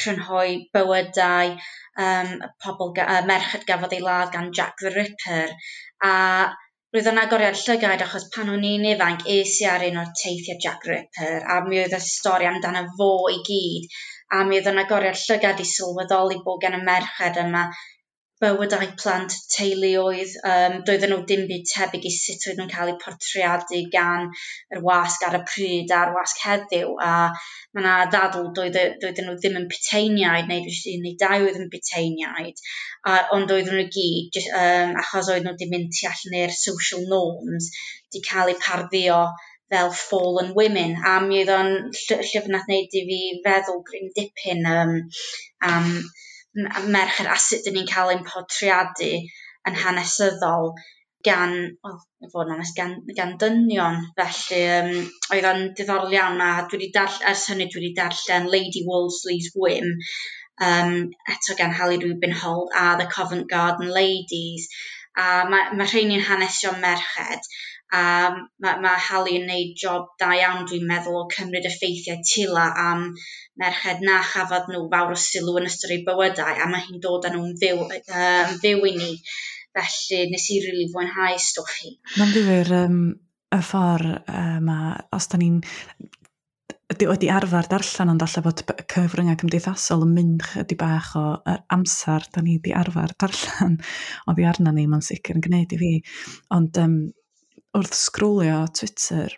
crynhoi 0.00 0.62
bywydau 0.72 1.58
um, 2.04 2.36
pobl, 2.62 2.92
uh, 3.02 3.22
merched 3.30 3.66
gafodd 3.68 3.96
ei 3.96 4.04
ladd 4.04 4.32
gan 4.34 4.52
Jack 4.52 4.78
the 4.82 4.92
Ripper. 4.94 5.52
A 6.04 6.14
roedd 6.96 7.08
yn 7.10 7.20
agoriad 7.20 7.58
llygaid 7.60 8.02
achos 8.04 8.28
pan 8.34 8.50
o'n 8.52 8.64
i'n 8.64 8.84
ifanc 8.92 9.26
es 9.32 9.56
i 9.60 9.66
ar 9.68 9.84
un 9.88 9.98
o'r 10.02 10.12
teithiau 10.20 10.60
Jack 10.64 10.86
Ripper 10.88 11.42
a 11.54 11.58
mi 11.66 11.80
oedd 11.82 11.96
y 11.96 12.00
stori 12.04 12.48
amdano 12.48 12.84
fo 12.98 13.10
i 13.32 13.40
gyd 13.48 13.88
a 14.36 14.44
mi 14.46 14.60
oedd 14.60 14.70
yn 14.72 14.80
agoriad 14.82 15.18
llygad 15.22 15.60
i 15.60 15.66
sylweddoli 15.72 16.38
bod 16.46 16.62
gen 16.62 16.78
y 16.78 16.80
merched 16.86 17.40
yma 17.42 17.66
bywydau 18.42 18.90
plant 19.00 19.32
teuluoedd. 19.54 20.34
Um, 20.44 20.74
doedden 20.88 21.12
nhw 21.12 21.22
dim 21.28 21.44
byd 21.48 21.64
tebyg 21.70 22.04
i 22.04 22.12
sut 22.12 22.44
oedden 22.48 22.60
nhw'n 22.62 22.72
cael 22.72 22.92
eu 22.92 22.98
portreadu 23.00 23.80
gan 23.94 24.28
yr 24.76 24.82
wasg 24.84 25.24
ar 25.28 25.38
y 25.38 25.40
pryd 25.48 25.94
a'r 25.96 26.12
wasg 26.16 26.42
heddiw. 26.44 26.92
A 27.00 27.14
mae 27.32 27.82
yna 27.84 27.94
ddadl 28.12 28.50
doedden, 28.58 28.98
doedden 29.00 29.30
nhw 29.30 29.38
ddim 29.40 29.58
yn 29.62 29.68
piteiniaid 29.72 30.52
neu 30.52 30.62
rwy'n 30.66 30.78
sy'n 30.82 31.02
neu 31.06 31.16
dau 31.24 31.48
oedd 31.48 31.60
yn 31.62 31.72
piteiniaid. 31.72 32.62
A, 33.08 33.16
ond 33.38 33.48
doedden 33.48 33.80
nhw 33.80 33.88
gyd, 33.96 34.30
just, 34.36 34.52
um, 34.60 34.94
achos 35.00 35.32
oedden 35.32 35.48
nhw 35.48 35.56
wedi 35.56 35.72
mynd 35.72 35.96
tu 35.96 36.08
allan 36.12 36.40
i'r 36.42 36.56
social 36.60 37.08
norms, 37.08 37.72
wedi 38.04 38.24
cael 38.28 38.52
eu 38.52 38.60
parddio 38.68 39.24
fel 39.72 39.90
fallen 39.98 40.52
women 40.54 40.94
a 41.08 41.16
mi 41.24 41.40
oedd 41.40 41.50
o'n 41.56 41.72
llyfnod 41.98 42.68
wneud 42.68 43.00
i 43.00 43.00
fi 43.08 43.18
feddwl 43.48 43.82
gryn 43.88 44.12
dipyn 44.14 44.68
um, 44.70 44.96
am 45.66 45.88
um, 45.88 46.00
merch 46.56 47.22
yr 47.22 47.32
asid 47.34 47.64
dyn 47.66 47.76
ni'n 47.78 47.88
cael 47.90 48.12
ein 48.12 48.24
portreadu 48.26 49.12
yn 49.68 49.80
hanesyddol 49.82 50.72
gan, 51.26 51.54
wel, 51.84 51.98
fod 52.32 52.48
yn 52.48 52.56
onest, 52.56 52.76
gan, 52.78 52.96
gan 53.18 53.34
dynion. 53.42 54.00
Felly, 54.18 54.62
um, 54.78 54.90
oedd 55.34 55.48
o'n 55.50 55.62
diddorol 55.78 56.14
iawn 56.14 56.42
a 56.42 56.50
dwi 56.64 56.78
wedi 56.78 56.90
darll, 56.94 57.20
ers 57.30 57.46
hynny 57.50 57.68
dwi 57.70 57.82
wedi 57.82 57.94
darllen 57.98 58.50
Lady 58.52 58.84
Wolseley's 58.86 59.50
Whim, 59.56 59.96
um, 60.68 60.94
eto 61.34 61.56
gan 61.58 61.74
Hallie 61.76 62.02
Rubin 62.04 62.36
Hall 62.42 62.68
a 62.74 62.94
The 63.00 63.08
Covent 63.16 63.50
Garden 63.50 63.90
Ladies. 64.00 64.68
A 65.16 65.46
mae, 65.50 65.72
mae 65.76 65.88
rheini'n 65.88 66.24
hanesio 66.28 66.74
merched 66.78 67.50
a 67.94 68.02
mae, 68.62 68.78
mae 68.82 69.34
yn 69.36 69.46
gwneud 69.46 69.74
job 69.82 70.08
da 70.20 70.32
iawn 70.34 70.66
dwi'n 70.66 70.86
meddwl 70.88 71.20
o 71.20 71.26
cymryd 71.32 71.68
effeithiau 71.70 72.22
tila 72.26 72.66
am 72.82 73.04
merched 73.62 74.02
na 74.06 74.20
chafodd 74.26 74.70
nhw 74.72 74.86
fawr 74.92 75.14
o 75.14 75.20
sylw 75.20 75.60
yn 75.60 75.68
ystod 75.70 75.94
eu 75.94 76.02
bywydau 76.08 76.62
a 76.62 76.66
mae 76.70 76.86
hi'n 76.88 77.02
dod 77.04 77.28
â 77.28 77.32
nhw'n 77.34 77.54
fyw, 77.60 77.84
uh, 77.86 78.56
fyw 78.62 78.88
i 78.90 78.96
ni 78.96 79.12
felly 79.76 80.26
nes 80.32 80.48
i 80.50 80.58
rili 80.58 80.72
really 80.72 80.90
fwynhau 80.92 81.38
stwff 81.46 81.78
hi. 81.82 81.94
Mae'n 82.16 82.34
ddifur 82.34 82.74
um, 82.80 83.00
y 83.54 83.62
ffordd 83.70 84.30
yma, 84.34 84.78
os 85.16 85.28
da 85.30 85.40
ni'n 85.40 85.60
ydy 86.94 87.08
wedi 87.10 87.28
arfer 87.34 87.66
darllen 87.70 88.12
ond 88.12 88.22
allai 88.22 88.42
bod 88.44 88.62
cyfryngau 88.92 89.38
cymdeithasol 89.40 90.04
yn 90.06 90.12
mynd 90.16 90.44
ydy 90.62 90.76
bach 90.78 91.12
o 91.18 91.24
amser 91.74 92.26
da 92.34 92.42
ni 92.44 92.56
wedi 92.58 92.74
arfer 92.78 93.14
darllen 93.18 93.78
oddi 94.30 94.46
arna 94.46 94.72
ni, 94.74 94.86
mae'n 94.90 95.04
sicr 95.04 95.36
yn 95.36 95.44
gwneud 95.46 95.74
i 95.74 95.80
fi. 95.80 95.92
Ond 96.56 96.78
um, 96.82 96.98
wrth 97.76 97.96
sgrwlio 97.96 98.58
Twitter, 98.76 99.32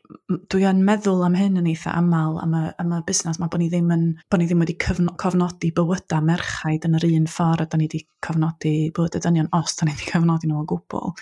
dwi 0.53 0.64
yn 0.68 0.83
meddwl 0.87 1.24
am 1.27 1.37
hyn 1.38 1.59
yn 1.61 1.68
eitha 1.70 1.92
aml, 1.98 2.38
am 2.42 2.55
y, 2.55 2.62
am 2.83 2.92
y 2.94 3.01
busnes 3.07 3.40
mae 3.40 3.51
bod 3.51 3.62
ni 3.62 3.68
ddim, 3.72 3.88
yn, 3.94 4.05
bod 4.31 4.42
ni 4.42 4.46
ddim 4.48 4.62
wedi 4.62 4.77
cyfno, 4.85 5.14
cofnodi 5.20 5.70
bywydau 5.74 6.24
merchaid 6.27 6.87
yn 6.87 6.98
yr 6.98 7.07
un 7.09 7.27
ffordd 7.31 7.64
a 7.64 7.68
da 7.72 7.81
ni 7.81 7.88
wedi 7.88 8.05
cofnodi 8.24 8.74
bywyda 8.94 9.22
dynion, 9.24 9.51
os 9.59 9.74
da 9.79 9.88
ni 9.88 9.96
wedi 9.96 10.11
cofnodi 10.12 10.51
nhw 10.51 10.62
o 10.62 10.66
gwbl. 10.70 11.14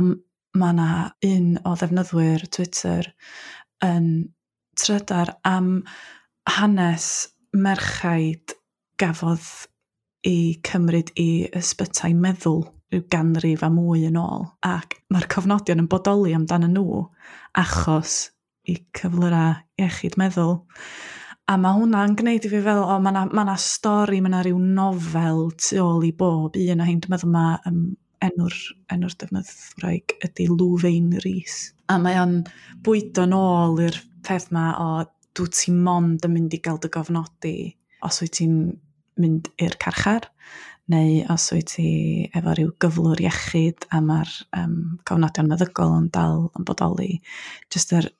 Ond 0.00 0.20
mae 0.60 0.74
yna 0.74 0.88
un 1.30 1.50
o 1.64 1.74
ddefnyddwyr 1.78 2.46
Twitter 2.52 3.12
yn 3.86 4.10
trydar 4.80 5.36
am 5.46 5.72
hanes 6.58 7.06
merchaid 7.56 8.56
gafodd 9.00 9.46
i 10.26 10.60
cymryd 10.66 11.14
i 11.20 11.30
ysbytau 11.56 12.16
meddwl 12.18 12.66
rhyw 12.90 13.06
ganrif 13.12 13.62
a 13.66 13.70
mwy 13.72 14.04
yn 14.08 14.18
ôl. 14.20 14.48
Ac 14.66 14.98
mae'r 15.12 15.28
cofnodion 15.30 15.82
yn 15.84 15.88
bodoli 15.90 16.34
amdano 16.36 16.68
nhw 16.70 17.00
achos 17.60 18.18
i 18.68 18.76
cyflyrau 18.96 19.58
iechyd 19.80 20.18
meddwl. 20.20 20.60
A 21.50 21.56
mae 21.58 21.80
hwnna'n 21.80 22.14
gwneud 22.18 22.44
i 22.46 22.50
fi 22.50 22.60
fel, 22.62 22.84
o, 22.84 22.98
mae 23.02 23.10
yna 23.10 23.24
ma, 23.34 23.56
stori, 23.58 24.20
mae 24.22 24.30
yna 24.30 24.42
rhyw 24.44 24.58
nofel 24.62 25.48
tu 25.58 25.80
ôl 25.82 26.04
i 26.06 26.12
bob 26.14 26.58
un 26.58 26.82
o 26.82 26.86
hyn. 26.86 27.00
Dwi'n 27.02 27.14
meddwl 27.16 27.32
mae 27.34 27.56
um, 27.70 27.80
enw'r, 28.26 28.58
enw'r 28.94 29.16
defnydd 29.18 29.50
Ffraig 29.50 30.14
ydy 30.26 30.46
Lwfein 30.50 31.10
Rhys. 31.24 31.56
A 31.90 31.98
mae 31.98 32.20
o'n 32.20 32.36
bwydo 32.86 33.26
nôl 33.26 33.80
i'r 33.86 33.98
peth 34.26 34.50
yma 34.52 34.68
o 34.78 34.90
dwi 35.34 35.50
ti 35.54 35.74
mond 35.74 36.26
yn 36.26 36.36
mynd 36.36 36.54
i 36.54 36.60
gael 36.62 36.78
dy 36.82 36.90
gofnodi 36.92 37.56
os 38.06 38.20
wyt 38.22 38.36
ti'n 38.38 38.56
mynd 39.20 39.50
i'r 39.60 39.76
carchar 39.82 40.30
neu 40.90 41.20
os 41.32 41.48
wyt 41.54 41.74
ti 41.76 41.88
efo 42.36 42.54
rhyw 42.54 42.72
gyflwr 42.82 43.22
iechyd 43.24 43.86
a 43.94 44.00
mae'r 44.04 44.32
um, 44.58 44.76
cofnodion 45.08 45.50
meddygol 45.50 45.96
yn 45.98 46.08
dal 46.14 46.48
yn 46.58 46.66
bodoli, 46.68 47.10
jyst 47.72 47.94
yr 47.98 48.10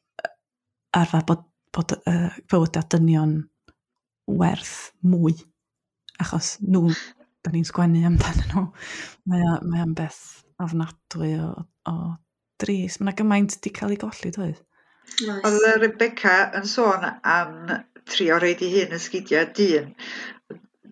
arfa 0.97 1.23
bod, 1.27 1.47
bod 1.75 1.97
uh, 2.01 2.29
bywydau 2.51 2.87
dynion 2.95 3.37
werth 4.41 4.93
mwy, 5.07 5.35
achos 6.23 6.57
nhw, 6.63 6.91
da 7.45 7.53
ni'n 7.53 7.67
sgwennu 7.67 8.05
amdano 8.07 8.47
nhw. 8.51 8.65
Mae 9.31 9.47
o'n 9.55 9.71
mae 9.73 9.87
beth 9.97 10.23
ofnadwy 10.61 11.35
o, 11.41 11.53
o 11.91 11.95
dris. 12.61 12.99
Mae 13.01 13.11
yna 13.11 13.17
gymaint 13.21 13.57
wedi 13.57 13.73
cael 13.77 13.95
ei 13.95 14.01
golli, 14.01 14.33
dweud? 14.35 14.59
Oedd 15.27 15.81
Rebecca 15.83 16.35
yn 16.59 16.69
sôn 16.71 17.07
am 17.07 17.55
trio 18.11 18.39
roed 18.43 18.63
i 18.65 18.71
hun 18.75 18.99
ysgidiau 18.99 19.49
dyn. 19.57 19.95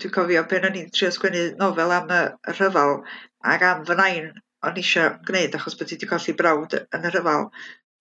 Dwi'n 0.03 0.15
cofio 0.15 0.45
pen 0.51 0.67
o'n 0.69 0.77
i'n 0.81 0.91
trio 0.95 1.11
sgwennu 1.15 1.45
nofel 1.61 1.95
am 1.95 2.13
y, 2.15 2.21
y 2.51 2.55
rhyfel 2.55 2.95
ac 3.53 3.65
am 3.69 3.85
fy 3.89 3.97
nain 3.99 4.29
o'n 4.69 4.81
eisiau 4.83 5.15
gwneud 5.29 5.57
achos 5.59 5.77
bod 5.79 5.91
ti 5.91 5.97
wedi 5.97 6.09
colli 6.11 6.35
brawd 6.41 6.77
yn 6.81 7.07
y 7.09 7.13
rhyfel. 7.15 7.49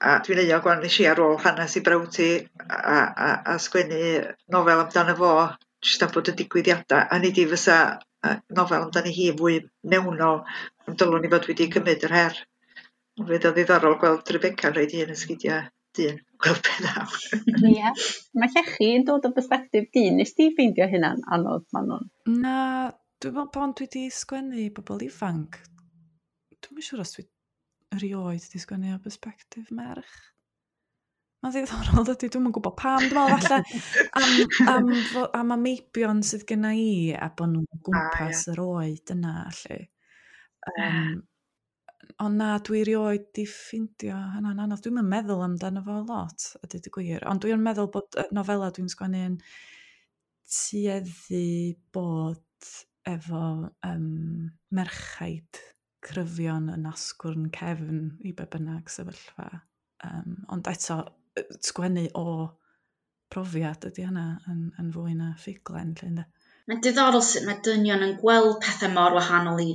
A 0.07 0.17
dwi'n 0.25 0.41
euog 0.43 0.65
gwan 0.65 0.83
nes 0.83 0.97
i 1.01 1.07
ar 1.09 1.21
ôl 1.25 1.39
hanes 1.45 1.77
i 1.79 1.81
brawd 1.85 2.11
ti 2.17 2.27
a, 2.65 2.97
a, 2.97 3.29
a 3.53 3.55
sgwennu 3.61 4.01
nofel 4.53 4.83
amdano 4.83 5.15
fo 5.21 5.31
jyst 5.85 6.05
am 6.05 6.13
bod 6.13 6.29
y 6.31 6.35
digwyddiadau. 6.41 7.07
A 7.09 7.19
nid 7.23 7.39
i 7.41 7.47
fysa 7.53 7.77
nofel 8.59 8.85
amdano 8.85 9.13
hi 9.17 9.31
fwy 9.39 9.57
mewnol, 9.93 10.43
ond 10.87 11.01
dylwn 11.01 11.25
i 11.25 11.33
fod 11.33 11.49
wedi 11.49 11.69
cymryd 11.73 12.05
yr 12.09 12.15
her. 12.19 12.39
Fydd 13.17 13.49
o 13.49 13.53
ddiddorol 13.57 13.97
gweld 14.01 14.33
Rebecca'n 14.35 14.77
rhaid 14.77 14.93
i 14.93 15.05
yn 15.07 15.17
sgidiau 15.17 15.65
dyn 15.97 16.21
gweld 16.43 16.69
Ie. 17.71 17.91
Mae 18.37 18.53
llechi 18.53 18.91
yn 18.97 19.07
dod 19.07 19.27
o 19.27 19.33
perspektif 19.35 19.89
di. 19.95 20.07
Nes 20.15 20.35
ti 20.37 20.49
ffeindio 20.53 20.87
hynna'n 20.91 21.25
anodd, 21.37 21.67
Manon? 21.75 22.07
Na, 22.29 22.55
dwi'n 23.21 23.35
meddwl 23.37 23.51
bod 23.53 23.75
dwi 23.79 23.87
wedi 23.87 24.05
sgwennu 24.13 24.69
bobl 24.77 25.05
ifanc. 25.07 25.59
Dwi'n 26.57 26.87
siŵr 26.89 27.03
os 27.03 27.15
dwi 27.15 27.27
erioed 27.97 28.41
wedi 28.47 28.63
sgwennu 28.63 28.95
o 28.95 29.03
perspektif 29.03 29.71
merch. 29.75 30.17
Mae'n 31.45 31.53
ddiddorol 31.53 32.07
dydy, 32.07 32.31
dwi'n 32.33 32.49
yn 32.49 32.53
gwybod 32.55 32.75
pam, 32.79 33.03
dwi'n 33.03 33.17
meddwl 33.17 33.43
falle 33.45 33.59
am, 34.17 34.31
am, 34.73 34.91
am 35.21 35.25
am 35.41 35.53
ameibion 35.53 36.23
sydd 36.25 36.47
gyna 36.49 36.73
i 36.73 37.13
a 37.13 37.29
bod 37.29 37.51
nhw'n 37.53 37.83
gwmpas 37.85 38.17
ah, 38.17 38.47
yeah. 38.47 38.53
yr 38.55 38.63
oed 38.63 39.13
yna, 39.13 39.33
allu. 39.51 39.77
Um, 40.73 41.11
ond 42.23 42.39
na, 42.39 42.49
dwi 42.63 42.83
rioed 42.87 43.29
di 43.35 43.45
ffindio 43.49 44.17
hynna'n 44.35 44.61
anodd. 44.65 44.83
Dwi'n 44.85 44.99
meddwl 45.05 45.43
amdano 45.45 45.83
fo 45.85 46.01
lot, 46.07 46.49
a 46.61 46.69
dyd 46.71 46.89
y 46.89 46.93
gwir. 46.97 47.25
Ond 47.29 47.43
dwi'n 47.43 47.63
meddwl 47.63 47.89
bod 47.93 48.17
nofela 48.35 48.69
dwi'n 48.75 48.91
sgwennu'n 48.93 49.39
tueddu 50.47 51.47
bod 51.95 52.71
efo 53.07 53.43
um, 53.87 54.51
merchaid 54.75 55.61
cryfion 56.07 56.69
yn 56.71 56.87
asgwrn 56.89 57.49
cefn 57.55 58.03
i 58.27 58.33
be 58.35 58.47
bynnag 58.51 58.91
sefyllfa. 58.91 59.49
Um, 60.07 60.41
ond 60.53 60.67
eto, 60.71 61.01
sgwennu 61.63 62.07
o 62.17 62.27
profiad 63.33 63.87
ydy 63.89 64.05
hynna 64.07 64.27
yn, 64.51 64.67
yn 64.79 64.91
fwy 64.95 65.15
na 65.17 65.33
ffuglen, 65.39 65.95
lle, 65.99 66.27
Mae'n 66.69 66.79
diddorol 66.85 67.21
sut 67.25 67.45
mae 67.47 67.59
dynion 67.65 68.01
yn 68.05 68.09
gweld 68.21 68.57
pethau 68.63 68.89
mor 68.95 69.13
wahanol 69.17 69.61
i 69.65 69.67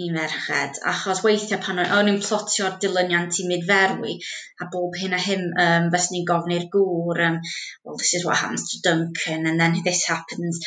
ni 0.00 0.08
merched, 0.16 0.80
achos 0.90 1.22
weithiau 1.26 1.62
pan 1.66 1.80
o'n 1.84 2.10
i'n 2.12 2.18
plotio'r 2.26 2.74
dilyniant 2.82 3.38
i 3.40 3.46
midferwi, 3.52 4.18
a 4.60 4.68
bob 4.74 4.98
hyn 5.02 5.16
a 5.18 5.20
hyn 5.28 5.46
um, 5.64 5.88
fes 5.94 6.10
ni'n 6.12 6.26
gofyn 6.32 6.56
i'r 6.58 6.66
gŵr, 6.74 7.22
um, 7.28 7.38
well, 7.84 7.96
this 8.02 8.12
is 8.18 8.26
what 8.28 8.42
happens 8.42 8.66
to 8.74 8.82
Duncan, 8.88 9.48
and 9.52 9.64
then 9.64 9.80
this 9.88 10.04
happens 10.12 10.60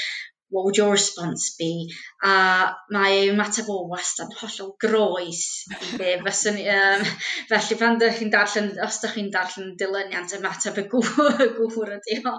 what 0.49 0.65
would 0.65 0.77
your 0.77 0.91
response 0.91 1.55
be? 1.59 1.91
A 2.23 2.73
mae 2.93 3.27
ymateb 3.31 3.67
o 3.71 3.81
wastad 3.91 4.31
hollol 4.39 4.73
groes 4.83 5.41
i 5.75 5.97
be 5.99 6.13
fyswn. 6.23 6.59
Um, 6.75 7.03
felly 7.51 7.79
pan 7.81 7.97
ydych 7.99 8.21
chi'n 8.21 8.31
darllen, 8.33 8.69
os 8.85 8.99
ydych 9.01 9.17
chi'n 9.17 9.31
darllen 9.33 9.73
dilyniant 9.81 10.37
ymateb 10.39 10.79
y 10.83 10.87
gŵr, 10.93 11.43
y 11.45 11.49
ydi 11.97 12.21
o. 12.23 12.37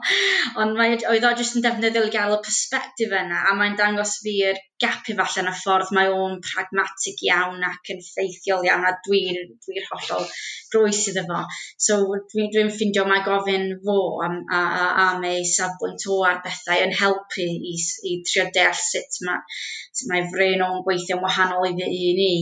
Ond 0.65 0.79
mae, 0.79 0.97
oedd 1.13 1.29
o 1.29 1.35
jyst 1.37 1.61
yn 1.61 1.67
defnyddiol 1.67 2.09
i 2.09 2.15
gael 2.15 2.39
y 2.39 2.41
perspektif 2.47 3.13
yna 3.21 3.45
a 3.51 3.55
mae'n 3.59 3.77
dangos 3.81 4.19
fi'r 4.25 4.61
gap 4.83 5.09
falle 5.09 5.43
yn 5.43 5.51
y 5.51 5.55
ffordd 5.59 5.93
mae 5.97 6.11
o'n 6.15 6.37
pragmatig 6.45 7.23
iawn 7.27 7.65
ac 7.67 7.91
yn 7.95 8.03
ffeithiol 8.05 8.67
iawn 8.69 8.87
a 8.87 8.93
dwi'n 9.07 9.39
dwi, 9.65 9.83
hollol 9.89 10.27
groes 10.73 11.01
iddo 11.11 11.25
fo. 11.31 11.41
So 11.87 11.99
dwi'n 12.05 12.29
dwi, 12.33 12.47
dwi 12.55 12.77
ffeindio 12.77 13.07
mae 13.09 13.25
gofyn 13.27 13.67
fo 13.85 13.99
am, 14.27 14.39
a, 14.53 14.61
a, 14.83 14.87
am 15.07 15.27
ei 15.29 15.43
safbwynt 15.53 16.07
o 16.13 16.21
ar 16.29 16.43
bethau 16.45 16.85
yn 16.85 16.95
helpu 17.01 17.49
i, 17.73 17.75
i 18.11 18.19
trio 18.29 18.47
deall 18.55 18.79
sut 18.83 19.23
mae, 19.27 19.59
sut 19.91 20.13
mae 20.13 20.29
fren 20.35 20.65
o'n 20.69 20.85
gweithio'n 20.87 21.25
wahanol 21.25 21.71
i 21.71 21.75
fy 21.81 21.91
un 22.13 22.23
i. 22.29 22.33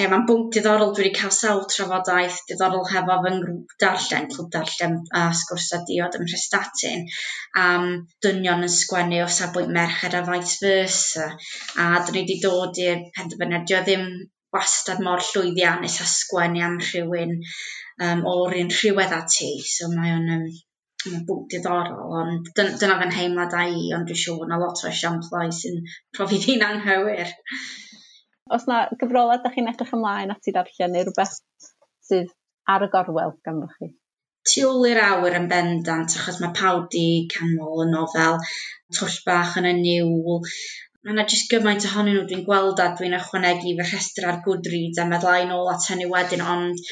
E, 0.00 0.04
Mae'n 0.08 0.22
bwnc 0.28 0.54
diddorol 0.54 0.92
dwi 0.96 1.02
wedi 1.02 1.16
cael 1.16 1.32
sawl 1.36 1.58
trafodaeth 1.68 2.36
diddorol 2.48 2.86
hefo 2.88 3.16
fy 3.24 3.30
ngrwp 3.34 3.72
darllen, 3.82 4.28
clwb 4.32 4.46
darllen 4.54 4.94
a 5.18 5.24
sgwrs 5.36 5.66
sgwrsau 5.66 5.82
diod 5.90 6.14
ym 6.16 6.22
Mhrestatyn 6.24 7.02
am 7.62 7.84
dynion 8.26 8.64
yn 8.68 8.72
sgwennu 8.76 9.18
o 9.24 9.26
safbwynt 9.38 9.74
merched 9.76 10.16
a 10.16 10.22
vice 10.28 10.56
versa. 10.62 11.26
A 11.84 11.88
dyn 12.06 12.16
ni 12.16 12.22
wedi 12.22 12.38
dod 12.44 12.80
i'r 12.84 13.02
penderfyniad, 13.18 13.66
dio 13.68 13.80
e 13.80 13.88
ddim 13.88 14.06
wastad 14.56 15.04
mor 15.08 15.26
llwyddiannus 15.26 15.98
a 16.00 16.08
sgwennu 16.14 16.64
am 16.70 16.80
rhywun 16.86 17.36
um, 17.36 18.24
o'r 18.32 18.56
un 18.62 18.72
rhywedd 18.78 19.14
a 19.18 19.20
ti. 19.36 19.50
So 19.74 19.90
mae 19.92 20.16
o'n 20.16 20.32
um, 20.38 20.48
mae'n 21.10 21.28
bwnc 21.28 21.52
diddorol, 21.56 22.16
ond 22.22 22.48
dyn, 22.56 22.72
dyna 22.80 22.96
fy 23.02 23.12
heimlad 23.18 23.58
a 23.58 23.68
i, 23.68 23.84
ond 23.98 24.08
dwi'n 24.08 24.24
siŵr 24.24 24.40
bod 24.40 24.48
yna 24.48 24.64
lot 24.64 24.82
o 24.86 24.90
esiamplau 24.94 25.54
sy'n 25.60 25.84
profi 26.16 26.40
ddyn 26.46 26.68
anghywir 26.70 27.36
os 28.56 28.66
na 28.70 28.82
gyfrola 29.00 29.38
da 29.44 29.52
chi'n 29.54 29.70
edrych 29.72 29.94
ymlaen 29.96 30.34
at 30.34 30.50
i 30.50 30.54
ddarllen 30.56 30.94
neu 30.96 31.06
rhywbeth 31.06 31.38
sydd 32.10 32.34
ar 32.74 32.86
y 32.86 32.90
gorwel 32.92 33.34
ganddo 33.46 33.70
chi? 33.76 33.92
Tu 34.50 34.66
ôl 34.66 34.86
i'r 34.88 35.02
awr 35.04 35.36
yn 35.36 35.48
bendant, 35.50 36.18
achos 36.18 36.38
mae 36.42 36.54
pawb 36.56 36.86
di 36.92 37.06
canmol 37.32 37.84
y 37.84 37.90
nofel, 37.90 38.38
twll 38.96 39.18
bach 39.26 39.58
yn 39.60 39.68
y 39.70 39.74
niwl, 39.82 40.40
Mae 41.00 41.14
yna 41.14 41.22
jyst 41.32 41.46
gymaint 41.48 41.84
ohonyn 41.88 42.12
nhw 42.12 42.22
dwi'n 42.28 42.42
gweld 42.46 42.80
a 42.84 42.86
dwi'n 42.96 43.14
ychwanegu 43.16 43.70
fy 43.76 43.84
rhestr 43.86 44.26
ar 44.30 44.40
Goodreads 44.44 44.98
a 45.00 45.06
meddlai 45.08 45.46
nôl 45.48 45.70
at 45.74 45.86
hynny 45.88 46.08
wedyn, 46.10 46.42
ond 46.54 46.82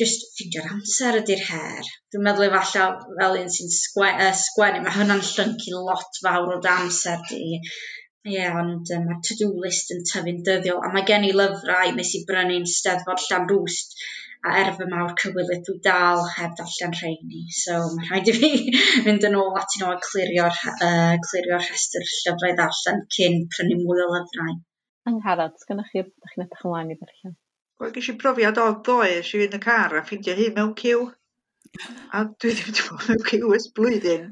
jyst 0.00 0.24
ffindio'r 0.34 0.72
amser 0.72 1.18
ydy'r 1.20 1.44
her. 1.50 1.90
Dwi'n 2.10 2.24
meddwl 2.26 2.48
efallai 2.48 2.88
fel 3.20 3.38
un 3.42 3.52
sy'n 3.56 3.70
sgwennu, 3.76 4.26
uh, 4.26 4.40
sgwennu, 4.40 4.80
mae 4.82 4.96
hwnna'n 4.96 5.22
llyncu 5.28 5.74
lot 5.76 6.18
fawr 6.24 6.56
o 6.56 6.58
amser 6.72 7.22
di 7.28 7.60
Ie, 8.24 8.38
yeah, 8.38 8.54
ond 8.56 8.88
um, 8.96 9.02
mae'r 9.04 9.18
to-do 9.28 9.50
list 9.60 9.90
yn 9.92 10.04
tyfu'n 10.08 10.38
dyddiol, 10.46 10.78
a 10.80 10.88
mae 10.92 11.04
gen 11.08 11.26
i 11.28 11.32
lyfrau 11.36 11.90
nes 11.92 12.12
i 12.16 12.22
brynu'n 12.28 12.64
steddfod 12.74 13.20
Llanrwst 13.26 13.98
a 14.44 14.54
er 14.60 14.70
fy 14.76 14.86
mawr 14.88 15.12
cywilydd 15.20 15.62
dwi 15.66 15.74
dal 15.84 16.22
heb 16.36 16.54
darllen 16.58 16.96
rheini. 16.98 17.42
So 17.58 17.76
mae 17.96 18.08
rhaid 18.08 18.30
i 18.32 18.34
fi 18.38 18.50
fynd 19.06 19.28
yn 19.28 19.38
ôl 19.40 19.60
at 19.60 19.76
un 19.78 19.86
o'r 19.90 20.00
clirio'r 20.06 20.58
uh, 20.72 21.14
clirio 21.26 21.60
rhestr 21.60 22.08
llyfrau 22.08 22.56
ddarllen 22.58 23.04
cyn 23.18 23.38
prynu 23.54 23.78
mwy 23.82 24.04
o 24.04 24.10
lyfrau. 24.14 24.58
Angharad, 25.12 25.56
sgynnwch 25.60 25.92
chi, 25.92 26.04
ydych 26.04 26.34
chi'n 26.34 26.46
edrych 26.48 26.66
ymlaen 26.68 26.92
i 26.92 26.98
ddarllen? 27.00 27.38
Wel, 27.80 27.96
ges 27.96 28.12
i 28.12 28.18
brofiad 28.24 28.60
o 28.60 28.68
ddoe, 28.78 29.14
es 29.20 29.32
i 29.32 29.44
fynd 29.44 29.60
y 29.60 29.64
car 29.68 29.96
a 30.00 30.04
ffindio 30.08 30.36
hi 30.40 30.52
mewn 30.56 30.76
cyw. 30.80 31.08
A 32.16 32.24
dwi 32.28 32.56
ddim 32.56 32.70
wedi 32.72 32.88
bod 32.90 33.08
mewn 33.10 33.26
cyw 33.32 33.56
ys 33.56 33.72
blwyddyn. 33.76 34.30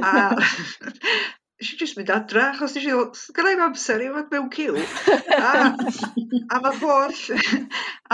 A 0.00 0.30
nes 1.60 1.72
i 1.72 1.76
jyst 1.80 1.96
mynd 1.96 2.10
adra, 2.12 2.50
achos 2.52 2.74
nes 2.76 2.84
i 2.84 2.92
ddweud, 2.92 3.20
gyda 3.36 3.52
i'm 3.54 3.62
amser 3.66 4.02
i 4.04 4.08
fod 4.12 4.32
mewn 4.34 4.48
cyw. 4.52 4.76
A, 5.36 5.52
a 6.52 6.58
mae 6.64 6.80
holl 6.82 7.20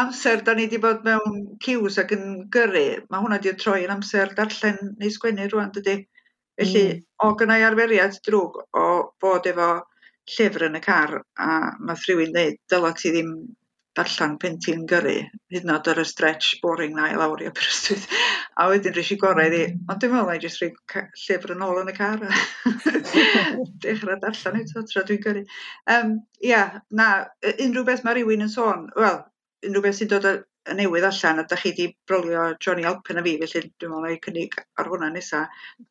amser 0.02 0.44
da 0.46 0.54
ni 0.54 0.68
wedi 0.68 0.80
bod 0.82 1.02
mewn 1.06 1.40
cyws 1.64 1.98
ac 2.02 2.14
yn 2.16 2.26
gyrru, 2.54 2.84
mae 3.10 3.24
hwnna 3.24 3.40
wedi 3.40 3.54
troi 3.58 3.80
yn 3.86 3.94
amser 3.96 4.34
darllen 4.38 4.78
neu 5.00 5.10
sgwennu 5.14 5.48
rwan, 5.50 5.72
dydy. 5.74 5.96
Felly, 6.60 6.84
mm. 6.92 7.02
o 7.24 7.32
gynnau 7.40 7.66
arferiad 7.66 8.18
drwg 8.26 8.60
o 8.78 8.86
bod 9.24 9.48
efo 9.50 9.70
llyfr 10.36 10.68
yn 10.68 10.78
y 10.78 10.82
car 10.84 11.18
a 11.18 11.48
mae 11.80 11.98
rhywun 11.98 12.34
dweud, 12.36 12.60
dyla 12.70 12.92
ti 12.98 13.10
ddim 13.10 13.32
darllan 13.96 14.38
Pentin 14.40 14.86
Gyrru, 14.88 15.14
hyd 15.52 15.66
yn 15.66 15.72
oed 15.74 15.88
ar 15.92 16.00
y 16.00 16.04
stretch 16.08 16.60
boring 16.62 16.94
na 16.96 17.10
i 17.12 17.16
lawr 17.18 17.42
i 17.44 17.48
Aberystwyth. 17.50 18.06
A 18.56 18.68
wedyn 18.70 18.94
rhys 18.96 19.10
i 19.12 19.18
gorau 19.20 19.48
iddi, 19.50 19.64
ond 19.84 20.00
dwi'n 20.00 20.14
meddwl 20.14 20.30
na 20.30 20.36
i 20.38 20.40
jyst 20.42 20.62
rhoi 20.62 20.70
llyfr 21.24 21.52
yn 21.56 21.66
ôl 21.66 21.82
yn 21.82 21.92
y 21.92 21.96
car 21.96 22.22
dechrau 23.84 24.16
darllen 24.22 24.62
eto 24.62 24.84
tra 24.88 25.04
dwi'n 25.08 25.20
gyrru. 25.26 25.44
Um, 25.96 26.16
ia, 26.44 26.62
na, 27.00 27.10
unrhyw 27.52 27.84
beth 27.88 28.06
mae 28.06 28.16
rhywun 28.18 28.46
yn 28.48 28.54
sôn, 28.54 28.88
wel, 28.96 29.20
unrhyw 29.68 29.86
beth 29.86 30.00
sy'n 30.00 30.12
dod 30.14 30.30
y 30.32 30.34
newydd 30.78 31.08
allan 31.10 31.42
a 31.42 31.46
da 31.50 31.58
chi 31.58 31.72
wedi 31.72 31.88
brolio 32.08 32.50
Johnny 32.64 32.84
Alpen 32.88 33.20
a 33.20 33.24
fi, 33.26 33.38
felly 33.44 33.64
dwi'n 33.68 33.92
meddwl 33.92 34.04
na 34.06 34.12
i 34.14 34.20
cynnig 34.24 34.60
ar 34.80 34.92
hwnna 34.92 35.12
nesa. 35.12 35.46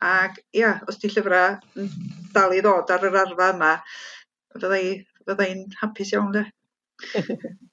Ac 0.10 0.42
ia, 0.58 0.78
os 0.88 1.02
di 1.02 1.12
llyfrau 1.12 1.58
dal 2.34 2.56
i 2.58 2.62
ddod 2.64 2.94
ar 2.96 3.10
yr 3.10 3.20
arfa 3.26 3.52
yma, 3.56 3.74
fydda 4.56 5.50
i'n 5.52 5.68
hapus 5.84 6.16
iawn 6.16 6.32
de. 6.40 6.48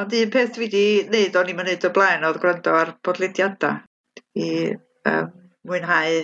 Ond 0.00 0.12
un 0.12 0.32
peth 0.32 0.56
dwi 0.56 0.66
wedi 0.66 0.86
neud 1.12 1.36
o'n 1.40 1.50
i'n 1.52 1.56
mynd 1.56 1.84
o 1.88 1.90
blaen 1.96 2.24
oedd 2.28 2.40
gwrando 2.42 2.74
ar 2.76 2.90
bodlediadau 3.06 3.78
i 4.42 4.48
um, 5.08 5.30
mwynhau 5.68 6.18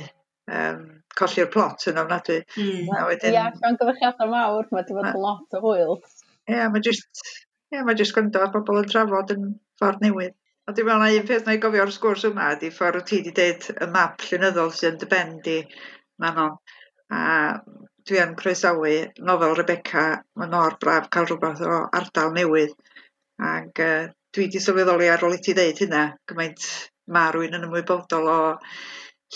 um, 0.52 0.82
colli'r 1.16 1.48
plot 1.54 1.86
yn 1.88 2.00
ofnadwy. 2.02 2.42
Mm. 2.58 2.90
A 2.98 3.06
wedyn... 3.08 3.36
Ia, 3.38 3.46
mewn 3.62 3.78
gyfechiadau 3.80 4.28
mawr, 4.32 4.68
mae 4.68 4.82
wedi 4.82 4.98
bod 4.98 5.08
a... 5.08 5.14
lot 5.24 5.56
o 5.56 5.62
hwyl. 5.64 5.96
Ia, 6.52 6.68
mae 6.74 6.84
jyst, 6.84 7.32
ia, 7.72 7.86
mae 7.86 7.96
jyst 7.96 8.16
gwrando 8.16 8.44
ar 8.44 8.52
bobl 8.52 8.82
yn 8.82 8.92
trafod 8.92 9.32
yn 9.36 9.48
ffordd 9.80 10.04
newydd. 10.04 10.36
A 10.68 10.76
dwi'n 10.76 10.86
meddwl 10.90 11.02
na 11.02 11.22
un 11.22 11.26
peth 11.32 11.48
na 11.48 11.56
i 11.56 11.64
gofio 11.64 11.86
o'r 11.86 11.96
sgwrs 11.96 12.28
yma 12.28 12.52
ydy 12.58 12.70
ffordd 12.76 13.00
wyt 13.00 13.08
ti 13.08 13.22
wedi 13.22 13.34
deud 13.40 13.70
y 13.72 13.88
map 13.96 14.22
llynyddol 14.28 14.76
sy'n 14.76 15.00
dy 15.00 15.08
ben 15.10 15.34
di, 15.48 15.58
Manon. 16.22 16.60
A 17.12 17.22
dwi 18.08 18.20
yn 18.22 18.36
croesawu 18.38 18.92
nofel 19.24 19.56
Rebecca, 19.56 20.06
mae 20.36 20.52
mor 20.52 20.76
braf 20.82 21.08
cael 21.14 21.26
rhywbeth 21.30 21.64
o 21.66 21.84
ardal 21.98 22.36
newydd 22.36 22.76
Ac 23.40 23.80
yy 23.84 24.10
dwi 24.32 24.46
wedi 24.46 24.60
sylweddoli 24.64 25.08
ar 25.12 25.24
ôl 25.26 25.36
i 25.36 25.40
ti 25.44 25.54
ddeud 25.56 25.80
hynna 25.84 26.02
gymaint 26.30 26.66
mae 27.16 27.32
rwy'n 27.34 27.56
yn 27.58 27.66
ymwybodol 27.68 28.28
o 28.32 28.40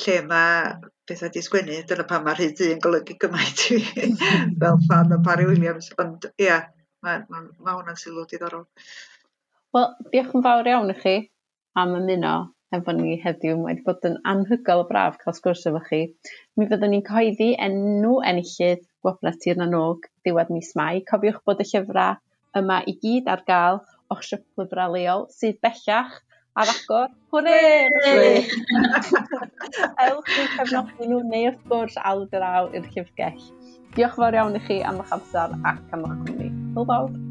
lle 0.03 0.17
mae 0.31 0.73
bethau 1.09 1.33
'di 1.33 1.43
sgwennu 1.45 1.77
dyna 1.91 2.07
pan 2.11 2.25
ma' 2.25 2.35
rhy 2.37 2.49
ddu 2.53 2.71
yn 2.75 2.83
golygu 2.85 3.17
gymaint 3.25 3.65
i 3.77 3.79
fel 4.61 4.81
fan 4.89 5.15
o 5.17 5.21
Barry 5.29 5.47
Williams 5.51 5.89
ond 6.05 6.29
ia 6.47 6.59
mae 7.07 7.23
ma' 7.31 7.45
ma' 7.47 7.77
hwnna'n 7.79 8.01
sylw 8.01 8.27
diddorol. 8.31 8.67
Wel 9.77 9.89
diolch 10.13 10.37
yn 10.39 10.45
fawr 10.49 10.71
iawn 10.73 10.93
i 10.93 10.99
chi 11.01 11.17
am 11.83 11.97
ymuno 12.01 12.35
efo 12.77 12.95
ni 12.97 13.17
heddiw. 13.23 13.57
Mae 13.61 13.75
wedi 13.75 13.87
bod 13.87 14.07
yn 14.09 14.19
anhygol 14.33 14.85
o 14.85 14.87
braf 14.91 15.19
cael 15.23 15.37
sgwrs 15.37 15.67
efo 15.71 15.83
chi. 15.89 16.03
Mi 16.57 16.69
fyddwn 16.71 16.95
ni'n 16.95 17.05
cyhoeddi 17.09 17.51
enw 17.69 18.15
enillydd 18.31 18.85
gwobrau 19.05 19.41
Tir 19.43 19.61
na 19.61 19.67
Nanog 19.67 20.09
diwedd 20.27 20.53
mis 20.55 20.73
Mai. 20.79 21.03
Cofiwch 21.11 21.43
bod 21.47 21.63
y 21.63 21.69
llyfrau 21.71 22.17
yma 22.61 22.81
i 22.91 22.97
gyd 23.03 23.29
ar 23.33 23.43
gael 23.51 23.83
o'ch 24.15 24.25
siop 24.29 24.45
lyfrau 24.61 24.95
leol 24.97 25.27
sydd 25.35 25.61
bellach 25.67 26.17
ar 26.57 26.73
agor. 26.73 27.13
Hwrê! 27.35 27.61
Ewch 30.07 30.33
i'w 30.39 30.49
cefnogi 30.57 31.11
nhw 31.11 31.21
neu 31.33 31.51
wrth 31.51 31.63
gwrs 31.73 32.01
al 32.13 32.25
draw 32.33 32.71
i'r 32.73 32.89
llyfrgell. 32.95 33.47
Diolch 33.97 34.19
fawr 34.21 34.41
iawn 34.41 34.57
i 34.57 34.65
chi 34.69 34.83
am 34.89 35.05
eich 35.05 35.15
amser 35.19 35.57
ac 35.73 35.97
am 35.97 36.09
eich 36.11 36.21
cwmni. 36.27 36.53
Hwyl 36.77 36.93
fawr! 36.93 37.26